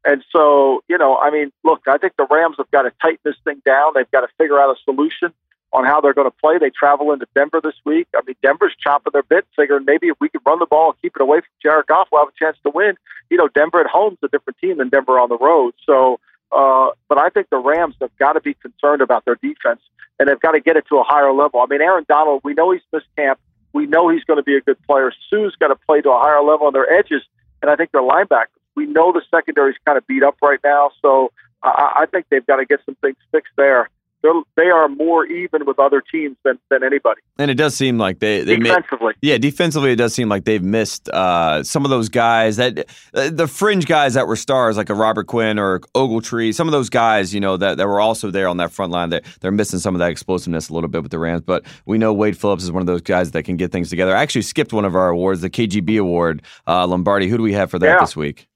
And 0.04 0.24
so, 0.32 0.84
you 0.88 0.98
know, 0.98 1.18
I 1.18 1.30
mean, 1.30 1.52
look, 1.64 1.82
I 1.88 2.00
think 2.00 2.14
the 2.18 2.26
Rams 2.30 2.56
have 2.58 2.70
got 2.72 2.84
to 2.84 2.92
tighten 3.04 3.20
this 3.24 3.36
thing 3.44 3.62
down. 3.64 3.94
They've 3.94 4.10
got 4.10 4.22
to 4.22 4.28
figure 4.40 4.60
out 4.60 4.76
a 4.76 4.80
solution 4.84 5.32
on 5.76 5.84
how 5.84 6.00
they're 6.00 6.14
going 6.14 6.30
to 6.30 6.38
play. 6.38 6.58
They 6.58 6.70
travel 6.70 7.12
into 7.12 7.28
Denver 7.36 7.60
this 7.62 7.76
week. 7.86 8.08
I 8.16 8.22
mean, 8.26 8.36
Denver's 8.42 8.74
chopping 8.82 9.12
their 9.12 9.24
bit, 9.24 9.46
figuring 9.56 9.84
maybe 9.86 10.08
if 10.08 10.16
we 10.22 10.30
could 10.30 10.42
run 10.46 10.60
the 10.60 10.66
ball 10.66 10.92
and 10.92 11.02
keep 11.02 11.16
it 11.16 11.22
away 11.22 11.40
from 11.40 11.52
Jared 11.62 11.88
Goff, 11.88 12.08
we'll 12.12 12.22
have 12.22 12.34
a 12.34 12.40
chance 12.40 12.58
to 12.64 12.72
win. 12.74 12.96
You 13.30 13.38
know, 13.38 13.50
Denver 13.50 13.82
at 13.82 13.88
home's 13.88 14.18
a 14.24 14.30
different 14.30 14.58
team 14.60 14.78
than 14.78 14.88
Denver 14.88 15.20
on 15.20 15.28
the 15.28 15.38
road. 15.38 15.74
So, 15.86 16.20
uh, 16.52 16.92
but 17.10 17.18
I 17.18 17.30
think 17.30 17.50
the 17.50 17.58
Rams 17.58 17.96
have 18.00 18.16
got 18.18 18.34
to 18.34 18.42
be 18.42 18.54
concerned 18.54 19.02
about 19.02 19.26
their 19.26 19.36
defense, 19.36 19.82
and 20.18 20.30
they've 20.30 20.40
got 20.40 20.54
to 20.54 20.62
get 20.62 20.78
it 20.78 20.86
to 20.90 20.98
a 20.98 21.04
higher 21.04 21.34
level. 21.34 21.60
I 21.60 21.66
mean, 21.70 21.82
Aaron 21.82 22.06
Donald, 22.08 22.42
we 22.46 22.54
know 22.54 22.72
he's 22.72 22.82
missed 22.94 23.08
camp. 23.18 23.40
We 23.74 23.86
know 23.86 24.08
he's 24.08 24.24
going 24.24 24.38
to 24.38 24.44
be 24.44 24.56
a 24.56 24.62
good 24.62 24.82
player. 24.88 25.12
Suh's 25.30 25.56
got 25.60 25.68
to 25.68 25.76
play 25.76 26.00
to 26.02 26.10
a 26.10 26.20
higher 26.20 26.42
level 26.42 26.68
on 26.68 26.74
their 26.74 26.90
edges, 26.90 27.24
and 27.62 27.70
I 27.70 27.76
think 27.76 27.92
their 27.92 28.02
linebackers. 28.02 28.56
We 28.76 28.86
know 28.86 29.12
the 29.12 29.22
secondary's 29.30 29.76
kind 29.86 29.98
of 29.98 30.08
beat 30.08 30.24
up 30.24 30.38
right 30.42 30.60
now, 30.64 30.92
so 31.02 31.32
I 31.64 32.06
think 32.12 32.28
they've 32.30 32.46
got 32.46 32.58
to 32.58 32.66
get 32.66 32.80
some 32.86 32.96
things 32.96 33.18
fixed 33.32 33.54
there. 33.58 33.90
They're, 34.26 34.66
they 34.66 34.72
are 34.72 34.88
more 34.90 35.26
even 35.28 35.66
with 35.66 35.78
other 35.78 36.02
teams 36.02 36.36
than, 36.44 36.58
than 36.72 36.84
anybody 36.84 37.22
And 37.38 37.52
it 37.52 37.56
does 37.56 37.76
seem 37.76 38.00
like 38.00 38.20
they, 38.20 38.44
they 38.44 38.56
defensively. 38.56 39.14
yeah, 39.22 39.38
defensively, 39.38 39.92
it 39.92 39.98
does 39.98 40.16
seem 40.16 40.30
like 40.30 40.46
they've 40.46 40.64
missed 40.64 41.10
uh, 41.10 41.62
some 41.64 41.86
of 41.86 41.92
those 41.92 42.10
guys 42.10 42.58
that 42.58 42.88
uh, 43.14 43.30
the 43.30 43.48
fringe 43.48 43.86
guys 43.86 44.16
that 44.16 44.26
were 44.28 44.36
stars, 44.36 44.78
like 44.78 44.90
a 44.90 44.96
Robert 44.96 45.28
Quinn 45.28 45.60
or 45.60 45.82
Ogletree. 45.96 46.54
Some 46.56 46.68
of 46.68 46.72
those 46.72 46.90
guys, 46.90 47.34
you 47.34 47.40
know, 47.40 47.56
that, 47.58 47.78
that 47.78 47.88
were 47.88 48.00
also 48.02 48.32
there 48.32 48.48
on 48.48 48.58
that 48.58 48.72
front 48.72 48.92
line. 48.92 49.10
That 49.10 49.24
they're 49.42 49.52
missing 49.52 49.78
some 49.80 49.94
of 49.94 50.00
that 50.00 50.10
explosiveness 50.10 50.70
a 50.70 50.74
little 50.74 50.90
bit 50.90 51.04
with 51.04 51.12
the 51.12 51.20
Rams. 51.20 51.42
But 51.46 51.64
we 51.86 51.98
know 52.00 52.12
Wade 52.14 52.36
Phillips 52.38 52.64
is 52.64 52.72
one 52.72 52.82
of 52.82 52.88
those 52.88 53.02
guys 53.02 53.32
that 53.32 53.44
can 53.44 53.58
get 53.58 53.72
things 53.72 53.90
together. 53.92 54.16
I 54.16 54.22
actually 54.24 54.42
skipped 54.42 54.74
one 54.74 54.86
of 54.86 54.96
our 54.96 55.10
awards, 55.10 55.42
the 55.42 55.50
KGB 55.52 56.00
award, 56.00 56.42
uh, 56.68 56.88
Lombardi. 56.88 57.28
Who 57.28 57.38
do 57.38 57.44
we 57.44 57.54
have 57.54 57.70
for 57.70 57.78
that 57.80 57.86
Yeah. 57.86 58.00
this 58.00 58.16
week? 58.16 58.48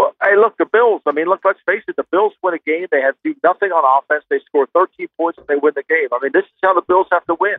Well, 0.00 0.16
hey, 0.24 0.34
look, 0.34 0.56
the 0.56 0.64
Bills. 0.64 1.02
I 1.04 1.12
mean, 1.12 1.26
look, 1.26 1.40
let's 1.44 1.60
face 1.66 1.82
it. 1.86 1.96
The 1.96 2.06
Bills 2.10 2.32
win 2.42 2.54
a 2.54 2.58
game. 2.58 2.86
They 2.90 3.02
have 3.02 3.16
do 3.22 3.34
nothing 3.44 3.70
on 3.70 3.84
offense. 3.84 4.24
They 4.30 4.40
score 4.46 4.66
13 4.72 5.08
points 5.18 5.36
and 5.36 5.46
they 5.46 5.56
win 5.56 5.74
the 5.76 5.82
game. 5.82 6.08
I 6.10 6.18
mean, 6.22 6.32
this 6.32 6.44
is 6.44 6.60
how 6.62 6.72
the 6.72 6.80
Bills 6.80 7.06
have 7.12 7.26
to 7.26 7.36
win. 7.38 7.56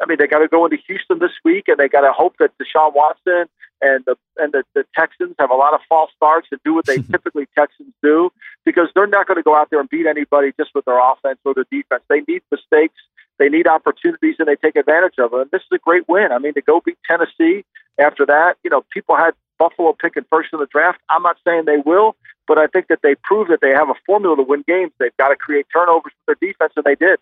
I 0.00 0.06
mean, 0.06 0.16
they 0.18 0.26
got 0.26 0.38
to 0.38 0.48
go 0.48 0.64
into 0.64 0.78
Houston 0.86 1.18
this 1.18 1.36
week, 1.44 1.68
and 1.68 1.76
they 1.76 1.88
got 1.88 2.00
to 2.00 2.10
hope 2.10 2.36
that 2.38 2.52
Deshaun 2.56 2.94
Watson 2.94 3.44
and 3.82 4.02
the 4.06 4.16
and 4.38 4.52
the, 4.52 4.64
the 4.72 4.86
Texans 4.96 5.34
have 5.38 5.50
a 5.50 5.54
lot 5.54 5.74
of 5.74 5.80
false 5.86 6.10
starts 6.16 6.48
and 6.50 6.60
do 6.64 6.72
what 6.72 6.86
they 6.86 6.96
typically 7.12 7.46
Texans 7.54 7.92
do 8.02 8.32
because 8.64 8.88
they're 8.94 9.06
not 9.06 9.26
going 9.26 9.36
to 9.36 9.42
go 9.42 9.54
out 9.54 9.68
there 9.68 9.78
and 9.78 9.90
beat 9.90 10.06
anybody 10.06 10.54
just 10.58 10.70
with 10.74 10.86
their 10.86 10.98
offense 10.98 11.38
or 11.44 11.52
their 11.52 11.66
defense. 11.70 12.02
They 12.08 12.22
need 12.26 12.40
mistakes, 12.50 12.96
they 13.38 13.50
need 13.50 13.66
opportunities, 13.66 14.36
and 14.38 14.48
they 14.48 14.56
take 14.56 14.76
advantage 14.76 15.18
of 15.18 15.32
them. 15.32 15.40
And 15.40 15.50
this 15.50 15.60
is 15.60 15.68
a 15.74 15.78
great 15.78 16.08
win. 16.08 16.32
I 16.32 16.38
mean, 16.38 16.54
to 16.54 16.62
go 16.62 16.80
beat 16.80 16.96
Tennessee 17.06 17.66
after 17.98 18.24
that, 18.24 18.56
you 18.64 18.70
know, 18.70 18.84
people 18.90 19.16
had 19.16 19.34
Buffalo 19.58 19.92
picking 19.92 20.24
first 20.30 20.50
in 20.52 20.60
the 20.60 20.66
draft. 20.66 21.00
I'm 21.10 21.22
not 21.22 21.36
saying 21.46 21.64
they 21.66 21.82
will, 21.84 22.16
but 22.46 22.58
I 22.58 22.66
think 22.66 22.88
that 22.88 23.00
they 23.02 23.14
prove 23.22 23.48
that 23.48 23.60
they 23.60 23.70
have 23.70 23.88
a 23.88 23.94
formula 24.06 24.36
to 24.36 24.42
win 24.42 24.64
games. 24.66 24.92
They've 24.98 25.16
got 25.16 25.28
to 25.28 25.36
create 25.36 25.66
turnovers 25.72 26.12
with 26.26 26.38
their 26.38 26.48
defense, 26.48 26.72
and 26.76 26.84
they 26.84 26.94
did. 26.94 27.18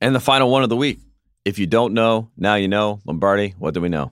And 0.00 0.14
the 0.14 0.20
final 0.20 0.50
one 0.50 0.62
of 0.62 0.68
the 0.68 0.76
week. 0.76 1.00
If 1.44 1.60
you 1.60 1.66
don't 1.66 1.94
know, 1.94 2.28
now 2.36 2.56
you 2.56 2.66
know. 2.66 3.00
Lombardi, 3.04 3.54
what 3.58 3.72
do 3.72 3.80
we 3.80 3.88
know? 3.88 4.10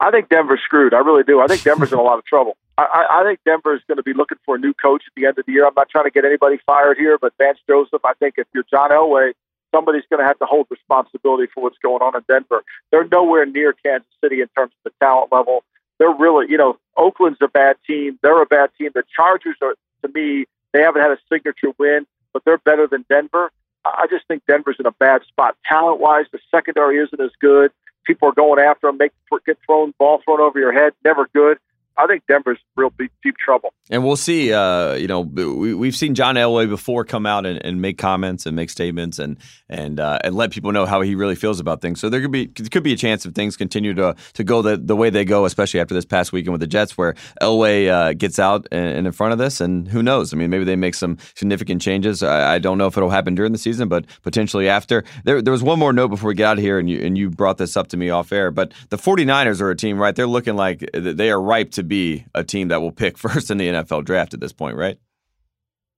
I 0.00 0.10
think 0.10 0.30
Denver's 0.30 0.60
screwed. 0.64 0.94
I 0.94 0.98
really 0.98 1.24
do. 1.24 1.40
I 1.40 1.46
think 1.46 1.62
Denver's 1.62 1.92
in 1.92 1.98
a 1.98 2.02
lot 2.02 2.18
of 2.18 2.24
trouble. 2.24 2.56
I, 2.78 3.20
I 3.20 3.24
think 3.24 3.40
Denver 3.44 3.74
is 3.74 3.82
going 3.86 3.98
to 3.98 4.02
be 4.02 4.14
looking 4.14 4.38
for 4.46 4.54
a 4.54 4.58
new 4.58 4.72
coach 4.72 5.02
at 5.06 5.12
the 5.14 5.26
end 5.26 5.38
of 5.38 5.44
the 5.44 5.52
year. 5.52 5.66
I'm 5.66 5.74
not 5.76 5.90
trying 5.90 6.04
to 6.04 6.10
get 6.10 6.24
anybody 6.24 6.58
fired 6.64 6.96
here, 6.96 7.18
but 7.20 7.34
Vance 7.36 7.58
Joseph, 7.68 8.00
I 8.04 8.14
think 8.14 8.34
if 8.38 8.46
you're 8.54 8.64
John 8.70 8.90
Elway, 8.90 9.32
somebody's 9.74 10.04
going 10.08 10.20
to 10.20 10.26
have 10.26 10.38
to 10.38 10.46
hold 10.46 10.66
responsibility 10.70 11.50
for 11.52 11.62
what's 11.62 11.78
going 11.82 12.00
on 12.00 12.16
in 12.16 12.22
Denver. 12.26 12.64
They're 12.90 13.06
nowhere 13.06 13.44
near 13.44 13.74
Kansas 13.84 14.08
City 14.22 14.40
in 14.40 14.48
terms 14.56 14.72
of 14.84 14.90
the 14.90 15.04
talent 15.04 15.30
level. 15.30 15.64
They're 16.00 16.10
really, 16.10 16.46
you 16.48 16.56
know, 16.56 16.78
Oakland's 16.96 17.38
a 17.42 17.48
bad 17.48 17.76
team. 17.86 18.18
They're 18.22 18.42
a 18.42 18.46
bad 18.46 18.70
team. 18.76 18.90
The 18.94 19.04
Chargers 19.14 19.56
are, 19.62 19.74
to 20.02 20.08
me, 20.12 20.46
they 20.72 20.80
haven't 20.80 21.02
had 21.02 21.10
a 21.10 21.18
signature 21.30 21.72
win, 21.78 22.06
but 22.32 22.42
they're 22.44 22.58
better 22.58 22.88
than 22.88 23.04
Denver. 23.08 23.50
I 23.84 24.06
just 24.10 24.26
think 24.26 24.42
Denver's 24.48 24.76
in 24.80 24.86
a 24.86 24.92
bad 24.92 25.22
spot 25.28 25.56
talent 25.68 26.00
wise. 26.00 26.24
The 26.32 26.38
secondary 26.50 26.98
isn't 26.98 27.20
as 27.20 27.30
good. 27.40 27.70
People 28.06 28.28
are 28.30 28.32
going 28.32 28.58
after 28.58 28.86
them, 28.86 28.96
make 28.96 29.12
get 29.46 29.58
thrown 29.64 29.92
ball 29.98 30.20
thrown 30.24 30.40
over 30.40 30.58
your 30.58 30.72
head. 30.72 30.92
Never 31.04 31.28
good. 31.34 31.58
I 31.96 32.06
think 32.06 32.22
Denver's 32.26 32.58
real 32.76 32.92
deep, 32.98 33.36
trouble. 33.44 33.74
And 33.90 34.04
we'll 34.04 34.16
see. 34.16 34.52
Uh, 34.52 34.94
you 34.94 35.06
know, 35.06 35.20
we, 35.20 35.74
we've 35.74 35.96
seen 35.96 36.14
John 36.14 36.36
Elway 36.36 36.68
before 36.68 37.04
come 37.04 37.26
out 37.26 37.44
and, 37.44 37.62
and 37.64 37.80
make 37.80 37.98
comments 37.98 38.46
and 38.46 38.56
make 38.56 38.70
statements 38.70 39.18
and 39.18 39.36
and 39.68 40.00
uh, 40.00 40.18
and 40.24 40.34
let 40.34 40.50
people 40.50 40.72
know 40.72 40.86
how 40.86 41.00
he 41.00 41.14
really 41.14 41.34
feels 41.34 41.60
about 41.60 41.82
things. 41.82 42.00
So 42.00 42.08
there 42.08 42.20
could 42.20 42.30
be 42.30 42.46
could 42.46 42.82
be 42.82 42.92
a 42.92 42.96
chance 42.96 43.26
if 43.26 43.34
things 43.34 43.56
continue 43.56 43.94
to 43.94 44.16
to 44.34 44.44
go 44.44 44.62
the, 44.62 44.76
the 44.76 44.96
way 44.96 45.10
they 45.10 45.24
go, 45.24 45.44
especially 45.44 45.80
after 45.80 45.94
this 45.94 46.04
past 46.04 46.32
weekend 46.32 46.52
with 46.52 46.60
the 46.60 46.66
Jets, 46.66 46.96
where 46.96 47.14
Elway 47.42 47.88
uh, 47.88 48.12
gets 48.14 48.38
out 48.38 48.66
and, 48.70 49.06
in 49.06 49.12
front 49.12 49.32
of 49.32 49.38
this, 49.38 49.60
and 49.60 49.88
who 49.88 50.02
knows? 50.02 50.32
I 50.32 50.36
mean, 50.36 50.50
maybe 50.50 50.64
they 50.64 50.76
make 50.76 50.94
some 50.94 51.18
significant 51.34 51.82
changes. 51.82 52.22
I, 52.22 52.54
I, 52.54 52.58
don't 52.58 52.78
know 52.78 52.86
if 52.86 52.96
it'll 52.96 53.10
happen 53.10 53.34
during 53.34 53.52
the 53.52 53.58
season, 53.58 53.88
but 53.88 54.06
potentially 54.22 54.68
after. 54.68 55.04
There, 55.24 55.42
there 55.42 55.52
was 55.52 55.62
one 55.62 55.78
more 55.78 55.92
note 55.92 56.08
before 56.08 56.28
we 56.28 56.34
get 56.34 56.46
out 56.46 56.58
of 56.58 56.64
here, 56.64 56.78
and 56.78 56.88
you 56.88 57.00
and 57.00 57.18
you 57.18 57.30
brought 57.30 57.58
this 57.58 57.76
up 57.76 57.88
to 57.88 57.96
me 57.96 58.10
off 58.10 58.32
air. 58.32 58.50
But 58.50 58.72
the 58.88 58.96
49ers 58.96 59.60
are 59.60 59.70
a 59.70 59.76
team, 59.76 59.98
right? 59.98 60.14
They're 60.14 60.26
looking 60.26 60.56
like 60.56 60.88
they 60.92 61.30
are 61.30 61.40
ripe 61.40 61.72
to 61.72 61.79
be 61.88 62.24
a 62.34 62.44
team 62.44 62.68
that 62.68 62.80
will 62.80 62.92
pick 62.92 63.18
first 63.18 63.50
in 63.50 63.58
the 63.58 63.68
NFL 63.68 64.04
draft 64.04 64.34
at 64.34 64.40
this 64.40 64.52
point, 64.52 64.76
right? 64.76 64.98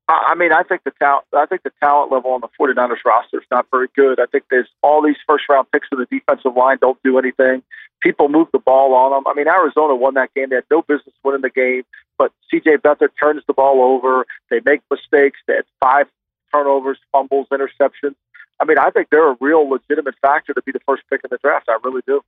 I 0.08 0.34
mean, 0.34 0.52
I 0.52 0.62
think 0.62 0.82
the 0.84 0.90
talent. 0.98 1.24
I 1.32 1.46
think 1.46 1.62
the 1.62 1.72
talent 1.82 2.12
level 2.12 2.32
on 2.32 2.40
the 2.40 2.48
49ers 2.60 3.04
roster 3.04 3.38
is 3.38 3.46
not 3.50 3.66
very 3.70 3.88
good. 3.94 4.20
I 4.20 4.26
think 4.26 4.44
there's 4.50 4.68
all 4.82 5.02
these 5.02 5.16
first 5.26 5.44
round 5.48 5.70
picks 5.72 5.88
in 5.92 5.98
the 5.98 6.06
defensive 6.06 6.56
line 6.56 6.78
don't 6.80 6.98
do 7.02 7.18
anything. 7.18 7.62
People 8.02 8.28
move 8.28 8.48
the 8.52 8.58
ball 8.58 8.94
on 8.94 9.12
them. 9.12 9.24
I 9.26 9.34
mean, 9.34 9.46
Arizona 9.46 9.94
won 9.94 10.14
that 10.14 10.34
game. 10.34 10.48
They 10.50 10.56
had 10.56 10.64
no 10.70 10.82
business 10.82 11.14
winning 11.24 11.42
the 11.42 11.50
game, 11.50 11.84
but 12.18 12.32
C.J. 12.50 12.78
Beathard 12.78 13.10
turns 13.18 13.42
the 13.46 13.52
ball 13.52 13.82
over. 13.82 14.26
They 14.50 14.60
make 14.64 14.82
mistakes. 14.90 15.38
They 15.46 15.54
had 15.54 15.64
five 15.80 16.06
turnovers, 16.52 16.98
fumbles, 17.12 17.46
interceptions. 17.52 18.16
I 18.60 18.64
mean, 18.64 18.78
I 18.78 18.90
think 18.90 19.08
they're 19.10 19.30
a 19.30 19.36
real 19.40 19.68
legitimate 19.68 20.16
factor 20.20 20.52
to 20.52 20.62
be 20.62 20.72
the 20.72 20.80
first 20.86 21.04
pick 21.10 21.20
in 21.24 21.28
the 21.30 21.38
draft. 21.42 21.68
I 21.68 21.78
really 21.82 22.02
do. 22.06 22.22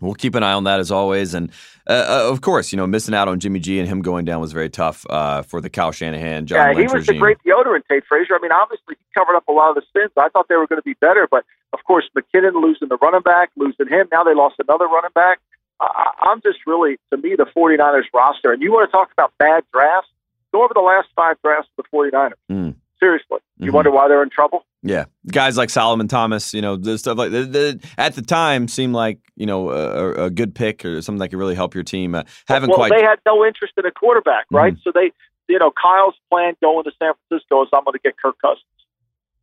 We'll 0.00 0.14
keep 0.14 0.34
an 0.34 0.42
eye 0.42 0.52
on 0.52 0.64
that 0.64 0.80
as 0.80 0.90
always, 0.90 1.34
and 1.34 1.50
uh, 1.86 1.92
uh, 2.26 2.32
of 2.32 2.40
course, 2.40 2.72
you 2.72 2.76
know, 2.76 2.86
missing 2.86 3.14
out 3.14 3.28
on 3.28 3.40
Jimmy 3.40 3.58
G 3.58 3.78
and 3.78 3.88
him 3.88 4.00
going 4.00 4.24
down 4.24 4.40
was 4.40 4.52
very 4.52 4.70
tough 4.70 5.04
uh, 5.10 5.42
for 5.42 5.60
the 5.60 5.68
Kyle 5.68 5.92
Shanahan. 5.92 6.46
John 6.46 6.58
yeah, 6.58 6.66
Lynch 6.68 6.78
he 6.78 6.96
was 6.96 7.08
regime. 7.08 7.14
the 7.16 7.20
great 7.20 7.38
deodorant, 7.44 7.82
Tate 7.88 8.04
Frazier. 8.06 8.34
I 8.34 8.38
mean, 8.40 8.52
obviously, 8.52 8.96
he 8.98 9.04
covered 9.18 9.36
up 9.36 9.46
a 9.48 9.52
lot 9.52 9.70
of 9.70 9.76
the 9.76 9.82
sins. 9.92 10.10
I 10.16 10.28
thought 10.28 10.48
they 10.48 10.56
were 10.56 10.66
going 10.66 10.80
to 10.80 10.84
be 10.84 10.94
better, 11.00 11.28
but 11.30 11.44
of 11.72 11.80
course, 11.84 12.08
McKinnon 12.16 12.54
losing 12.54 12.88
the 12.88 12.96
running 13.02 13.22
back, 13.22 13.50
losing 13.56 13.88
him. 13.88 14.08
Now 14.12 14.24
they 14.24 14.34
lost 14.34 14.56
another 14.58 14.86
running 14.86 15.12
back. 15.14 15.40
I, 15.80 16.12
I'm 16.20 16.40
just 16.42 16.58
really, 16.66 16.98
to 17.10 17.16
me, 17.16 17.36
the 17.36 17.46
49ers 17.56 18.04
roster. 18.12 18.52
And 18.52 18.62
you 18.62 18.72
want 18.72 18.88
to 18.88 18.92
talk 18.92 19.12
about 19.12 19.32
bad 19.38 19.64
drafts? 19.72 20.10
Go 20.52 20.64
over 20.64 20.74
the 20.74 20.80
last 20.80 21.08
five 21.14 21.36
drafts 21.42 21.70
of 21.78 21.84
the 21.84 21.96
49ers. 21.96 22.32
Mm. 22.50 22.74
Seriously, 23.00 23.38
you 23.56 23.66
mm-hmm. 23.66 23.74
wonder 23.74 23.90
why 23.90 24.08
they're 24.08 24.22
in 24.22 24.28
trouble? 24.28 24.66
Yeah, 24.82 25.06
guys 25.26 25.56
like 25.56 25.70
Solomon 25.70 26.06
Thomas, 26.06 26.54
you 26.54 26.60
know, 26.60 26.76
the 26.76 26.98
stuff 26.98 27.16
like 27.18 27.30
that, 27.30 27.80
at 27.98 28.14
the 28.14 28.22
time 28.22 28.68
seemed 28.68 28.94
like 28.94 29.18
you 29.36 29.46
know 29.46 29.70
a, 29.70 30.26
a, 30.26 30.30
good 30.30 30.54
pick 30.54 30.84
or 30.84 31.02
something 31.02 31.18
that 31.18 31.28
could 31.28 31.38
really 31.38 31.54
help 31.54 31.74
your 31.74 31.84
team. 31.84 32.14
Uh, 32.14 32.24
haven't 32.46 32.70
well, 32.70 32.78
quite. 32.78 32.90
they 32.90 33.02
had 33.02 33.18
no 33.26 33.44
interest 33.44 33.74
in 33.76 33.84
a 33.86 33.90
quarterback, 33.90 34.46
right? 34.50 34.74
Mm-hmm. 34.74 34.80
So 34.82 34.92
they, 34.94 35.12
you 35.48 35.58
know, 35.58 35.70
Kyle's 35.70 36.14
plan 36.30 36.54
going 36.62 36.84
to 36.84 36.92
San 36.98 37.12
Francisco 37.28 37.62
is 37.62 37.68
I'm 37.72 37.84
going 37.84 37.92
to 37.94 38.00
get 38.02 38.16
Kirk 38.16 38.36
Cousins, 38.40 38.64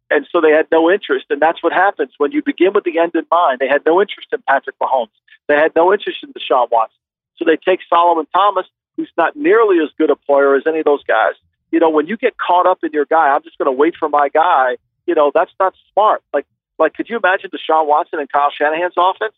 and 0.10 0.28
so 0.32 0.39
they 0.39 0.51
had 0.51 0.68
no 0.72 0.89
interest, 0.89 1.26
and 1.30 1.41
that's 1.41 1.62
what 1.62 1.74
happens 1.74 2.14
when 2.18 2.32
you 2.32 2.41
begin 2.43 2.74
with 2.74 2.84
the 2.84 2.99
end 2.99 3.14
in 3.16 3.26
mind. 3.32 3.60
They 3.60 3.68
had 3.68 3.84
no 3.86 4.01
interest 4.01 4.30
in 4.32 4.41
Patrick 4.47 4.78
Mahomes. 4.80 5.10
They 5.47 5.55
had 5.55 5.74
no 5.76 5.93
interest 5.93 6.20
in 6.24 6.34
Deshaun 6.34 6.70
Watson. 6.72 6.97
So 7.38 7.45
they 7.45 7.58
take 7.58 7.80
Solomon 7.89 8.28
Thomas, 8.34 8.66
who's 8.97 9.12
not 9.18 9.36
nearly 9.36 9.78
as 9.84 9.89
good 9.97 10.10
a 10.10 10.16
player 10.16 10.55
as 10.55 10.64
any 10.66 10.80
of 10.80 10.86
those 10.86 11.03
guys 11.03 11.36
you 11.72 11.80
know, 11.80 11.89
when 11.89 12.07
you 12.07 12.18
get 12.18 12.36
caught 12.38 12.65
up 12.65 12.80
in 12.84 12.91
your 12.93 13.05
guy, 13.05 13.30
I'm 13.30 13.43
just 13.43 13.57
going 13.57 13.68
to 13.68 13.72
wait 13.72 13.95
for 13.97 14.09
my 14.09 14.30
guy. 14.30 14.78
You 15.05 15.15
know, 15.15 15.32
that's 15.34 15.51
not 15.59 15.74
smart. 15.93 16.22
Like, 16.34 16.45
like, 16.80 16.93
could 16.93 17.09
you 17.09 17.18
imagine 17.18 17.49
Deshaun 17.49 17.88
Watson 17.88 18.20
and 18.20 18.32
Kyle 18.32 18.51
Shanahan's 18.51 18.93
offense? 18.97 19.34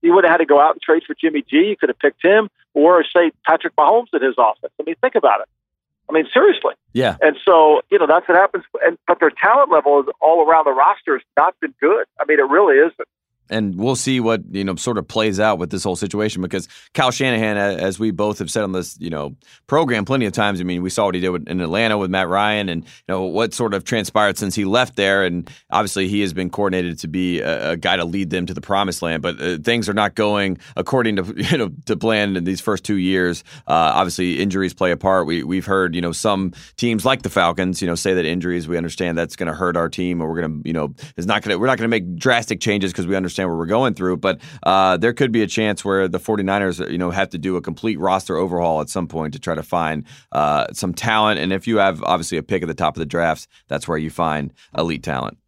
You 0.00 0.14
would 0.14 0.24
have 0.24 0.32
had 0.32 0.38
to 0.38 0.46
go 0.46 0.60
out 0.60 0.74
and 0.74 0.82
trade 0.82 1.02
for 1.06 1.14
Jimmy 1.14 1.42
G. 1.42 1.56
You 1.56 1.76
could 1.76 1.88
have 1.88 1.98
picked 1.98 2.24
him, 2.24 2.48
or 2.74 3.04
say 3.04 3.32
Patrick 3.46 3.74
Mahomes 3.76 4.06
in 4.12 4.22
his 4.22 4.36
offense. 4.38 4.72
I 4.80 4.84
mean, 4.84 4.94
think 5.00 5.16
about 5.16 5.40
it. 5.40 5.48
I 6.08 6.12
mean, 6.12 6.26
seriously. 6.32 6.74
Yeah. 6.94 7.16
And 7.20 7.36
so, 7.44 7.82
you 7.90 7.98
know, 7.98 8.06
that's 8.06 8.26
what 8.26 8.36
happens. 8.36 8.64
And 8.82 8.96
but 9.06 9.20
their 9.20 9.30
talent 9.30 9.70
level 9.70 10.00
is 10.00 10.06
all 10.20 10.48
around 10.48 10.64
the 10.64 10.72
roster 10.72 11.14
has 11.14 11.22
not 11.36 11.54
been 11.60 11.74
good. 11.80 12.06
I 12.18 12.24
mean, 12.26 12.38
it 12.38 12.48
really 12.48 12.76
isn't 12.76 13.08
and 13.50 13.76
we'll 13.76 13.96
see 13.96 14.20
what 14.20 14.42
you 14.50 14.64
know 14.64 14.76
sort 14.76 14.98
of 14.98 15.06
plays 15.06 15.40
out 15.40 15.58
with 15.58 15.70
this 15.70 15.84
whole 15.84 15.96
situation 15.96 16.42
because 16.42 16.68
Kyle 16.94 17.10
Shanahan, 17.10 17.56
as 17.56 17.98
we 17.98 18.10
both 18.10 18.38
have 18.38 18.50
said 18.50 18.64
on 18.64 18.72
this 18.72 18.96
you 19.00 19.10
know 19.10 19.36
program 19.66 20.04
plenty 20.04 20.26
of 20.26 20.32
times. 20.32 20.60
I 20.60 20.64
mean, 20.64 20.82
we 20.82 20.90
saw 20.90 21.06
what 21.06 21.14
he 21.14 21.20
did 21.20 21.48
in 21.48 21.60
Atlanta 21.60 21.98
with 21.98 22.10
Matt 22.10 22.28
Ryan, 22.28 22.68
and 22.68 22.84
you 22.84 22.90
know 23.08 23.22
what 23.22 23.54
sort 23.54 23.74
of 23.74 23.84
transpired 23.84 24.38
since 24.38 24.54
he 24.54 24.64
left 24.64 24.96
there. 24.96 25.24
And 25.24 25.50
obviously, 25.70 26.08
he 26.08 26.20
has 26.22 26.32
been 26.32 26.50
coordinated 26.50 26.98
to 27.00 27.08
be 27.08 27.40
a, 27.40 27.72
a 27.72 27.76
guy 27.76 27.96
to 27.96 28.04
lead 28.04 28.30
them 28.30 28.46
to 28.46 28.54
the 28.54 28.60
promised 28.60 29.02
land. 29.02 29.22
But 29.22 29.40
uh, 29.40 29.58
things 29.58 29.88
are 29.88 29.94
not 29.94 30.14
going 30.14 30.58
according 30.76 31.16
to 31.16 31.34
you 31.50 31.58
know 31.58 31.70
to 31.86 31.96
plan 31.96 32.36
in 32.36 32.44
these 32.44 32.60
first 32.60 32.84
two 32.84 32.96
years. 32.96 33.44
Uh, 33.66 33.92
obviously, 33.94 34.40
injuries 34.40 34.74
play 34.74 34.90
a 34.90 34.96
part. 34.96 35.26
We 35.26 35.42
we've 35.42 35.66
heard 35.66 35.94
you 35.94 36.00
know 36.00 36.12
some 36.12 36.52
teams 36.76 37.04
like 37.04 37.22
the 37.22 37.30
Falcons, 37.30 37.80
you 37.80 37.88
know, 37.88 37.94
say 37.94 38.14
that 38.14 38.24
injuries. 38.24 38.66
We 38.68 38.76
understand 38.76 39.16
that's 39.16 39.36
going 39.36 39.48
to 39.48 39.54
hurt 39.54 39.76
our 39.76 39.88
team, 39.88 40.20
or 40.20 40.28
we're 40.28 40.40
going 40.40 40.62
to 40.62 40.68
you 40.68 40.72
know 40.72 40.94
is 41.16 41.26
not 41.26 41.42
going 41.42 41.54
to 41.54 41.58
we're 41.58 41.66
not 41.66 41.78
going 41.78 41.88
to 41.90 41.94
make 41.94 42.16
drastic 42.16 42.60
changes 42.60 42.92
because 42.92 43.06
we 43.06 43.16
understand 43.16 43.37
understand 43.38 43.50
what 43.50 43.58
we're 43.58 43.66
going 43.66 43.94
through, 43.94 44.16
but 44.16 44.40
uh, 44.64 44.96
there 44.96 45.12
could 45.12 45.32
be 45.32 45.42
a 45.42 45.46
chance 45.46 45.84
where 45.84 46.08
the 46.08 46.18
49ers, 46.18 46.90
you 46.90 46.98
know, 46.98 47.10
have 47.10 47.30
to 47.30 47.38
do 47.38 47.56
a 47.56 47.60
complete 47.60 47.98
roster 47.98 48.36
overhaul 48.36 48.80
at 48.80 48.88
some 48.88 49.06
point 49.06 49.32
to 49.34 49.38
try 49.38 49.54
to 49.54 49.62
find 49.62 50.04
uh, 50.32 50.66
some 50.72 50.92
talent. 50.92 51.40
And 51.40 51.52
if 51.52 51.66
you 51.66 51.78
have 51.78 52.02
obviously 52.02 52.38
a 52.38 52.42
pick 52.42 52.62
at 52.62 52.68
the 52.68 52.74
top 52.74 52.96
of 52.96 52.98
the 52.98 53.06
drafts, 53.06 53.46
that's 53.68 53.86
where 53.86 53.98
you 53.98 54.10
find 54.10 54.52
elite 54.76 55.02
talent. 55.02 55.38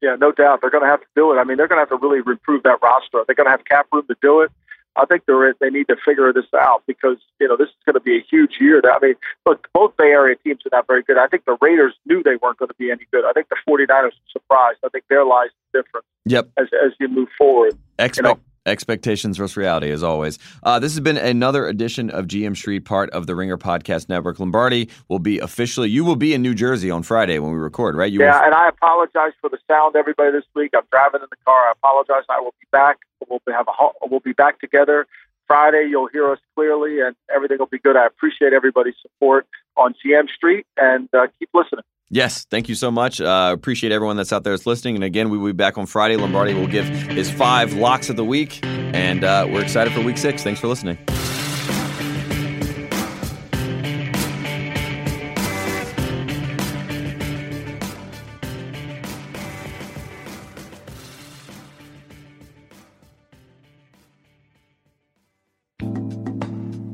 Yeah, 0.00 0.16
no 0.18 0.32
doubt. 0.32 0.60
They're 0.62 0.70
going 0.70 0.84
to 0.84 0.88
have 0.88 1.00
to 1.00 1.06
do 1.14 1.32
it. 1.32 1.36
I 1.36 1.44
mean, 1.44 1.58
they're 1.58 1.68
going 1.68 1.76
to 1.76 1.90
have 1.90 2.00
to 2.00 2.06
really 2.06 2.22
improve 2.26 2.62
that 2.62 2.78
roster. 2.82 3.22
They're 3.26 3.34
going 3.34 3.46
to 3.46 3.50
have 3.50 3.64
cap 3.66 3.86
room 3.92 4.06
to 4.06 4.16
do 4.22 4.40
it. 4.40 4.50
I 4.96 5.06
think 5.06 5.24
they're 5.26 5.54
they 5.60 5.70
need 5.70 5.88
to 5.88 5.96
figure 6.04 6.32
this 6.32 6.46
out 6.58 6.82
because 6.86 7.16
you 7.40 7.48
know 7.48 7.56
this 7.56 7.68
is 7.68 7.74
going 7.86 7.94
to 7.94 8.00
be 8.00 8.16
a 8.16 8.24
huge 8.28 8.58
year. 8.60 8.82
I 8.84 8.98
mean, 9.00 9.14
look, 9.46 9.68
both 9.72 9.96
Bay 9.96 10.10
Area 10.10 10.36
teams 10.36 10.60
are 10.66 10.76
not 10.76 10.86
very 10.86 11.02
good. 11.02 11.18
I 11.18 11.26
think 11.26 11.44
the 11.44 11.56
Raiders 11.60 11.94
knew 12.06 12.22
they 12.22 12.36
weren't 12.36 12.58
going 12.58 12.68
to 12.68 12.74
be 12.74 12.90
any 12.90 13.06
good. 13.12 13.24
I 13.24 13.32
think 13.32 13.48
the 13.48 13.56
49ers 13.68 13.90
are 13.90 14.12
surprised. 14.30 14.78
I 14.84 14.88
think 14.88 15.04
their 15.08 15.24
lies 15.24 15.50
the 15.72 15.82
difference. 15.82 16.06
Yep. 16.26 16.50
As 16.58 16.66
as 16.84 16.92
you 16.98 17.08
move 17.08 17.28
forward. 17.38 17.78
Expect- 17.98 18.16
you 18.16 18.22
know? 18.34 18.40
Expectations 18.66 19.38
versus 19.38 19.56
reality, 19.56 19.90
as 19.90 20.02
always. 20.02 20.38
Uh, 20.62 20.78
this 20.78 20.92
has 20.92 21.00
been 21.00 21.16
another 21.16 21.66
edition 21.66 22.10
of 22.10 22.26
GM 22.26 22.54
Street, 22.54 22.84
part 22.84 23.08
of 23.10 23.26
the 23.26 23.34
Ringer 23.34 23.56
Podcast 23.56 24.10
Network. 24.10 24.38
Lombardi 24.38 24.90
will 25.08 25.18
be 25.18 25.38
officially, 25.38 25.88
you 25.88 26.04
will 26.04 26.16
be 26.16 26.34
in 26.34 26.42
New 26.42 26.54
Jersey 26.54 26.90
on 26.90 27.02
Friday 27.02 27.38
when 27.38 27.52
we 27.52 27.58
record, 27.58 27.96
right? 27.96 28.12
You 28.12 28.20
yeah, 28.20 28.38
will... 28.38 28.46
and 28.46 28.54
I 28.54 28.68
apologize 28.68 29.32
for 29.40 29.48
the 29.48 29.58
sound, 29.66 29.96
everybody, 29.96 30.32
this 30.32 30.44
week. 30.54 30.72
I'm 30.76 30.82
driving 30.92 31.22
in 31.22 31.28
the 31.30 31.36
car. 31.44 31.68
I 31.68 31.72
apologize. 31.72 32.24
I 32.28 32.40
will 32.40 32.54
be 32.60 32.66
back. 32.70 32.98
We'll 33.28 33.40
have 33.48 33.66
a, 33.66 34.06
we'll 34.06 34.20
be 34.20 34.32
back 34.32 34.60
together 34.60 35.06
Friday. 35.46 35.86
You'll 35.88 36.08
hear 36.08 36.30
us 36.30 36.38
clearly, 36.54 37.00
and 37.00 37.16
everything 37.34 37.58
will 37.58 37.66
be 37.66 37.78
good. 37.78 37.96
I 37.96 38.06
appreciate 38.06 38.52
everybody's 38.52 38.94
support 39.00 39.46
on 39.76 39.94
GM 40.04 40.28
Street, 40.28 40.66
and 40.76 41.08
uh, 41.14 41.28
keep 41.38 41.48
listening. 41.54 41.84
Yes, 42.12 42.44
thank 42.50 42.68
you 42.68 42.74
so 42.74 42.90
much. 42.90 43.20
Uh, 43.20 43.52
appreciate 43.54 43.92
everyone 43.92 44.16
that's 44.16 44.32
out 44.32 44.42
there 44.42 44.52
that's 44.52 44.66
listening. 44.66 44.96
And 44.96 45.04
again, 45.04 45.30
we 45.30 45.38
will 45.38 45.46
be 45.46 45.52
back 45.52 45.78
on 45.78 45.86
Friday. 45.86 46.16
Lombardi 46.16 46.54
will 46.54 46.66
give 46.66 46.84
his 46.86 47.30
five 47.30 47.72
locks 47.72 48.10
of 48.10 48.16
the 48.16 48.24
week, 48.24 48.58
and 48.64 49.22
uh, 49.22 49.46
we're 49.48 49.62
excited 49.62 49.92
for 49.92 50.00
week 50.00 50.18
six. 50.18 50.42
Thanks 50.42 50.60
for 50.60 50.66
listening. 50.66 50.98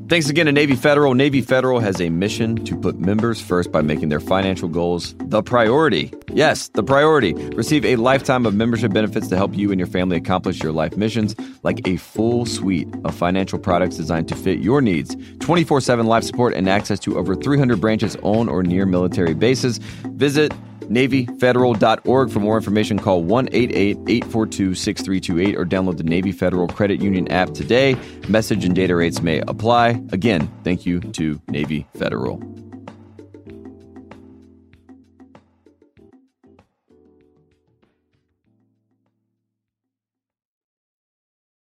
Thanks 0.09 0.29
again 0.29 0.47
to 0.47 0.53
Navy 0.53 0.77
Federal. 0.77 1.15
Navy 1.15 1.41
Federal 1.41 1.81
has 1.81 2.01
a 2.01 2.11
mission 2.11 2.65
to 2.65 2.77
put 2.77 2.97
members 2.97 3.41
first 3.41 3.73
by 3.73 3.83
making 3.83 4.09
their 4.09 4.21
financial 4.21 4.69
goals 4.69 5.17
the 5.19 5.43
priority. 5.43 6.13
Yes, 6.33 6.69
the 6.69 6.85
priority. 6.85 7.33
Receive 7.33 7.85
a 7.85 7.97
lifetime 7.97 8.47
of 8.47 8.55
membership 8.55 8.93
benefits 8.93 9.27
to 9.27 9.37
help 9.37 9.57
you 9.57 9.73
and 9.73 9.81
your 9.81 9.89
family 9.89 10.17
accomplish 10.17 10.63
your 10.63 10.71
life 10.71 10.97
missions, 10.97 11.35
like 11.65 11.89
a 11.89 11.97
full 11.97 12.47
suite 12.47 12.89
of 13.05 13.17
financial 13.17 13.59
products 13.59 13.97
designed 13.97 14.29
to 14.29 14.37
fit 14.37 14.61
your 14.61 14.81
needs, 14.81 15.17
24 15.41 15.81
7 15.81 16.07
life 16.07 16.23
support, 16.23 16.55
and 16.55 16.69
access 16.69 17.01
to 17.01 17.19
over 17.19 17.35
300 17.35 17.81
branches 17.81 18.17
on 18.23 18.49
or 18.49 18.63
near 18.63 18.87
military 18.87 19.35
bases. 19.35 19.79
Visit 20.15 20.55
NavyFederal.org. 20.89 22.31
For 22.31 22.41
more 22.41 22.57
information, 22.57 22.99
call 22.99 23.23
1 23.23 23.49
842 23.53 24.75
6328 24.75 25.57
or 25.57 25.65
download 25.65 25.97
the 25.97 26.05
Navy 26.05 26.33
Federal 26.33 26.69
Credit 26.69 27.01
Union 27.01 27.31
app 27.31 27.51
today. 27.51 27.97
Message 28.29 28.65
and 28.65 28.75
data 28.75 28.97
rates 28.97 29.23
may 29.23 29.41
apply. 29.47 30.03
Again, 30.13 30.51
thank 30.65 30.87
you 30.87 31.01
to 31.01 31.41
Navy 31.49 31.87
Federal. 31.95 32.66